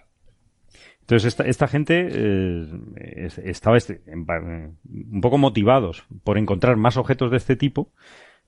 [0.99, 2.67] Entonces, esta, esta gente eh,
[3.15, 7.93] es- estaba este- eh, un poco motivados por encontrar más objetos de este tipo,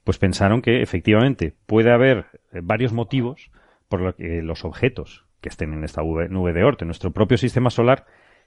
[0.04, 3.50] pues pensaron que efectivamente puede haber eh, varios motivos
[3.88, 7.12] por los que los objetos que estén en esta nube, nube de Oort, en nuestro
[7.12, 8.06] propio sistema solar,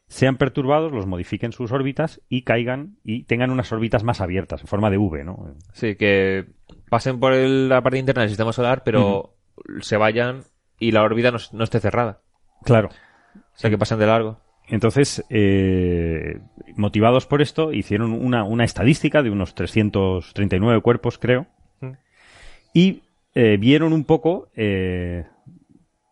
[0.09, 4.67] sean perturbados, los modifiquen sus órbitas y caigan y tengan unas órbitas más abiertas, en
[4.67, 5.55] forma de V, ¿no?
[5.73, 6.45] Sí, que
[6.91, 9.35] pasen por el- la parte interna del sistema solar, pero
[9.81, 10.43] se vayan
[10.79, 12.21] y la órbita no, no esté cerrada.
[12.65, 12.89] Claro.
[13.37, 14.39] O sea, que pasen de largo.
[14.69, 16.39] Entonces, eh,
[16.77, 21.47] motivados por esto, hicieron una, una estadística de unos 339 cuerpos, creo,
[22.73, 23.03] y
[23.35, 25.25] eh, vieron un poco eh,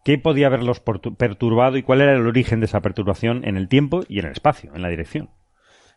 [0.05, 4.03] qué podía haberlos perturbado y cuál era el origen de esa perturbación en el tiempo
[4.09, 5.31] y en el espacio, en la dirección.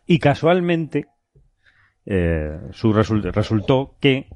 [0.06, 1.06] Y casualmente,
[2.06, 4.28] eh, su resul- resultó que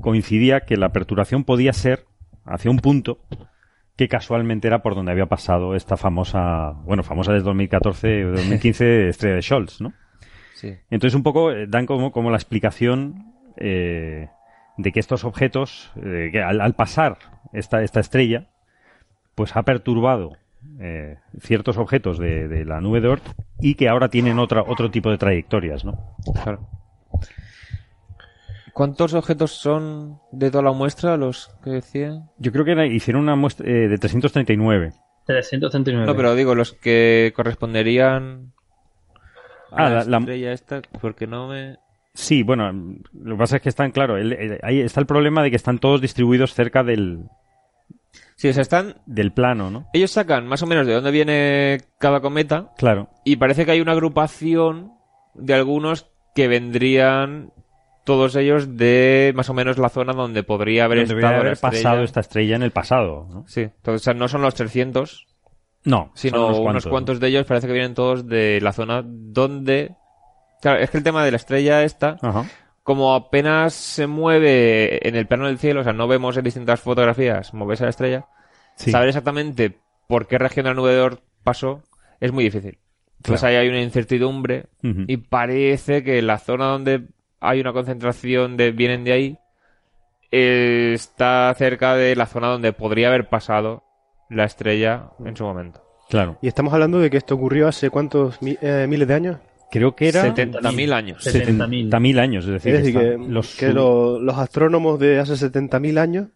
[0.00, 2.04] coincidía que la perturbación podía ser
[2.44, 3.18] hacia un punto
[3.96, 9.08] que casualmente era por donde había pasado esta famosa, bueno, famosa desde 2014 o 2015
[9.08, 9.92] estrella de Scholz, ¿no?
[10.54, 10.74] Sí.
[10.90, 14.28] Entonces un poco eh, dan como, como la explicación eh,
[14.76, 17.18] de que estos objetos, eh, que al, al pasar
[17.52, 18.48] esta, esta estrella,
[19.38, 20.32] pues ha perturbado
[20.80, 23.24] eh, ciertos objetos de, de la nube de Oort
[23.60, 26.16] y que ahora tienen otra, otro tipo de trayectorias, ¿no?
[26.34, 26.68] Claro.
[28.74, 32.30] ¿Cuántos objetos son de toda la muestra los que decían?
[32.38, 34.92] Yo creo que era- hicieron una muestra eh, de 339.
[35.26, 36.06] 339.
[36.06, 38.20] No, pero digo, los que correspondería a
[39.70, 41.76] Ah, la, la- la- estrella esta, porque no me...
[42.14, 42.72] Sí, bueno,
[43.12, 45.56] lo que pasa es que están, claro, el- el- ahí está el problema de que
[45.56, 47.24] están todos distribuidos cerca del,
[48.38, 48.94] Sí, o sea, están...
[49.04, 49.88] del plano, ¿no?
[49.92, 53.10] Ellos sacan más o menos de dónde viene cada cometa Claro.
[53.24, 54.92] y parece que hay una agrupación
[55.34, 56.06] de algunos
[56.36, 57.52] que vendrían
[58.04, 62.02] todos ellos de más o menos la zona donde podría haber Donde estado haber pasado
[62.04, 63.44] esta estrella en el pasado, ¿no?
[63.48, 65.26] Sí, entonces o sea, no son los 300,
[65.84, 69.96] No, sino unos, unos cuantos, de ellos parece que vienen todos de la zona donde...
[70.62, 72.44] Claro, es que el tema de la estrella esta, Ajá.
[72.88, 76.80] Como apenas se mueve en el plano del cielo, o sea, no vemos en distintas
[76.80, 78.24] fotografías moverse la estrella,
[78.76, 78.90] Sí.
[78.90, 81.82] saber exactamente por qué región del nube de Oort pasó
[82.18, 82.78] es muy difícil.
[83.18, 83.56] Entonces Claro.
[83.58, 87.02] ahí hay una incertidumbre y parece que la zona donde
[87.40, 89.38] hay una concentración de vienen de ahí
[90.30, 93.82] eh, está cerca de la zona donde podría haber pasado
[94.30, 95.82] la estrella en su momento.
[96.08, 96.38] Claro.
[96.40, 99.36] Y estamos hablando de que esto ocurrió hace cuántos mi- eh, miles de años.
[99.70, 101.24] Creo que era 70.000 años.
[101.26, 101.90] 70.000.
[101.90, 105.98] 70.000 años, es decir, Es decir, que los, que lo- los astrónomos de hace 70.000
[105.98, 106.28] años,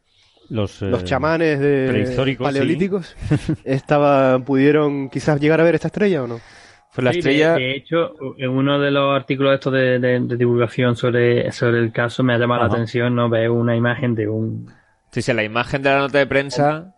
[0.51, 2.53] los, eh, los chamanes de prehistóricos, sí.
[2.53, 3.17] paleolíticos,
[3.65, 6.41] estaban, pudieron quizás llegar a ver esta estrella o no.
[6.95, 7.55] Pues la Sí, estrella...
[7.55, 11.79] de, de hecho, en uno de los artículos estos de, de- de divulgación sobre, sobre
[11.79, 12.69] el caso me ha llamado Ajá.
[12.69, 14.67] la atención no ver una imagen de un
[15.11, 16.95] Sí, sí, la imagen de la nota de prensa...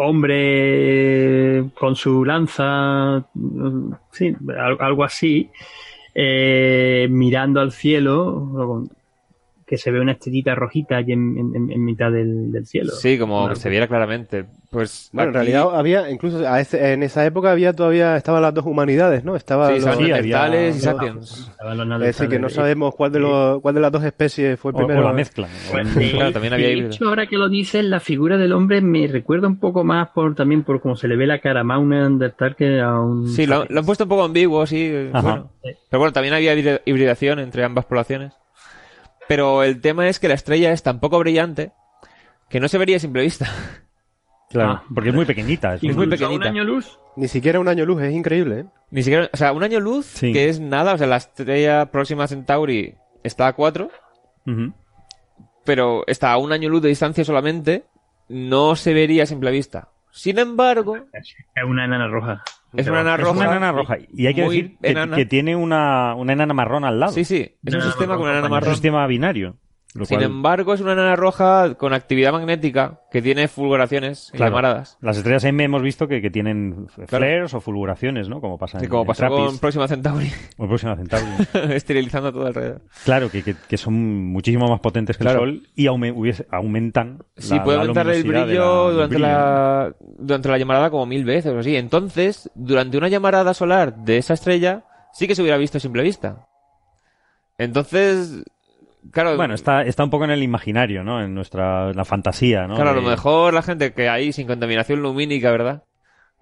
[0.00, 5.50] hombre con su lanza, mm, sí, al- algo así,
[6.14, 8.88] eh, mirando al cielo,
[9.70, 12.90] que se ve una estrellita rojita allí en, en- en mitad del, del cielo.
[12.90, 14.44] Sí, como que se viera claramente.
[14.68, 18.42] Pues Bueno, en aquí- realidad había, incluso a ese- en esa época había todavía, estaban
[18.42, 19.36] las dos humanidades, ¿no?
[19.36, 21.48] Estaba Sí, los- estaban Sí, había- neandertales y los- sapiens.
[21.52, 24.58] Estaban los es decir, que no sabemos cuál de, los, cuál de las dos especies
[24.58, 25.00] fue o, primero.
[25.00, 25.46] o la mezcla.
[25.70, 28.52] Pues, O- de- Claro, también había de hecho, ahora que lo dices, la figura del
[28.52, 31.62] hombre me recuerda un poco más por también por cómo se le ve la cara
[31.62, 33.28] más a un neandertal que a un...
[33.28, 34.90] Sí, lo, lo han puesto un poco ambiguo, sí.
[35.12, 35.52] Bueno.
[35.62, 38.32] Pero bueno, también había hibri- hibridación entre ambas poblaciones.
[39.30, 41.70] Pero el tema es que la estrella es tan poco brillante
[42.48, 43.46] que no se vería a simple vista.
[44.50, 44.84] Claro, Ah.
[44.92, 45.76] porque es muy pequeñita.
[45.76, 46.48] es muy pequeñita.
[46.50, 46.98] un año luz.
[47.14, 48.64] Ni siquiera un año luz, es increíble, ¿eh?
[48.90, 50.32] Ni siquiera, o sea, un año luz, Sí.
[50.32, 53.88] que es nada, o sea, la estrella próxima a Centauri está a 4,
[54.48, 54.72] Ujú.
[55.64, 57.84] pero está a un año luz de distancia solamente,
[58.28, 59.90] no se vería a simple vista.
[60.12, 62.42] Sin embargo, Es una enana roja.
[62.74, 63.38] es una enana Es roja.
[63.38, 63.96] una enana roja.
[64.12, 64.76] Y hay que decir
[65.14, 67.12] que, tiene una, una enana marrón al lado.
[67.12, 68.74] Sí, sí, es un Enana sistema con una enana roja, Es un marrón.
[68.74, 69.56] sistema binario.
[69.92, 74.38] Lo Sin cual- embargo, es una enana roja con actividad magnética que tiene fulguraciones y
[74.38, 74.96] llamaradas.
[75.00, 78.40] Las estrellas M hemos visto que, que tienen flares o fulguraciones, ¿no?
[78.40, 81.26] Como pasa Sí, en, como en pasó con Próxima Centauri, o Próxima Centauri.
[81.74, 82.82] esterilizando todo alrededor.
[83.04, 83.94] claro, que, que- que son
[84.26, 85.42] muchísimo más potentes que Claro.
[85.42, 87.24] el Sol y aume- hubiese- aumentan.
[87.36, 89.28] Sí, la- puede la aumentar el brillo durante, brillo.
[89.28, 91.74] la, durante la llamarada como mil veces o así.
[91.74, 96.04] Entonces, durante una llamarada solar de esa estrella, sí que se hubiera visto a simple
[96.04, 96.46] vista.
[97.58, 98.44] Entonces,
[99.10, 101.22] claro, Bueno, está, está un poco en el imaginario, ¿no?
[101.22, 102.74] En nuestra la fantasía, ¿no?
[102.74, 105.84] claro, a lo mejor la gente que hay sin contaminación lumínica, ¿verdad?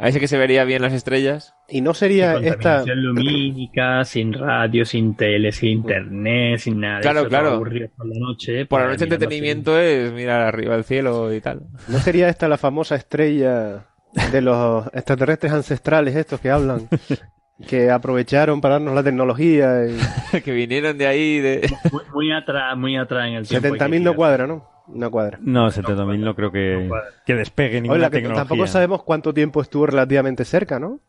[0.01, 1.55] Ahí sí que se vería bien las estrellas.
[1.69, 2.57] Y no sería Sin esta.
[2.85, 7.01] contaminación lumínica, sin radio, sin tele, sin internet, sin nada.
[7.01, 7.51] Claro, Eso, claro.
[7.55, 8.65] aburrido por la noche.
[8.67, 11.63] Por la pues, noche entretenimiento es mirar arriba del cielo y tal.
[11.89, 13.87] ¿No sería esta la famosa estrella
[14.31, 16.89] de los extraterrestres ancestrales estos que hablan?
[17.67, 19.97] Que aprovecharon para darnos la tecnología y
[20.43, 21.69] que vinieron de ahí de...
[21.91, 23.67] Muy, muy atrás, muy atrás en el tiempo.
[23.67, 24.65] hay que 70.000 no cuadra, ¿no?
[24.87, 25.39] No cuadra.
[25.43, 26.95] No, 70.000 no creo que, no
[27.27, 28.41] que despegue ninguna Oye, que tecnología.
[28.45, 31.01] tampoco sabemos cuánto tiempo estuvo relativamente cerca, ¿no?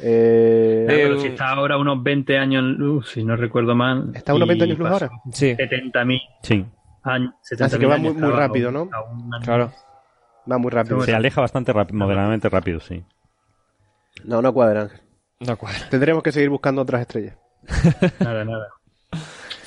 [0.00, 3.74] Eh, Claro, Eh, pero si está ahora unos 20 años en luz, si no recuerdo
[3.74, 4.12] mal.
[4.14, 5.22] ¿Está unos y 20 años luz pasó ahora?
[5.32, 6.64] Sí, 70.000 Sí,
[7.02, 7.34] años.
[7.50, 8.88] 70.000 Así que va muy- muy rápido, ¿no?
[9.42, 9.72] claro.
[10.50, 11.00] va muy rápido.
[11.02, 13.02] Se aleja bastante rápido, moderadamente rápido, sí.
[14.24, 14.88] No, no cuadra.
[15.90, 17.36] Tendremos que seguir buscando otras estrellas.
[18.20, 18.68] Nada, nada.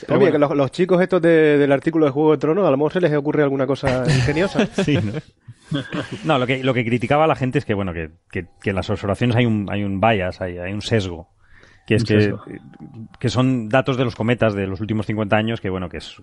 [0.07, 2.71] Pero mira, que los, los chicos estos de- del artículo de Juego de Tronos, a
[2.71, 4.65] lo mejor se les ocurre alguna cosa ingeniosa.
[4.67, 5.81] Sí, ¿no?
[6.25, 8.75] No, lo que, lo que criticaba la gente es que, bueno, que, que, que en
[8.75, 11.29] las observaciones hay un, hay un bias, hay, hay un sesgo.
[11.87, 12.43] Que es que, sesgo.
[13.19, 16.21] que son datos de los cometas de los últimos 50 años que, bueno, que es,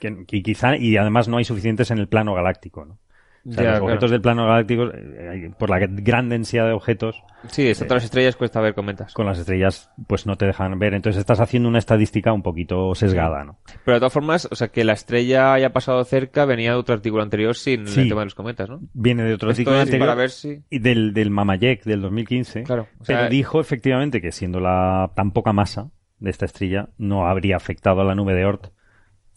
[0.00, 2.98] que, que quizá, y además no hay suficientes en el plano galáctico, ¿no?
[3.46, 3.84] O sea, Ya, los claro.
[3.86, 8.04] objetos del plano galáctico, eh, por la gran densidad de objetos, Sí, estas todas las
[8.04, 9.12] estrellas cuesta ver cometas.
[9.12, 10.94] con las estrellas, pues no te dejan ver.
[10.94, 13.58] Entonces estás haciendo una estadística un poquito sesgada, ¿no?
[13.84, 16.94] Pero de todas formas, o sea, que la estrella haya pasado cerca venía de otro
[16.94, 18.00] artículo anterior sin Sí.
[18.00, 18.80] el tema de los cometas, ¿no?
[18.94, 20.62] Viene de otro Esto artículo anterior para ver si...
[20.70, 22.62] y del, del Mamayek del 2015.
[22.62, 26.88] Claro, o sea- pero dijo efectivamente que siendo la tan poca masa de esta estrella,
[26.96, 28.68] no habría afectado a la nube de Oort.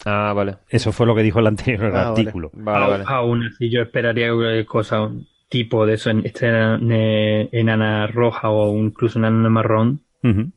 [0.06, 0.58] Ah, vale.
[0.70, 2.08] Eso fue lo que dijo el anterior Ah, vale.
[2.10, 2.52] artículo.
[2.54, 3.04] Vale, Au- vale.
[3.08, 4.28] Aún así, yo esperaría
[4.66, 6.48] cosa, un tipo de eso, en- este
[7.52, 10.52] enana roja o incluso una enana marrón, Ujú.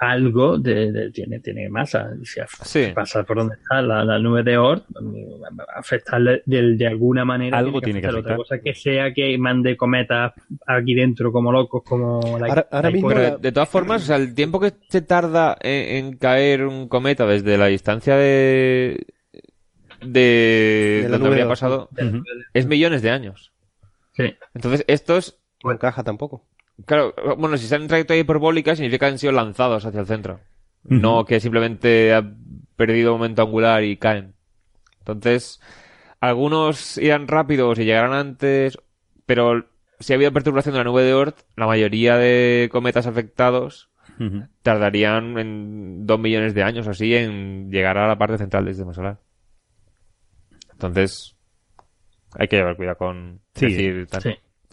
[0.00, 2.10] Algo de, de- tiene, tiene masa.
[2.22, 2.92] Si Sí.
[2.94, 7.24] pasa por donde está la, la nube de Oort, va a afectarle de, de alguna
[7.24, 7.58] manera.
[7.58, 8.32] Algo tiene que afectar.
[8.34, 8.40] afectar.
[8.40, 10.32] Otra cosa que sea que mande cometas
[10.66, 13.24] aquí dentro como locos, como la, Ahora- ahora la mismo Icora.
[13.26, 16.64] Pero de, de todas formas, o sea, el tiempo que se tarda en, en caer
[16.64, 19.04] un cometa desde la distancia de
[20.00, 21.88] de, De la donde habría de- pasado
[22.54, 23.52] es millones de años.
[24.12, 24.34] Sí.
[24.54, 26.44] Entonces, estos, No encaja tampoco.
[26.84, 30.40] Claro, bueno, si están en trayectoria hiperbólica significa que han sido lanzados hacia el centro.
[30.84, 32.24] No que simplemente ha
[32.76, 34.34] perdido momento angular y caen.
[35.00, 35.60] Entonces,
[36.20, 38.78] algunos irán rápidos y llegarán antes,
[39.26, 39.66] pero
[40.00, 43.90] si ha habido perturbación de la nube de Oort, la mayoría de cometas afectados
[44.62, 48.74] tardarían en dos millones de años o así en llegar a la parte central del
[48.74, 49.18] sistema solar.
[50.72, 51.36] Entonces,
[52.32, 54.22] hay que llevar cuidado con Sí, decir tal.
[54.22, 54.30] Sí.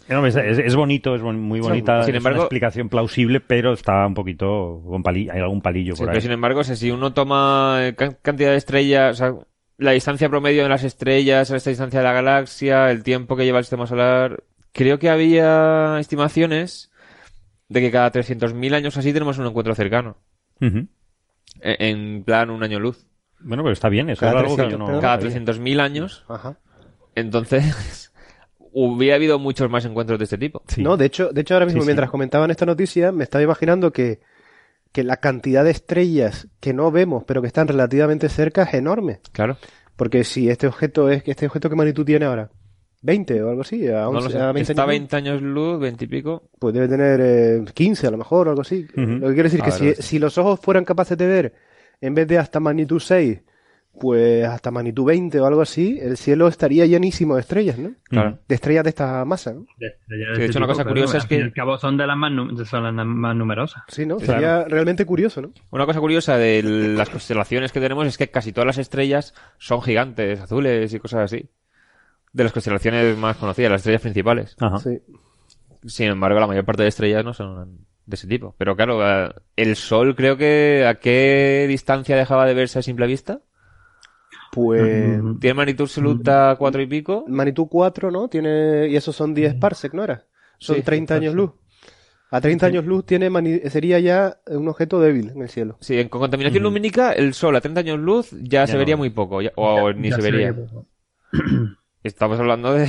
[0.08, 3.74] No, es, es- es bonito, es muy bonita, Sin es embargo- una explicación plausible, pero
[3.74, 6.22] está un poquito con palillo, hay algún palillo Sí, por pero ahí.
[6.22, 9.34] sin embargo, o sea, si uno toma eh, can- cantidad de estrellas, o sea,
[9.78, 13.58] la distancia promedio de las estrellas, esta distancia de la galaxia, el tiempo que lleva
[13.60, 16.92] el sistema solar, creo que había estimaciones
[17.68, 20.18] de que cada 300.000 años así tenemos un encuentro cercano.
[20.62, 20.88] Ujú.
[21.62, 23.08] En, en plan, un año luz.
[23.40, 25.02] Bueno, pero está bien, eso Cada es algo que 300, no...
[25.02, 25.46] Cada está bien.
[25.46, 26.58] 300.000 años, Ajá.
[27.16, 28.14] entonces,
[28.78, 30.62] hubiera habido muchos más encuentros de este tipo.
[30.68, 30.84] Sí.
[30.84, 31.88] No, de hecho, de hecho ahora mismo, Sí, sí.
[31.88, 34.20] mientras comentaban esta noticia, me estaba imaginando que,
[34.92, 39.20] que la cantidad de estrellas que no vemos, pero que están relativamente cerca, es enorme.
[39.32, 39.58] Claro.
[39.96, 42.50] Porque si este objeto es, este objeto qué magnitud tiene ahora,
[43.02, 44.40] 20 o algo así, a, No 11, lo sé.
[44.40, 46.50] a 20 Está años, 20 años luz, 20 y pico.
[46.60, 48.88] pues debe tener eh, 15 a lo mejor o algo así.
[48.96, 51.54] Lo que quiere decir A que ver, si, si los ojos fueran capaces de ver,
[52.02, 53.40] en vez de hasta magnitud 6,
[54.00, 57.94] pues hasta magnitud 20 o algo así, el cielo estaría llenísimo de estrellas, ¿no?
[58.04, 58.40] Claro.
[58.48, 59.66] De estrellas de esta masa, ¿no?
[59.78, 62.06] De- de- de de este hecho, una cosa curiosa es que- al cabo son de
[62.08, 62.32] las más,
[62.70, 63.84] son las más numerosas.
[63.88, 64.18] Sí, ¿no?
[64.18, 64.34] Claro.
[64.34, 65.52] Sería realmente curioso, ¿no?
[65.72, 69.82] Una cosa curiosa de las constelaciones que tenemos es que casi todas las estrellas son
[69.82, 71.50] gigantes, azules y cosas así.
[72.34, 74.56] De las constelaciones más conocidas, las estrellas principales.
[74.60, 74.78] Ajá.
[74.80, 75.00] Sí.
[75.86, 78.56] Sin embargo, la mayor parte de estrellas no son de ese tipo.
[78.58, 83.40] Pero claro, el Sol creo que a qué distancia dejaba de verse a simple vista.
[84.52, 87.26] Pues Mm, Tiene magnitud absoluta cuatro y pico.
[87.28, 88.28] magnitud 4, ¿no?
[88.30, 90.26] Tiene y esos son 10 parsec, ¿no era?
[90.60, 91.52] Son Sí, 30 años luz.
[92.32, 95.78] A 30 años luz tiene mani- sería ya un objeto débil en el cielo.
[95.82, 98.80] Sí, en- con contaminación lumínica, el Sol a 30 años luz ya, se no.
[98.80, 99.42] vería muy poco.
[99.42, 100.56] ya- o ni ya se vería.
[102.04, 102.88] Estamos hablando de...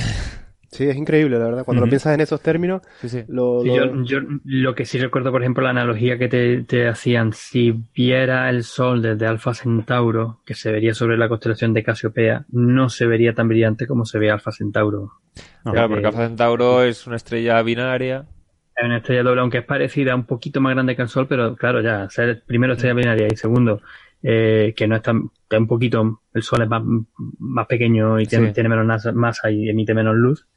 [0.77, 1.65] Sí, es increíble, la verdad.
[1.65, 3.23] Cuando lo piensas en esos términos, Sí, sí.
[3.27, 6.61] lo, Sí, lo- yo, yo lo que sí recuerdo, por ejemplo, la analogía que te,
[6.63, 11.73] te hacían, si viera el Sol desde Alfa Centauro, que se vería sobre la constelación
[11.73, 15.13] de Casiopea, no se vería tan brillante como se ve Alfa Centauro.
[15.63, 18.25] Claro, porque Alfa Centauro es una estrella binaria.
[18.75, 21.55] Es una estrella doble, aunque es parecida, un poquito más grande que el Sol, pero
[21.55, 23.81] claro, ya, ser primero estrella binaria y segundo,
[24.21, 26.83] eh, que no es tan, que un poquito, el Sol es más,
[27.39, 28.53] más pequeño y tiene, Sí.
[28.53, 30.47] tiene menos masa y emite menos luz,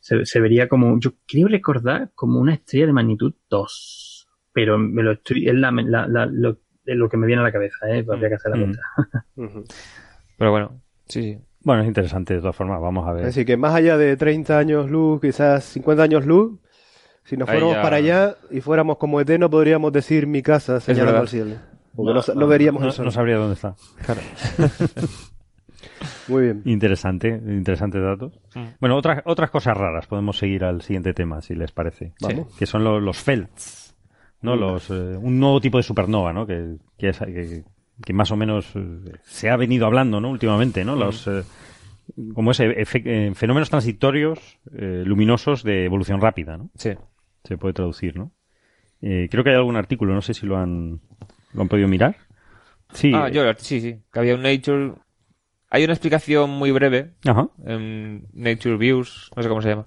[0.00, 4.28] se, se vería como, yo creo recordar, como una estrella de magnitud 2.
[4.52, 7.44] Pero me lo estoy, es la, la- la- lo, es lo que me viene a
[7.44, 8.60] la cabeza, eh, habría que hacer la Mm.
[8.60, 8.82] cuenta.
[9.36, 9.64] Ujú.
[10.38, 11.38] Pero bueno, sí, sí.
[11.62, 13.20] Bueno, es interesante de todas formas, vamos a ver.
[13.20, 16.58] Es decir, que más allá de 30 años luz, quizás 50 años luz,
[17.24, 20.80] si nos fuéramos ya- para allá y fuéramos como ET, no podríamos decir mi casa
[20.80, 21.56] señalando al cielo.
[21.94, 23.04] Porque no, no veríamos no, el sol.
[23.04, 23.74] no sabría dónde está.
[26.28, 26.62] Muy bien.
[26.64, 28.32] Interesante, interesantes datos.
[28.54, 28.64] Mm.
[28.80, 30.06] Bueno, otras otras cosas raras.
[30.06, 32.12] Podemos seguir al siguiente tema, si les parece.
[32.20, 32.54] Vamos.
[32.56, 33.94] Que son los, los felts,
[34.42, 34.56] ¿no?
[34.56, 36.46] Los, eh, un nuevo tipo de supernova, ¿no?
[36.46, 37.64] Que, que, es- que-
[38.02, 38.80] que más o menos eh,
[39.24, 40.30] se ha venido hablando, ¿no?
[40.30, 40.96] Últimamente, ¿no?
[40.96, 41.42] Los, eh,
[42.34, 42.84] como ese
[43.34, 44.38] fenómenos transitorios
[44.74, 46.70] eh, luminosos de evolución rápida, ¿no?
[46.76, 46.92] Sí.
[47.44, 48.32] Se puede traducir, ¿no?
[49.02, 51.00] Eh, creo que hay algún artículo, no sé si lo han,
[51.54, 52.16] lo han podido mirar.
[52.92, 53.12] Sí.
[53.14, 53.96] Ah, yo, sí, sí.
[54.12, 54.94] Que había un Nature...
[55.70, 57.48] Hay una explicación muy breve Ajá.
[57.64, 59.84] en Nature Views, no sé cómo se llama,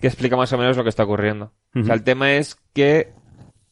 [0.00, 1.52] que explica más o menos lo que está ocurriendo.
[1.76, 3.12] O sea, el tema es que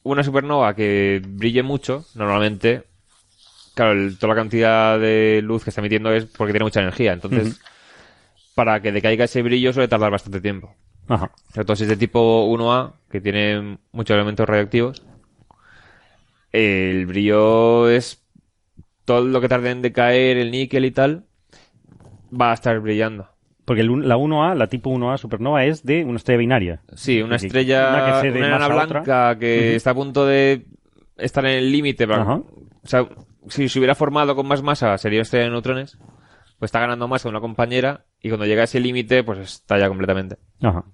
[0.04, 2.84] una supernova que brille mucho, normalmente,
[3.74, 7.12] claro, el- toda la cantidad de luz que está emitiendo es porque tiene mucha energía.
[7.12, 7.60] Entonces,
[8.54, 10.74] para que decaiga ese brillo suele tardar bastante tiempo.
[11.08, 11.30] Ajá.
[11.52, 15.02] Sobre todo si es de tipo 1A, que tiene muchos elementos radioactivos,
[16.52, 18.21] el brillo es
[19.04, 21.24] todo lo que tarde en decaer, el níquel y tal,
[22.32, 23.28] va a estar brillando.
[23.64, 26.82] Porque el la 1A, la tipo 1A supernova es de una estrella binaria.
[26.94, 29.00] Sí, una Que- estrella, una que una enana masa a otra.
[29.02, 30.66] blanca que está a punto de
[31.16, 32.04] estar en el límite.
[32.04, 32.34] Ajá.
[32.36, 33.06] O sea,
[33.48, 35.96] si se hubiera formado con más masa, sería una estrella de neutrones,
[36.58, 40.38] pues está ganando masa una compañera y cuando llega a ese límite, pues estalla completamente.
[40.60, 40.84] Ajá.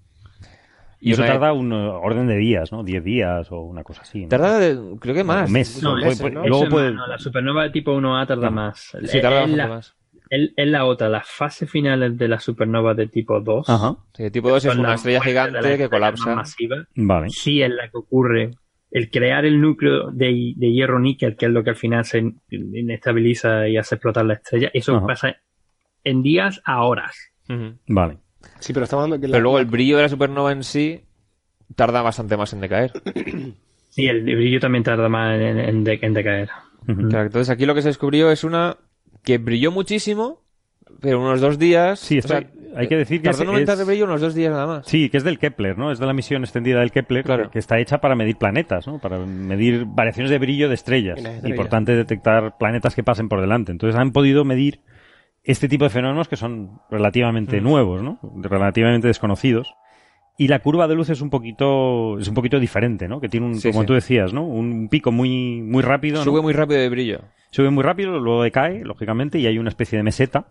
[1.00, 2.82] Y eso una- tarda un eh, orden de días, ¿no?
[2.82, 4.22] 10 días o una cosa así.
[4.22, 4.28] ¿no?
[4.28, 5.46] Tarda, de- creo que más.
[5.46, 5.82] Un mes.
[5.82, 6.46] No, Puede- meses, puede- ¿no?
[6.46, 6.92] Luego puede...
[6.94, 8.50] la supernova de tipo 1A tarda Ah.
[8.50, 8.80] más.
[8.90, 9.96] Sí, Es- tarda es, bastante la, más.
[10.30, 13.68] es- la otra, la fase final de la supernova de tipo 2.
[13.68, 13.96] Ajá.
[14.14, 16.26] Sí, tipo 2 es una las estrella las gigante que colapsa.
[16.26, 16.86] más masivas.
[16.96, 17.28] Vale.
[17.30, 18.50] Sí es la que ocurre.
[18.90, 22.18] El crear el núcleo de, de hierro níquel, que es lo que al final se
[22.20, 25.06] in- inestabiliza y hace explotar la estrella, eso Ajá.
[25.06, 25.36] pasa
[26.04, 27.14] en días a horas.
[27.86, 28.18] Vale.
[28.60, 31.02] Sí, pero estamos hablando que la- Pero luego el brillo de la supernova en sí
[31.74, 32.92] tarda bastante más en decaer.
[33.90, 36.48] Sí, el brillo también tarda más en, en de- en decaer.
[36.86, 38.76] Claro, entonces aquí lo que se descubrió es una
[39.24, 40.44] que brilló muchísimo,
[41.00, 41.98] pero unos dos días.
[41.98, 42.44] Sí, o sea,
[42.76, 44.86] hay que decir que tardó es- en aumentar de brillo unos dos días nada más.
[44.86, 45.90] Sí, que es del Kepler, ¿no?
[45.90, 47.50] Es de la misión extendida del Kepler, Claro.
[47.50, 49.00] que, está hecha para medir planetas, ¿no?
[49.00, 51.18] Para medir variaciones de brillo de estrellas.
[51.20, 51.56] Y estrellas.
[51.56, 53.72] por tanto detectar planetas que pasen por delante.
[53.72, 54.80] Entonces han podido medir
[55.44, 57.64] este tipo de fenómenos que son relativamente Mm.
[57.64, 58.18] nuevos, ¿no?
[58.42, 59.74] Relativamente desconocidos.
[60.40, 63.20] Y la curva de luz es un poquito, es un poquito diferente, ¿no?
[63.20, 63.86] Que tiene un, Sí, como sí.
[63.88, 64.44] tú decías, ¿no?
[64.44, 66.24] Un pico muy, muy rápido, ¿no?
[66.24, 67.20] Sube muy rápido de brillo.
[67.50, 70.46] Sube muy rápido, luego decae, lógicamente, y hay una especie de meseta,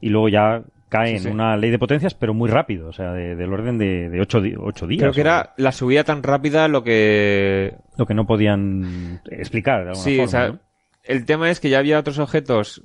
[0.00, 3.12] y luego ya cae Sí, en una ley de potencias, pero muy rápido, o sea,
[3.12, 5.00] de- del orden de, de ocho, ocho días.
[5.00, 7.74] Creo que era la subida tan rápida lo que.
[7.96, 10.58] Lo que no podían explicar de alguna Sí, forma, o sea, ¿no?
[11.04, 12.82] el tema es que ya había otros objetos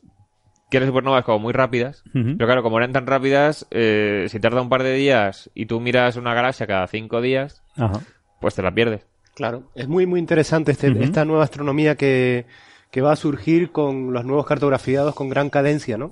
[0.75, 2.03] que eran supernovas como muy rápidas.
[2.13, 5.79] Pero claro, como eran tan rápidas, eh, si tarda un par de días y tú
[5.79, 8.01] miras una galaxia cada cinco días, Ajá.
[8.41, 9.05] pues te la pierdes.
[9.35, 12.45] Claro, es muy muy interesante este- esta nueva astronomía que,
[12.91, 16.11] que va a surgir con los nuevos cartografiados con gran cadencia, ¿no?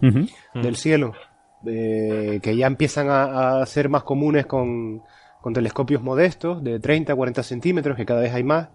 [0.54, 1.14] Del cielo,
[1.66, 5.02] eh, que ya empiezan a, a ser más comunes con,
[5.42, 8.70] con telescopios modestos de 30 40 centímetros, que cada vez hay más.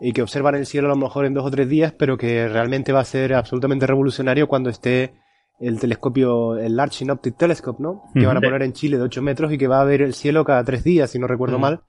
[0.00, 2.48] Y que observan el cielo a lo mejor en dos o tres días, pero que
[2.48, 5.14] realmente va a ser absolutamente revolucionario cuando esté
[5.60, 8.04] el telescopio, el Large Synoptic Telescope, ¿no?
[8.12, 10.14] Que van a poner en Chile de 8 metros y que va a ver el
[10.14, 11.82] cielo cada tres días, si no recuerdo mal.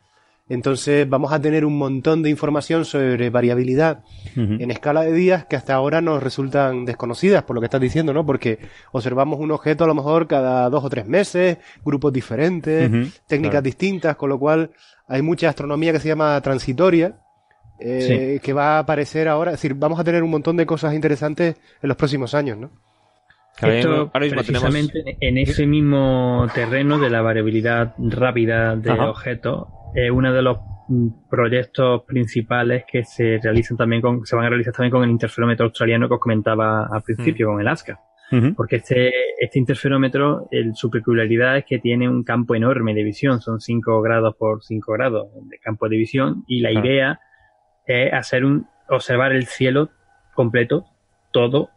[0.47, 4.03] Entonces vamos a tener un montón de información sobre variabilidad
[4.35, 8.13] en escala de días que hasta ahora nos resultan desconocidas, por lo que estás diciendo,
[8.13, 8.23] ¿no?
[8.23, 8.59] Porque
[8.91, 12.91] observamos un objeto a lo mejor cada dos o tres meses, grupos diferentes,
[13.25, 13.63] técnicas claro.
[13.63, 14.69] distintas, con lo cual
[15.07, 17.24] hay mucha astronomía que se llama transitoria,
[17.79, 19.51] eh, que va a aparecer ahora.
[19.51, 22.71] Es decir, vamos a tener un montón de cosas interesantes en los próximos años, ¿no?
[23.61, 29.09] Ahora mismo- tenemos- precisamente en ese mismo terreno de la variabilidad rápida de Ajá.
[29.09, 30.57] objetos, es uno de los
[30.87, 35.09] mm, proyectos principales que se realizan también con, se van a realizar también con el
[35.09, 37.99] interferómetro australiano que os comentaba al principio, con el ASCA.
[38.57, 43.39] Porque este, este interferómetro, el- su peculiaridad es que tiene un campo enorme de visión,
[43.39, 47.19] son 5 grados por 5 grados de campo de visión, y la idea
[47.85, 49.89] es hacer un, observar el cielo
[50.33, 50.85] completo,
[51.31, 51.69] todo,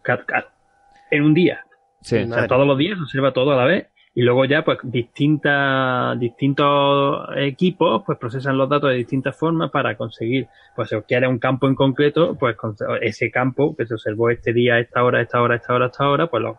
[1.11, 1.65] en un día.
[2.01, 2.19] Sí.
[2.19, 3.89] O sea, todos los días observa todo a la vez.
[4.15, 9.97] Y luego ya, pues, distintas, distintos equipos, pues, procesan los datos de distintas formas para
[9.97, 13.95] conseguir, pues, si os quiere un campo en concreto, pues, con ese campo que se
[13.95, 16.27] observó este día, a esta hora, a esta hora, a esta hora, a esta hora,
[16.27, 16.59] pues, lo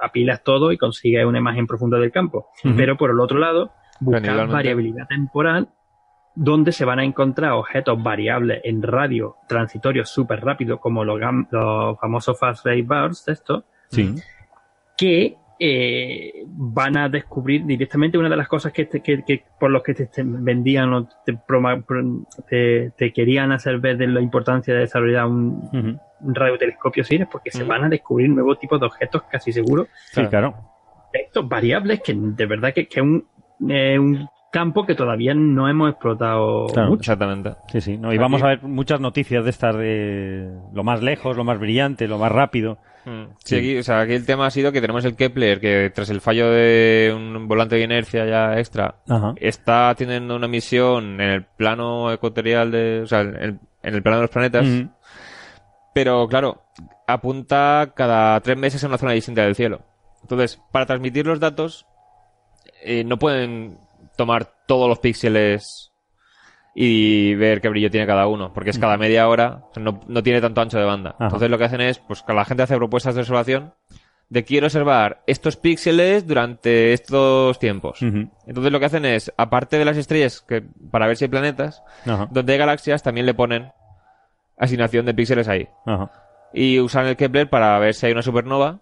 [0.00, 2.48] apilas todo y consigues una imagen profunda del campo.
[2.76, 4.54] Pero por el otro lado, buscar Individualmente.
[4.54, 5.68] variabilidad temporal
[6.42, 11.98] donde se van a encontrar objetos variables en radio transitorios súper rápidos, como los, los
[12.00, 14.14] famosos fast ray bursts, estos, Sí.
[14.96, 19.70] que eh, van a descubrir directamente una de las cosas que, te- que- que por
[19.70, 21.38] los que te, te vendían o te,
[22.48, 26.00] te- te querían hacer ver de la importancia de desarrollar un, Ujú.
[26.28, 30.54] un radiotelescopio porque se van a descubrir nuevos tipos de objetos casi seguros, Sí, claro.
[31.12, 33.26] estos variables que de verdad que que es un,
[33.68, 36.88] eh, un campo que todavía no hemos explotado Claro.
[36.90, 37.00] mucho.
[37.00, 37.54] Exactamente.
[37.68, 37.96] Sí, sí.
[37.98, 41.58] No, y vamos a ver muchas noticias de estas de lo más lejos, lo más
[41.58, 42.78] brillante, lo más rápido.
[43.06, 43.32] Mm.
[43.44, 46.10] Sí, aquí, o sea, aquí el tema ha sido que tenemos el Kepler, que tras
[46.10, 49.32] el fallo de un volante de inercia ya extra, Ajá.
[49.36, 54.02] está teniendo una misión en el plano ecuatorial de, o sea, en el, en el
[54.02, 54.66] plano de los planetas,
[55.94, 56.62] pero claro,
[57.06, 59.80] apunta cada tres meses a una zona distinta del cielo.
[60.22, 61.86] Entonces, para transmitir los datos,
[62.84, 63.78] eh, no pueden
[64.16, 65.92] tomar todos los píxeles
[66.74, 70.00] y ver qué brillo tiene cada uno, porque es cada media hora, o sea, no,
[70.06, 71.10] no tiene tanto ancho de banda.
[71.10, 71.24] Ajá.
[71.24, 73.74] Entonces lo que hacen es, pues que la gente hace propuestas de observación
[74.28, 78.00] de quiero observar estos píxeles durante estos tiempos.
[78.00, 81.82] Entonces lo que hacen es, aparte de las estrellas, que para ver si hay planetas,
[82.06, 82.28] Ajá.
[82.30, 83.72] donde hay galaxias también le ponen
[84.56, 85.68] asignación de píxeles ahí.
[85.84, 86.12] Ajá.
[86.52, 88.78] Y usan el Kepler para ver si hay una supernova.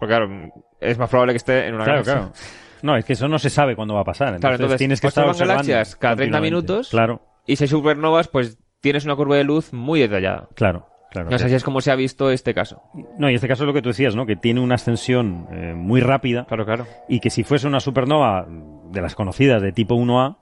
[0.00, 0.50] Porque claro,
[0.80, 2.14] es más probable que esté en una Claro, galaxia.
[2.32, 2.32] claro.
[2.82, 4.28] No, es que eso no se sabe cuándo va a pasar.
[4.28, 6.50] Entonces, Claro, entonces, tienes que estar observan observando galaxias cada 30 continuamente.
[6.72, 6.88] minutos.
[6.90, 10.48] Claro, Y si hay supernovas, pues tienes una curva de luz muy detallada.
[10.54, 10.86] claro.
[11.10, 11.30] claro.
[11.30, 12.82] No sé si es como se ha visto este caso.
[13.18, 14.26] No, y este caso es lo que tú decías, ¿no?
[14.26, 16.86] Que tiene una ascensión eh, muy rápida Claro, claro.
[17.08, 18.46] y que si fuese una supernova
[18.90, 20.36] de las conocidas de tipo 1A,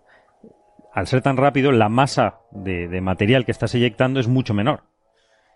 [0.92, 4.82] al ser tan rápido, la masa de, de material que estás eyectando es mucho menor.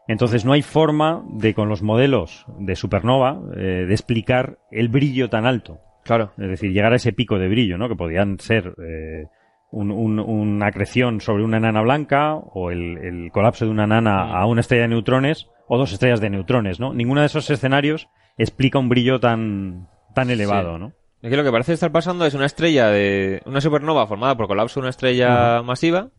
[0.08, 5.28] Entonces no hay forma de, con los modelos de supernova, eh, de explicar el brillo
[5.28, 5.80] tan alto.
[6.08, 6.32] Claro.
[6.38, 7.88] Es decir, llegar a ese pico de brillo, ¿no?
[7.88, 9.26] Que podían ser eh,
[9.70, 14.36] un- un- una acreción sobre una enana blanca o el, el colapso de una enana
[14.36, 16.92] a una estrella de neutrones o dos estrellas de neutrones, ¿no?
[16.94, 18.08] Ninguno de esos escenarios
[18.38, 20.80] explica un brillo tan, tan elevado, Sí.
[20.80, 20.92] ¿no?
[21.22, 23.42] Aquí lo que parece estar pasando es una estrella de.
[23.44, 26.10] una supernova formada por colapso de una estrella masiva.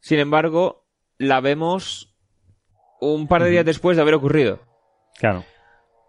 [0.00, 0.84] Sin embargo,
[1.16, 2.14] la vemos
[3.00, 4.60] un par de días después de haber ocurrido.
[5.18, 5.44] Claro.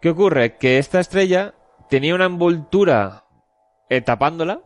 [0.01, 0.57] ¿Qué ocurre?
[0.57, 1.53] Que esta estrella
[1.93, 3.25] tenía una envoltura
[3.89, 4.61] eh, tapándola.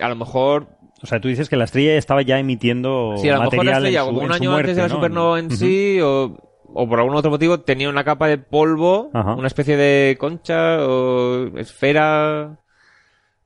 [0.00, 0.68] A lo mejor.
[1.02, 3.70] O sea, tú dices que la estrella estaba ya emitiendo Sí, a lo mejor la
[3.72, 4.94] en estrella, su- como en un año muerte, antes de la ¿no?
[4.96, 6.36] supernova en sí, o,
[6.74, 9.34] o por algún otro motivo, tenía una capa de polvo, Ajá.
[9.34, 12.58] una especie de concha o esfera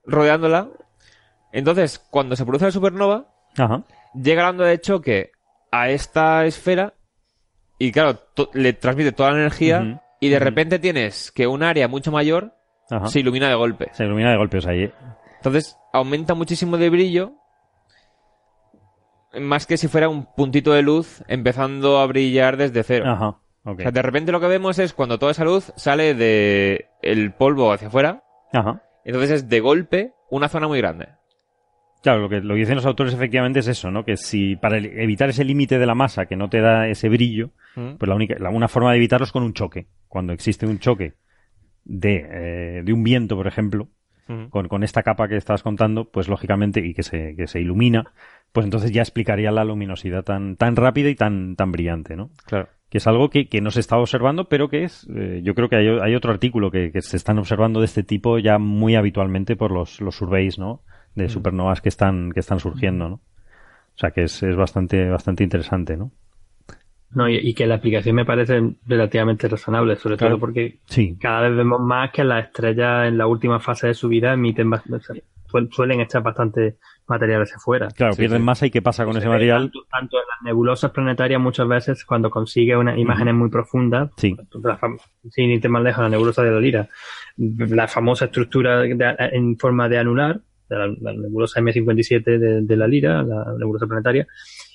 [0.05, 0.69] rodeándola.
[1.53, 3.27] Entonces, cuando se produce la supernova,
[3.57, 3.85] Ajá.
[4.15, 5.31] llega la onda de choque
[5.71, 6.95] a esta esfera
[7.79, 8.19] y claro,
[8.55, 12.55] le transmite toda la energía y de repente tienes que un área mucho mayor
[12.97, 13.07] Ajá.
[13.07, 13.89] se ilumina de golpe.
[13.93, 14.93] Se ilumina de golpes ahí.
[15.37, 17.33] Entonces aumenta muchísimo de brillo
[19.41, 23.07] más que si fuera un puntito de luz empezando a brillar desde cero.
[23.09, 23.29] Ajá.
[23.65, 23.79] ok.
[23.79, 27.33] O sea, de repente lo que vemos es cuando toda esa luz sale de el
[27.33, 28.83] polvo hacia afuera, Ajá.
[29.05, 31.09] entonces es de golpe una zona muy grande.
[32.03, 34.05] Claro, lo que, lo que dicen los autores efectivamente es eso, ¿no?
[34.05, 37.51] Que si para evitar ese límite de la masa que no te da ese brillo,
[37.75, 37.95] Mm.
[37.97, 39.87] pues la única, la, una forma de evitarlo es con un choque.
[40.07, 41.15] Cuando existe un choque
[41.85, 43.89] de, eh, de un viento, por ejemplo,
[44.51, 48.13] con, con esta capa que estabas contando, pues lógicamente, y que se, que se ilumina,
[48.53, 52.31] pues entonces ya explicaría la luminosidad tan, tan rápida y tan, tan brillante, ¿no?
[52.47, 52.69] Claro.
[52.89, 55.69] Que es algo que, que no se está observando, pero que es, eh, yo creo
[55.69, 58.95] que hay, hay otro artículo que, que se están observando de este tipo ya muy
[58.95, 60.83] habitualmente por los, los surveys, ¿no?
[61.15, 63.15] De supernovas que están, que están surgiendo, ¿no?
[63.17, 66.11] O sea que es, es bastante, bastante interesante, ¿no?
[67.15, 70.35] No, y, y que la aplicación me parece relativamente razonable, sobre Claro.
[70.35, 71.17] todo porque Sí.
[71.21, 74.71] cada vez vemos más que las estrellas en la última fase de su vida emiten
[74.71, 75.17] bast- o sea,
[75.51, 76.77] suel- suelen echar bastante
[77.07, 77.89] material hacia afuera.
[77.95, 78.45] Claro, Sí, pierden sí.
[78.45, 79.65] masa y qué pasa con Se ese material.
[79.65, 84.35] Tanto, tanto en las nebulosas planetarias muchas veces cuando consigue unas imágenes muy profundas, Sí.
[84.63, 84.79] la
[85.31, 86.89] sin irte más lejos, la nebulosa de la Lira,
[87.37, 90.41] la famosa estructura de- en forma de anular,
[90.71, 94.27] de la, la nebulosa M57 de, de la Lira, la nebulosa planetaria,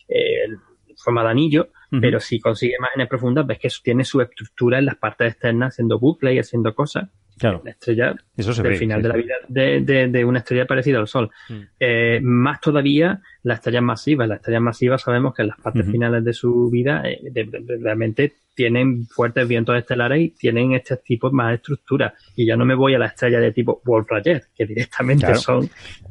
[0.07, 4.80] eh, en forma de anillo, Pero si consigue imágenes profundas, ves que tiene su estructura
[4.80, 7.09] en las partes externas, haciendo bucle y haciendo cosas.
[7.38, 8.77] Claro, La estrella eso se del ve.
[8.80, 11.30] final sí, de la vida de, de- de una estrella parecida al Sol.
[11.49, 11.53] Mm.
[11.80, 14.27] Eh, más todavía las estrellas masivas.
[14.27, 18.34] Las estrellas masivas sabemos que en las partes finales de su vida eh, de- realmente
[18.57, 22.15] tienen fuertes vientos estelares y tienen este tipo más de estructura.
[22.35, 25.39] Y ya no me voy a la estrella de tipo Wolf-Rayet, que directamente Claro.
[25.39, 25.59] son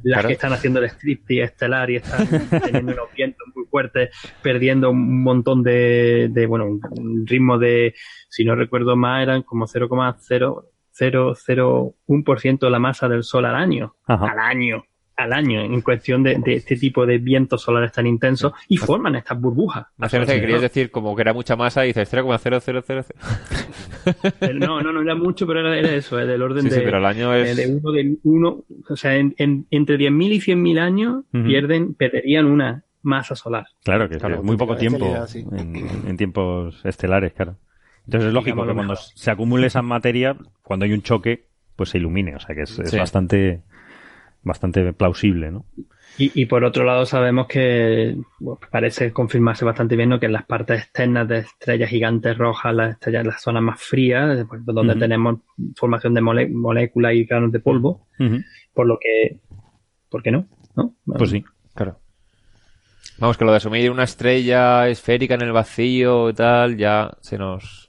[0.05, 0.29] las Claro.
[0.29, 2.25] que están haciendo el striptease estelar y están
[2.63, 4.11] teniendo unos vientos muy fuertes,
[4.43, 7.95] perdiendo un montón de, de, bueno, un- un ritmo de,
[8.29, 13.97] si no recuerdo más, eran como 0,001% de la masa del Sol al año.
[14.07, 14.31] Ajá.
[14.31, 14.85] Al año.
[15.17, 19.17] Al año, en cuestión de, de este tipo de vientos solares tan intensos y forman
[19.17, 19.87] estas burbujas.
[19.99, 23.05] Hace que querías decir como que era mucha masa y dices 0,0000.
[24.43, 26.75] Eh, No, no, no era mucho, pero era, era eso, eh, del orden Sí, de,
[26.77, 27.57] sí, pero al año eh, es...
[27.57, 32.47] de uno de uno, o sea, en, en- entre 10.000 y 100.000 años pierden, perderían
[32.47, 33.67] una masa solar.
[33.85, 35.45] Claro, que Claro, es muy poco tiempo sí.
[35.53, 37.57] en, en tiempos estelares, claro.
[38.05, 38.99] Entonces es lógico que cuando mejor.
[39.15, 42.37] se acumule esa materia, cuando hay un choque, pues se ilumine.
[42.37, 43.63] O sea que es, bastante,
[44.47, 45.67] bastante plausible, ¿no?
[46.19, 50.19] Y, y por otro lado sabemos que bueno, parece confirmarse bastante bien ¿no?
[50.19, 54.47] que en las partes externas de estrellas gigantes rojas, las estrellas, las zonas más frías,
[54.49, 55.41] pues, donde tenemos
[55.75, 58.07] formación de mole- moléculas y granos de polvo,
[58.73, 59.41] por lo que,
[60.09, 60.47] ¿por qué no?
[60.75, 60.95] ¿No?
[61.05, 61.45] Pues sí.
[61.75, 61.99] Claro.
[63.19, 67.37] Vamos, que lo de asumir una estrella esférica en el vacío y tal, ya se
[67.37, 67.86] nos...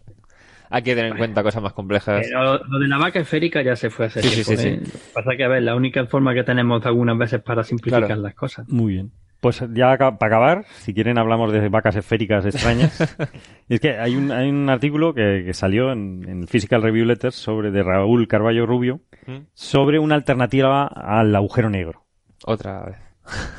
[0.69, 2.25] Hay que tener en cuenta cosas más complejas.
[2.25, 4.61] Eh, lo, lo de la vaca esférica ya se fue hace Sí, sí, tiempo.
[4.61, 4.99] sí, ¿eh?
[5.13, 8.21] Pasa que, a ver, la única forma que tenemos algunas veces para simplificar Claro.
[8.21, 8.67] las cosas.
[8.69, 9.11] Muy bien.
[9.39, 12.97] Pues ya para acabar, si quieren hablamos de vacas esféricas extrañas.
[13.69, 17.35] Es que hay un, hay un artículo que, que salió en, en Physical Review Letters
[17.35, 19.39] sobre de Raúl Carballo Rubio ¿Mm?
[19.53, 22.03] sobre una alternativa al agujero negro.
[22.45, 22.95] Otra vez.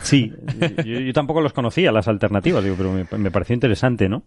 [0.01, 0.33] Sí,
[0.85, 4.25] yo, yo tampoco los conocía, las alternativas, digo, pero me, me pareció interesante, ¿no?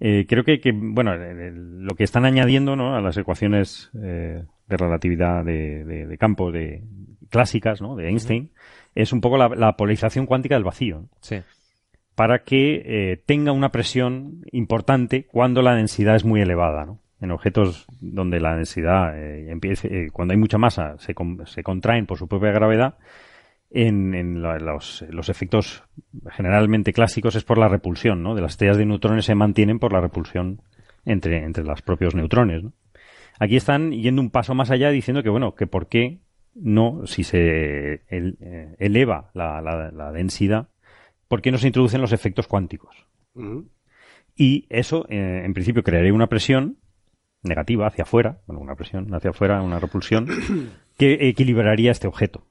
[0.00, 2.94] Eh, creo que, que, bueno, el- el- lo que están añadiendo ¿no?
[2.96, 6.82] a las ecuaciones eh, de relatividad de, de, de campo de,
[7.30, 7.96] clásicas, ¿no?
[7.96, 8.50] De Einstein,
[8.94, 11.00] es un poco la, la polarización cuántica del vacío.
[11.00, 11.08] ¿no?
[11.20, 11.36] Sí.
[12.14, 17.00] para que eh, tenga una presión importante cuando la densidad es muy elevada, ¿no?
[17.20, 22.06] En objetos donde la densidad eh, empiece, cuando hay mucha masa, se, con- se contraen
[22.06, 22.98] por su propia gravedad.
[23.76, 25.82] En, en la- los, los efectos
[26.30, 28.34] generalmente clásicos es por la repulsión, ¿no?
[28.36, 30.62] De las estrellas de neutrones se mantienen por la repulsión
[31.04, 32.72] entre, entre los propios neutrones, ¿no?
[33.40, 36.20] Aquí están yendo un paso más allá diciendo que, bueno, que por qué
[36.54, 40.68] no, si se eh, eleva la, la- la densidad,
[41.26, 42.94] ¿por qué no se introducen los efectos cuánticos?
[44.36, 46.76] Y eso, eh, en principio, crearía una presión
[47.42, 50.28] negativa hacia afuera, bueno, una presión hacia afuera, una repulsión,
[50.96, 52.46] que equilibraría este objeto.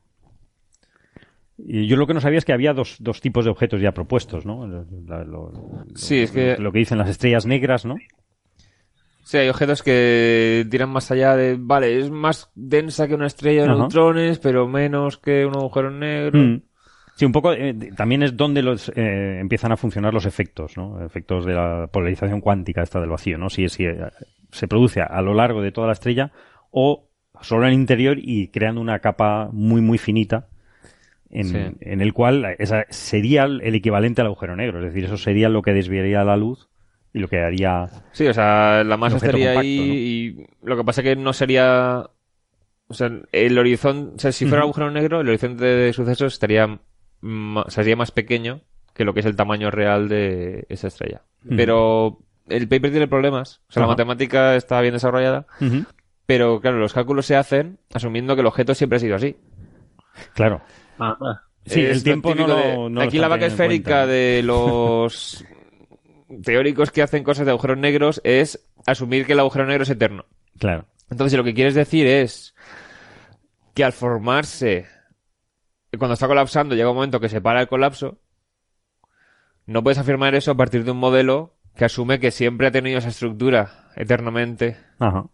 [1.65, 3.93] Y yo lo que no sabía es que había dos, dos tipos de objetos ya
[3.93, 4.67] propuestos, ¿no?
[4.67, 5.51] Lo, la- lo-
[5.95, 7.95] Sí, es que lo que dicen las estrellas negras, ¿no?
[9.23, 13.63] sí, hay objetos que tiran más allá de, vale, es más densa que una estrella
[13.63, 13.77] de Ajá.
[13.79, 16.37] neutrones, pero menos que un agujero negro.
[16.39, 16.61] Mm.
[17.15, 17.53] Sí, un poco.
[17.53, 21.03] eh, también es donde los, eh, empiezan a funcionar los efectos, ¿no?
[21.05, 23.49] Efectos de la polarización cuántica esta del vacío, ¿no?
[23.49, 23.97] Si, si eh,
[24.51, 26.31] se produce a lo largo de toda la estrella
[26.71, 27.07] o
[27.41, 30.47] solo en el interior y creando una capa muy, muy finita
[31.33, 31.57] en, Sí.
[31.81, 34.79] en el cual esa sería el equivalente al agujero negro.
[34.79, 36.69] Es decir, eso sería lo que desviaría la luz
[37.13, 37.87] y lo que haría...
[38.13, 40.43] Sí, o sea, la masa estaría compacto, ahí ¿no?
[40.45, 42.05] y lo que pasa que no sería...
[42.87, 44.15] O sea, el horizonte...
[44.15, 46.79] O sea, si fuera un agujero negro, el horizonte de sucesos estaría
[47.21, 48.61] ma- sería más pequeño
[48.93, 51.21] que lo que es el tamaño real de esa estrella.
[51.49, 53.61] Pero el paper tiene problemas.
[53.69, 55.47] O sea, la matemática está bien desarrollada,
[56.27, 59.35] pero claro, los cálculos se hacen asumiendo que el objeto siempre ha sido así.
[60.35, 60.61] Claro.
[60.99, 61.41] Ah, ah.
[61.65, 65.45] Sí, Es el lo tiempo no lo, no Aquí la vaca esférica de los
[66.43, 70.25] teóricos que hacen cosas de agujeros negros es asumir que el agujero negro es eterno.
[70.59, 70.85] Claro.
[71.09, 72.55] Entonces, si lo que quieres decir es
[73.73, 74.87] que al formarse,
[75.97, 78.19] cuando está colapsando, llega un momento que se para el colapso,
[79.65, 82.99] no puedes afirmar eso a partir de un modelo que asume que siempre ha tenido
[82.99, 84.77] esa estructura eternamente.
[84.99, 85.25] Ajá.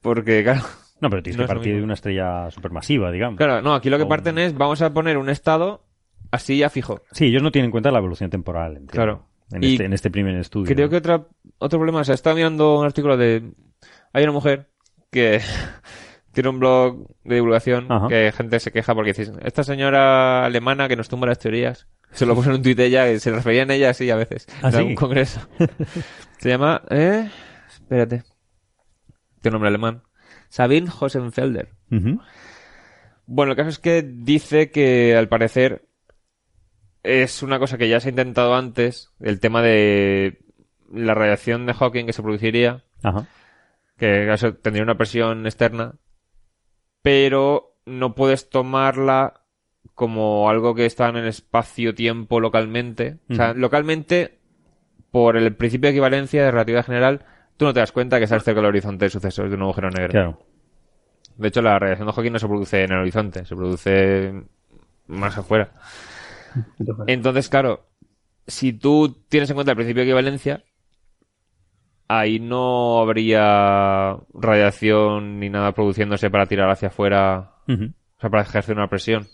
[0.00, 0.62] Porque, claro,
[1.00, 3.36] No, pero tienes No que partir de una estrella supermasiva, digamos.
[3.38, 5.84] claro, no, aquí lo que O- parten es, vamos a poner un estado
[6.30, 7.02] así ya fijo.
[7.12, 8.72] Sí, ellos no tienen en cuenta la evolución temporal.
[8.78, 9.28] entiendo, Claro.
[9.50, 10.74] En, Y este, en este primer estudio.
[10.74, 10.90] Creo ¿no?
[10.90, 11.26] que otra,
[11.58, 13.50] otro problema, o sea, estaba mirando un artículo de...
[14.12, 14.68] Hay una mujer
[15.10, 15.40] que
[16.32, 18.08] tiene un blog de divulgación Ajá.
[18.08, 21.86] que gente se queja porque dice, esta señora alemana que nos tumba las teorías.
[22.12, 24.46] Se lo puso en un tuit ella y se refería en ella así a veces.
[24.62, 24.78] ¿Ah, en sí?
[24.78, 25.40] algún congreso.
[26.38, 26.82] se llama...
[26.90, 27.30] ¿Eh?
[27.68, 28.24] Espérate.
[29.40, 30.02] Tiene nombre alemán.
[30.48, 31.70] Sabine Hosenfelder.
[33.26, 35.88] Bueno, el caso es que dice que al parecer
[37.02, 40.40] es una cosa que ya se ha intentado antes, el tema de
[40.92, 43.26] la radiación de Hawking que se produciría, Ajá.
[43.96, 45.94] que eso tendría una presión externa,
[47.02, 49.42] pero no puedes tomarla
[49.94, 53.18] como algo que está en el espacio-tiempo localmente.
[53.30, 54.38] O sea, localmente,
[55.10, 57.24] por el principio de equivalencia de relatividad general,
[57.58, 59.90] tú no te das cuenta que estás cerca del horizonte de sucesos de un agujero
[59.90, 60.10] negro.
[60.10, 60.38] Claro.
[61.36, 64.32] De hecho, la radiación de Hawking no se produce en el horizonte, se produce
[65.08, 65.72] más afuera.
[67.06, 67.86] Entonces, claro,
[68.46, 70.64] si tú tienes en cuenta el principio de equivalencia,
[72.08, 78.76] ahí no habría radiación ni nada produciéndose para tirar hacia afuera, o sea, para ejercer
[78.76, 79.26] una presión,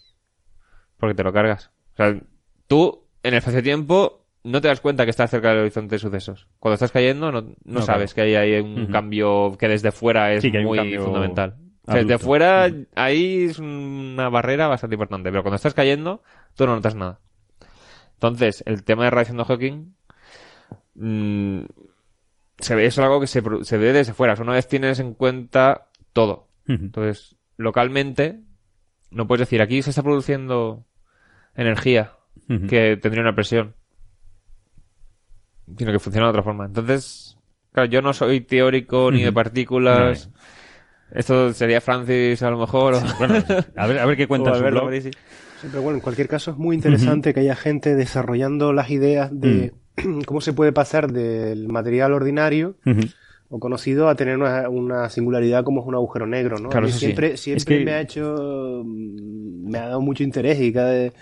[0.98, 1.70] porque te lo cargas.
[1.92, 2.20] O sea,
[2.66, 6.46] tú en el espacio-tiempo no te das cuenta que estás cerca del horizonte de sucesos.
[6.58, 10.32] Cuando estás cayendo no, no, No, sabes que ahí hay un cambio que desde fuera
[10.32, 11.56] es Sí, muy fundamental.
[11.86, 16.22] O sea, desde fuera ahí es una barrera bastante importante, pero cuando estás cayendo
[16.54, 17.20] tú no notas nada.
[18.14, 19.94] Entonces, el tema de radiación de Hawking
[20.94, 21.64] mm,
[22.58, 24.34] se ve, es algo que se, ve desde fuera.
[24.34, 26.48] O sea, una vez tienes en cuenta todo.
[26.66, 28.40] Entonces, localmente,
[29.10, 30.86] no puedes decir, aquí se está produciendo
[31.54, 32.12] energía
[32.68, 33.74] que tendría una presión.
[35.78, 36.66] Sino que funciona de otra forma.
[36.66, 37.36] Entonces,
[37.72, 40.30] claro, yo no soy teórico ni de partículas.
[41.12, 42.94] Esto sería Francis a lo mejor.
[42.94, 43.34] o- Bueno,
[43.76, 44.90] a ver, a ver qué cuenta o su blog.
[45.62, 49.72] Pero bueno, en cualquier caso es muy interesante que haya gente desarrollando las ideas de
[50.26, 52.76] cómo se puede pasar del material ordinario
[53.48, 56.68] o conocido a tener una, una singularidad como es un agujero negro, ¿no?
[56.70, 57.06] Claro, eso sí.
[57.06, 60.90] siempre siempre Es que- me ha hecho mm, me ha dado mucho interés y cada
[60.90, 61.12] vez-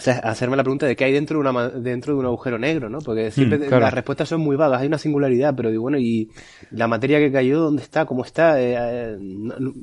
[0.00, 2.58] o sea, hacerme la pregunta de qué hay dentro de una dentro de un agujero
[2.58, 3.00] negro, ¿no?
[3.00, 3.80] Porque siempre Mm, claro.
[3.84, 6.30] las respuestas son muy vagas, hay una singularidad, pero digo, bueno, y
[6.70, 8.06] la materia que cayó, ¿dónde está?
[8.06, 8.58] ¿Cómo está?
[8.60, 9.74] Eh, eh, no- no-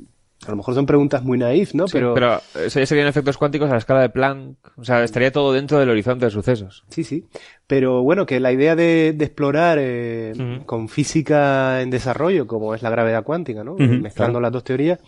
[0.46, 1.88] a lo mejor son preguntas muy naif, ¿no?
[1.88, 4.56] Sí, pero, pero eso ya serían efectos cuánticos a la escala de Planck.
[4.76, 6.84] O sea, estaría todo dentro del horizonte de sucesos.
[6.90, 7.24] Sí, sí.
[7.66, 12.82] Pero bueno, que la idea de, de explorar eh, con física en desarrollo, como es
[12.82, 13.74] la gravedad cuántica, ¿no?
[13.74, 14.40] Mezclando claro.
[14.40, 15.00] las dos teorías,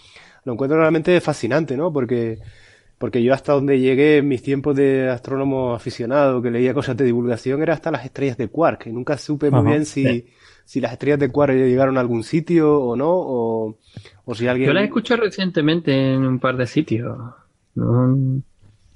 [0.44, 1.92] lo encuentro realmente fascinante, ¿no?
[1.92, 2.38] Porque
[3.00, 7.06] Porque yo hasta donde llegué en mis tiempos de astrónomo aficionado, que leía cosas de
[7.06, 8.86] divulgación, era hasta las estrellas de Quark.
[8.88, 10.26] Y nunca supe muy Ajá, bien si,
[10.66, 13.78] si las estrellas de Quark llegaron a algún sitio o no, o,
[14.26, 14.68] o si alguien...
[14.68, 17.16] Yo la he escuchado recientemente en un par de sitios.
[17.74, 18.42] No-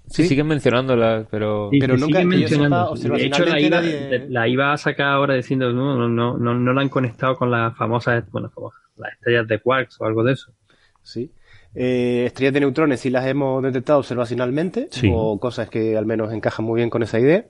[0.07, 0.29] Sí, ¿Sí?
[0.29, 1.71] siguen mencionándolas, pero...
[1.73, 2.95] Sí, Pero nunca- sepa, mencionando.
[2.95, 6.55] De hecho, la iba, nadie- la iba a sacar ahora diciendo, no, no, no, no,
[6.55, 8.53] no la han conectado con las famosas, bueno,
[8.99, 10.53] las estrellas de quarks o algo de eso.
[11.03, 11.31] Sí.
[11.75, 15.11] Eh, estrellas de neutrones sí las hemos detectado observacionalmente, Sí.
[15.13, 17.47] o cosas que al menos encajan muy bien con esa idea.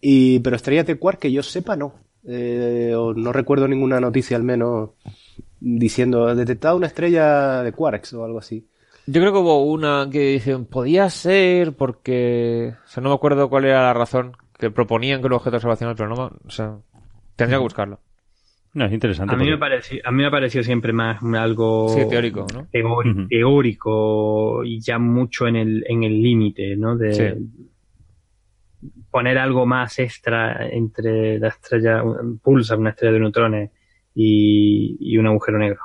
[0.00, 1.94] Y, pero estrellas de quark que yo sepa no.
[2.28, 4.90] Eh, o no recuerdo ninguna noticia al menos
[5.60, 8.66] diciendo detectado una estrella de quarks o algo así.
[9.06, 12.74] Yo creo que hubo una que dicen, podía ser porque...
[12.84, 15.56] O sea, no me acuerdo cuál era la razón que proponían que era un objeto
[15.56, 16.32] observacional, pero no...
[16.44, 16.76] O sea,
[17.36, 18.00] tendría que buscarlo.
[18.76, 19.34] No, es interesante.
[19.34, 22.68] A mí, me porque- pareció, a mí me pareció siempre más algo Sí, teórico, ¿no?
[23.30, 26.94] teórico, y ya mucho en el en el límite, ¿no?
[26.94, 27.22] De Sí.
[29.10, 33.70] poner algo más extra entre la estrella, un- pulsa una estrella de neutrones
[34.14, 35.80] y, y un agujero negro.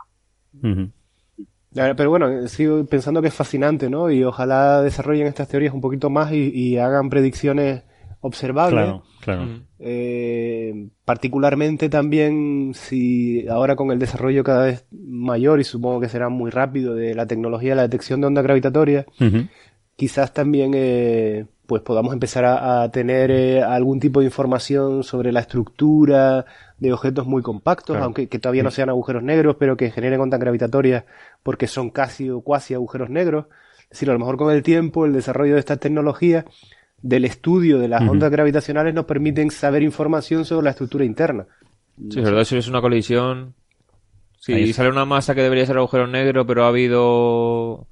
[1.74, 4.12] Pero bueno, sigo pensando que es fascinante, ¿no?
[4.12, 7.84] Y ojalá desarrollen estas teorías un poquito más y, y hagan predicciones
[8.22, 8.84] observables.
[8.86, 9.44] Claro, claro.
[9.46, 9.62] Mm.
[9.80, 16.30] Eh, particularmente también si ahora con el desarrollo cada vez mayor y supongo que será
[16.30, 19.48] muy rápido de la tecnología de la detección de ondas gravitatorias, Ujú.
[19.96, 25.32] quizás también eh, pues podamos empezar a, a tener eh, algún tipo de información sobre
[25.32, 26.46] la estructura
[26.78, 28.06] de objetos muy compactos, Claro.
[28.06, 31.06] aunque que todavía no sean agujeros negros, pero que generen ondas gravitatorias
[31.44, 33.46] porque son casi o cuasi agujeros negros.
[33.84, 36.46] Es decir, a lo mejor con el tiempo, el desarrollo de estas tecnologías,
[37.02, 41.48] del estudio de las ondas gravitacionales nos permiten saber información sobre la estructura interna.
[41.98, 43.54] Sí, sobre todo si es una colisión.
[44.40, 47.88] Si sale una masa que debería ser agujero negro, pero ha habido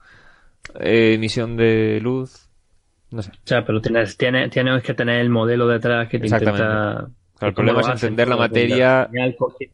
[0.79, 2.49] eh, emisión de luz.
[3.11, 3.31] No sé.
[3.31, 7.09] O sea, pero tienes, tienes, tienes que tener el modelo detrás que te intenta...
[7.39, 9.09] Claro, el problema es entender la materia.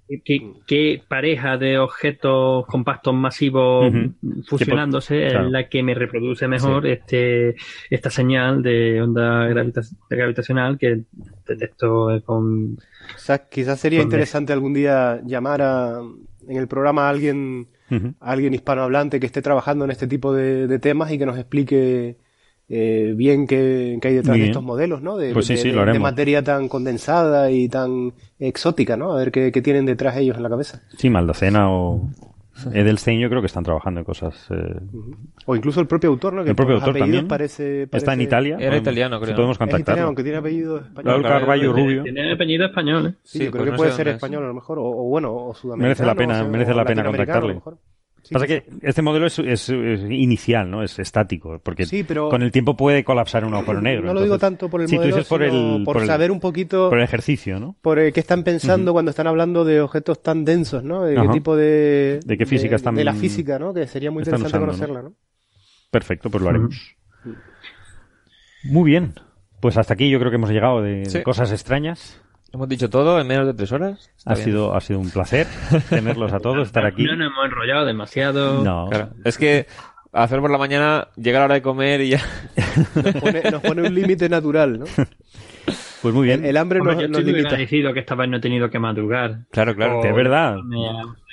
[0.08, 4.44] ¿Qué, qué, qué pareja de objetos compactos masivos Ujú.
[4.48, 5.46] fusionándose claro.
[5.48, 7.56] es la que me reproduce mejor este
[7.90, 11.02] esta señal de onda gravita- gravitacional que
[11.48, 12.78] detecto eh, con...
[13.16, 16.02] Quizás, quizás sería Pues me- interesante algún día llamar a,
[16.48, 18.14] en el programa a alguien, Ujú.
[18.20, 21.38] a alguien hispanohablante que esté trabajando en este tipo de, de temas y que nos
[21.38, 22.18] explique
[22.70, 25.18] eh, bien qué, qué hay detrás de estos modelos, ¿no?
[25.18, 25.60] De, Pues sí, de-
[25.94, 29.14] sí, materia tan condensada y tan exótica, ¿no?
[29.14, 30.82] A ver qué, qué tienen detrás ellos en la cabeza.
[30.98, 32.10] Sí, Maldacena o
[32.74, 34.48] Edelstein yo creo que están trabajando en cosas...
[34.50, 34.80] eh,
[35.46, 36.44] O incluso el propio autor, ¿no?
[36.44, 37.28] Que El propio autor apellidos también.
[37.28, 38.56] Parece, Está en parece- Italia.
[38.56, 39.36] Era podemos- italiano, si creo.
[39.36, 40.08] podemos Es italiano, contactarlo.
[40.08, 41.04] aunque tiene apellido español.
[41.22, 42.04] Claro, Carballo Rubio.
[42.04, 43.14] Tiene apellido español, ¿eh?
[43.24, 45.04] Sí, Sí, yo pues creo que no puede ser español a lo mejor, o, o
[45.10, 45.84] bueno, o sudamericano.
[45.90, 47.80] Merece la pena- o sea, merece la pena latinoamericano, a lo contactarle.
[48.28, 50.82] Sí, Pasa que este modelo es, es- es inicial, ¿no?
[50.82, 54.08] Es estático, porque Sí, pero- con el tiempo puede colapsar un agujero negro.
[54.08, 56.40] No lo digo tanto por el modelo, por sino el- por, por el- saber un
[56.40, 57.76] poquito Por el ejercicio, ¿no?
[57.84, 61.04] por eh, qué están pensando cuando están hablando de objetos tan densos, ¿no?
[61.04, 62.20] De qué tipo de...
[62.26, 63.76] ¿De qué física están- De la física, ¿no?
[63.76, 65.14] Que sería muy interesante usando, conocerla, ¿no?
[65.92, 66.96] Perfecto, pues lo haremos.
[68.64, 69.14] Muy bien.
[69.62, 72.22] Pues hasta aquí yo creo que hemos llegado de, de cosas extrañas.
[72.56, 74.10] Hemos dicho todo en menos de tres horas.
[74.18, 74.46] Está Ha bien.
[74.46, 75.46] sido, ha sido un placer
[75.90, 77.04] tenerlos a todos, estar aquí.
[77.04, 78.64] No nos hemos enrollado demasiado.
[78.64, 79.10] No, Claro.
[79.26, 79.68] Es que
[80.14, 82.22] hacer por la mañana, llegar a la hora de comer y ya.
[82.96, 84.86] Nos pone, nos pone un límite natural, ¿no?
[86.06, 86.44] pues muy bien.
[86.44, 88.40] El, el hambre Hombre, nos, yo nos estoy muy agradecido que esta vez no he
[88.40, 89.40] tenido que madrugar.
[89.52, 90.02] Claro, claro.
[90.04, 90.58] De verdad.
[90.64, 90.78] me-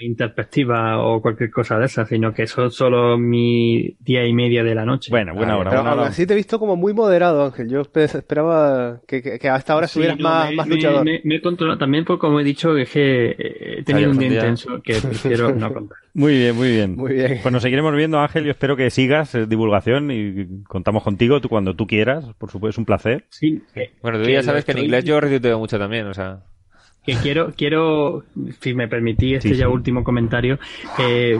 [0.04, 4.74] Interperspectiva o cualquier cosa de esas, sino que son solo mi día y media de
[4.74, 5.10] la noche.
[5.10, 6.08] Bueno, buena hora, Pero buena aún hora.
[6.10, 7.68] así te he visto como muy moderado, Ángel.
[7.68, 11.04] Yo espe- esperaba que, que, que hasta ahora Sí, estuvieras no, más, me, más luchador.
[11.04, 13.34] Me, me he controlado también, porque como he dicho, es que
[13.78, 15.98] he tenido un día intenso que prefiero no contar.
[16.14, 16.96] Muy bien, muy bien.
[16.96, 17.38] Muy bien.
[17.42, 18.44] Pues nos seguiremos viendo, Ángel.
[18.44, 22.26] Yo espero que sigas eh, divulgación y contamos contigo tú cuando tú quieras.
[22.38, 23.24] Por supuesto, es un placer.
[23.30, 26.40] Sí, que- Bueno, tú ya sabes que en inglés yo retuiteo mucho también, o sea.
[27.04, 28.24] que quiero, quiero,
[28.60, 29.72] si me permitís este Sí, ya sí.
[29.72, 30.58] último comentario,
[30.98, 31.36] eh,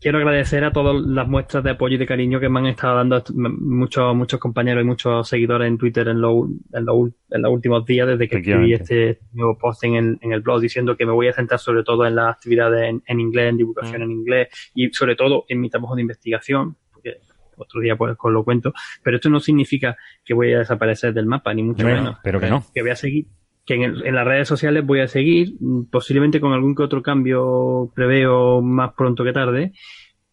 [0.00, 2.96] quiero agradecer a todas las muestras de apoyo y de cariño que me han estado
[2.96, 7.52] dando muchos, muchos compañeros y muchos seguidores en Twitter en, lo- en, lo en los
[7.52, 11.04] últimos días desde que escribí este nuevo post en el, en el blog diciendo que
[11.06, 14.04] me voy a centrar sobre todo en las actividades en, en inglés, en divulgación Mm.
[14.04, 17.18] en inglés y sobre todo en mi trabajo de investigación, porque
[17.56, 18.72] otro día pues os lo cuento,
[19.02, 22.38] pero esto no significa que voy a desaparecer del mapa, ni mucho Bueno, menos pero
[22.38, 22.64] que no.
[22.72, 23.26] que voy a seguir,
[23.68, 25.52] que en, el- en las redes sociales voy a seguir,
[25.90, 29.72] posiblemente con algún que otro cambio preveo más pronto que tarde,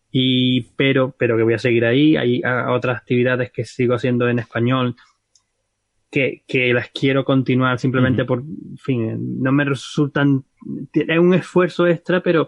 [0.09, 2.15] y pero, pero que voy a seguir ahí.
[2.15, 4.95] Hay ah, otras actividades que sigo haciendo en español
[6.09, 10.45] que, que las quiero continuar simplemente por, en fin, no me resultan,
[10.93, 12.47] es un esfuerzo extra, pero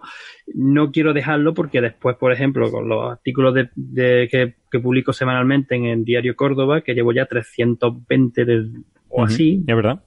[0.55, 5.11] no quiero dejarlo porque después, por ejemplo, con los artículos de, de que, que, publico
[5.11, 8.69] semanalmente en el Diario Córdoba, que llevo ya 320 de,
[9.09, 9.65] o así.
[9.68, 10.01] Es verdad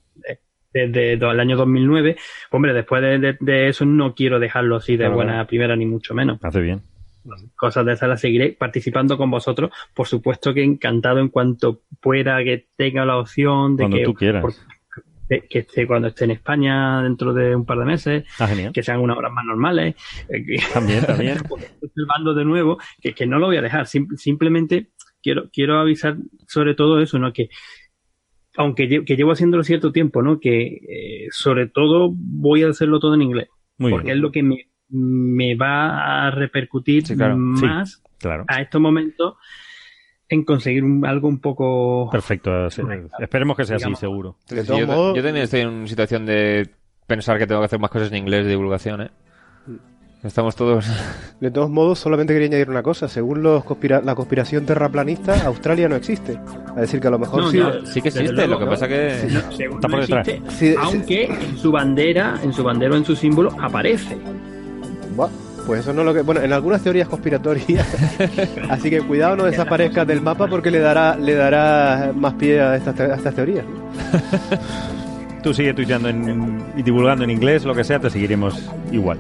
[0.73, 2.17] desde el año 2009.
[2.51, 6.39] Hombre, después de, de, eso no quiero dejarlo así de buena primera, ni mucho menos.
[6.43, 6.83] Hace bien.
[7.57, 9.71] Cosas de esas las seguiré participando con vosotros.
[9.95, 14.15] Por supuesto que encantado en cuanto pueda que tenga la opción de cuando que, tú
[14.15, 14.43] quieras.
[14.43, 14.55] por-
[15.49, 18.73] que esté cuando esté en España dentro de un par de meses, Ah, genial.
[18.73, 19.95] que sean unas horas más normales,
[20.29, 21.39] eh, También, también.
[21.83, 23.87] observando de nuevo, que, que no lo voy a dejar.
[23.87, 24.89] Sim- simplemente
[25.23, 26.17] quiero, quiero avisar
[26.49, 27.33] sobre todo eso, ¿no?
[27.33, 27.49] Que
[28.56, 30.40] aunque lle- que llevo haciéndolo cierto tiempo, ¿no?
[30.40, 33.48] Que eh, sobre todo voy a hacerlo todo en inglés.
[33.78, 34.16] Muy porque bien.
[34.16, 37.35] es lo que me, me va a repercutir Sí, claro.
[37.56, 37.64] Sí.
[37.64, 38.44] más Claro.
[38.48, 39.35] a estos momentos
[40.28, 42.68] en conseguir un- algo un poco Perfecto.
[42.70, 42.82] sí.
[43.18, 44.36] Esperemos que sea así, seguro.
[44.48, 44.62] Yo,
[45.14, 46.68] yo también estoy en una situación de
[47.06, 49.10] pensar que tengo que hacer más cosas en inglés de divulgación, ¿eh?
[50.23, 50.85] Estamos todos...
[51.41, 53.09] de todos modos, solamente quería añadir una cosa.
[53.09, 56.39] Según los conspira- la conspiración terraplanista, Australia no existe.
[56.75, 57.59] Es decir, que a lo mejor No, sí.
[57.87, 58.71] Sí que existe, luego, lo que ¿no?
[58.71, 59.17] pasa que...
[59.31, 60.29] no, según Está por no detrás.
[60.29, 60.75] existe, Sí, sí.
[60.79, 64.19] aunque en su bandera, en su bandera o en su símbolo aparece.
[65.17, 65.31] Buah,
[65.67, 66.21] Pues eso no es lo que.
[66.21, 67.87] Bueno, en algunas teorías conspiratorias.
[68.69, 72.77] Así que cuidado, no desaparezcas del mapa porque le dará, le dará más pie a
[72.77, 73.65] estas, te- a estas teorías.
[75.43, 79.19] Tú sigue tuiteando en- y divulgando en inglés, lo que sea, te seguiremos igual.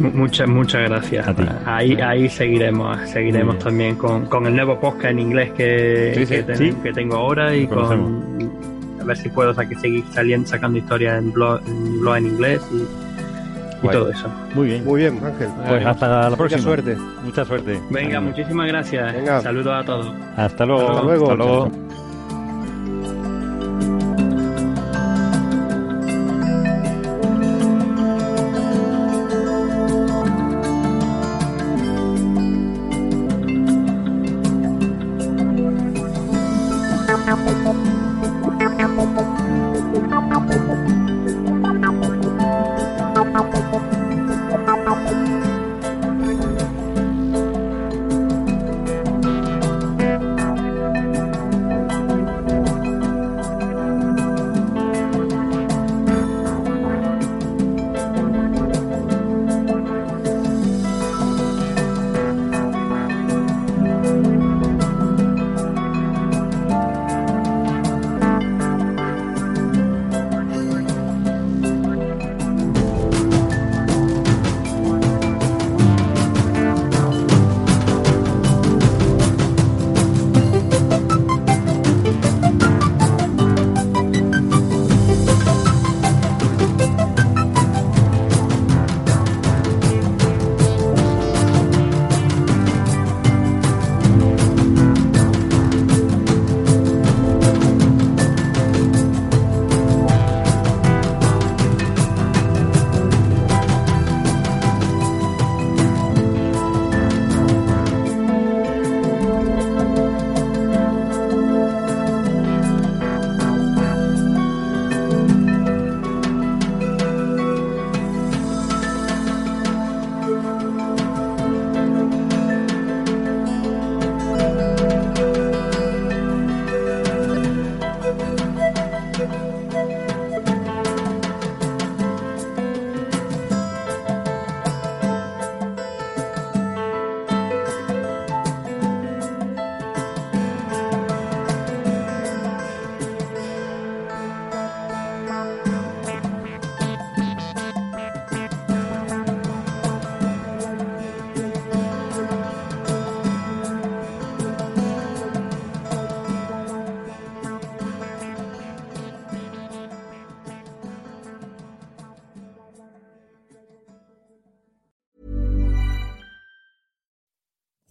[0.00, 1.28] Mu- Muchas, muchas gracias.
[1.28, 1.44] A ti.
[1.66, 3.64] Ahí, ahí seguiremos, seguiremos Muy bien.
[3.64, 6.34] también con, con el nuevo podcast en inglés que, Sí, sí.
[6.36, 6.74] que, ten- Sí.
[6.82, 8.50] que tengo ahora y con
[9.00, 12.60] a ver si puedo que seguir saliendo sacando historias en blog, en, blog en inglés
[12.72, 14.28] y, todo eso.
[14.54, 14.84] Muy bien.
[14.84, 15.48] Muy bien, Ángel.
[15.66, 16.62] Pues hasta la Mucha próxima.
[16.62, 16.96] suerte.
[17.24, 17.80] Mucha suerte.
[17.90, 19.14] Venga, muchísimas gracias.
[19.14, 19.40] Venga.
[19.40, 20.14] Saludos a todos.
[20.36, 20.90] Hasta luego.
[20.90, 21.24] Hasta luego.
[21.30, 21.70] Hasta luego.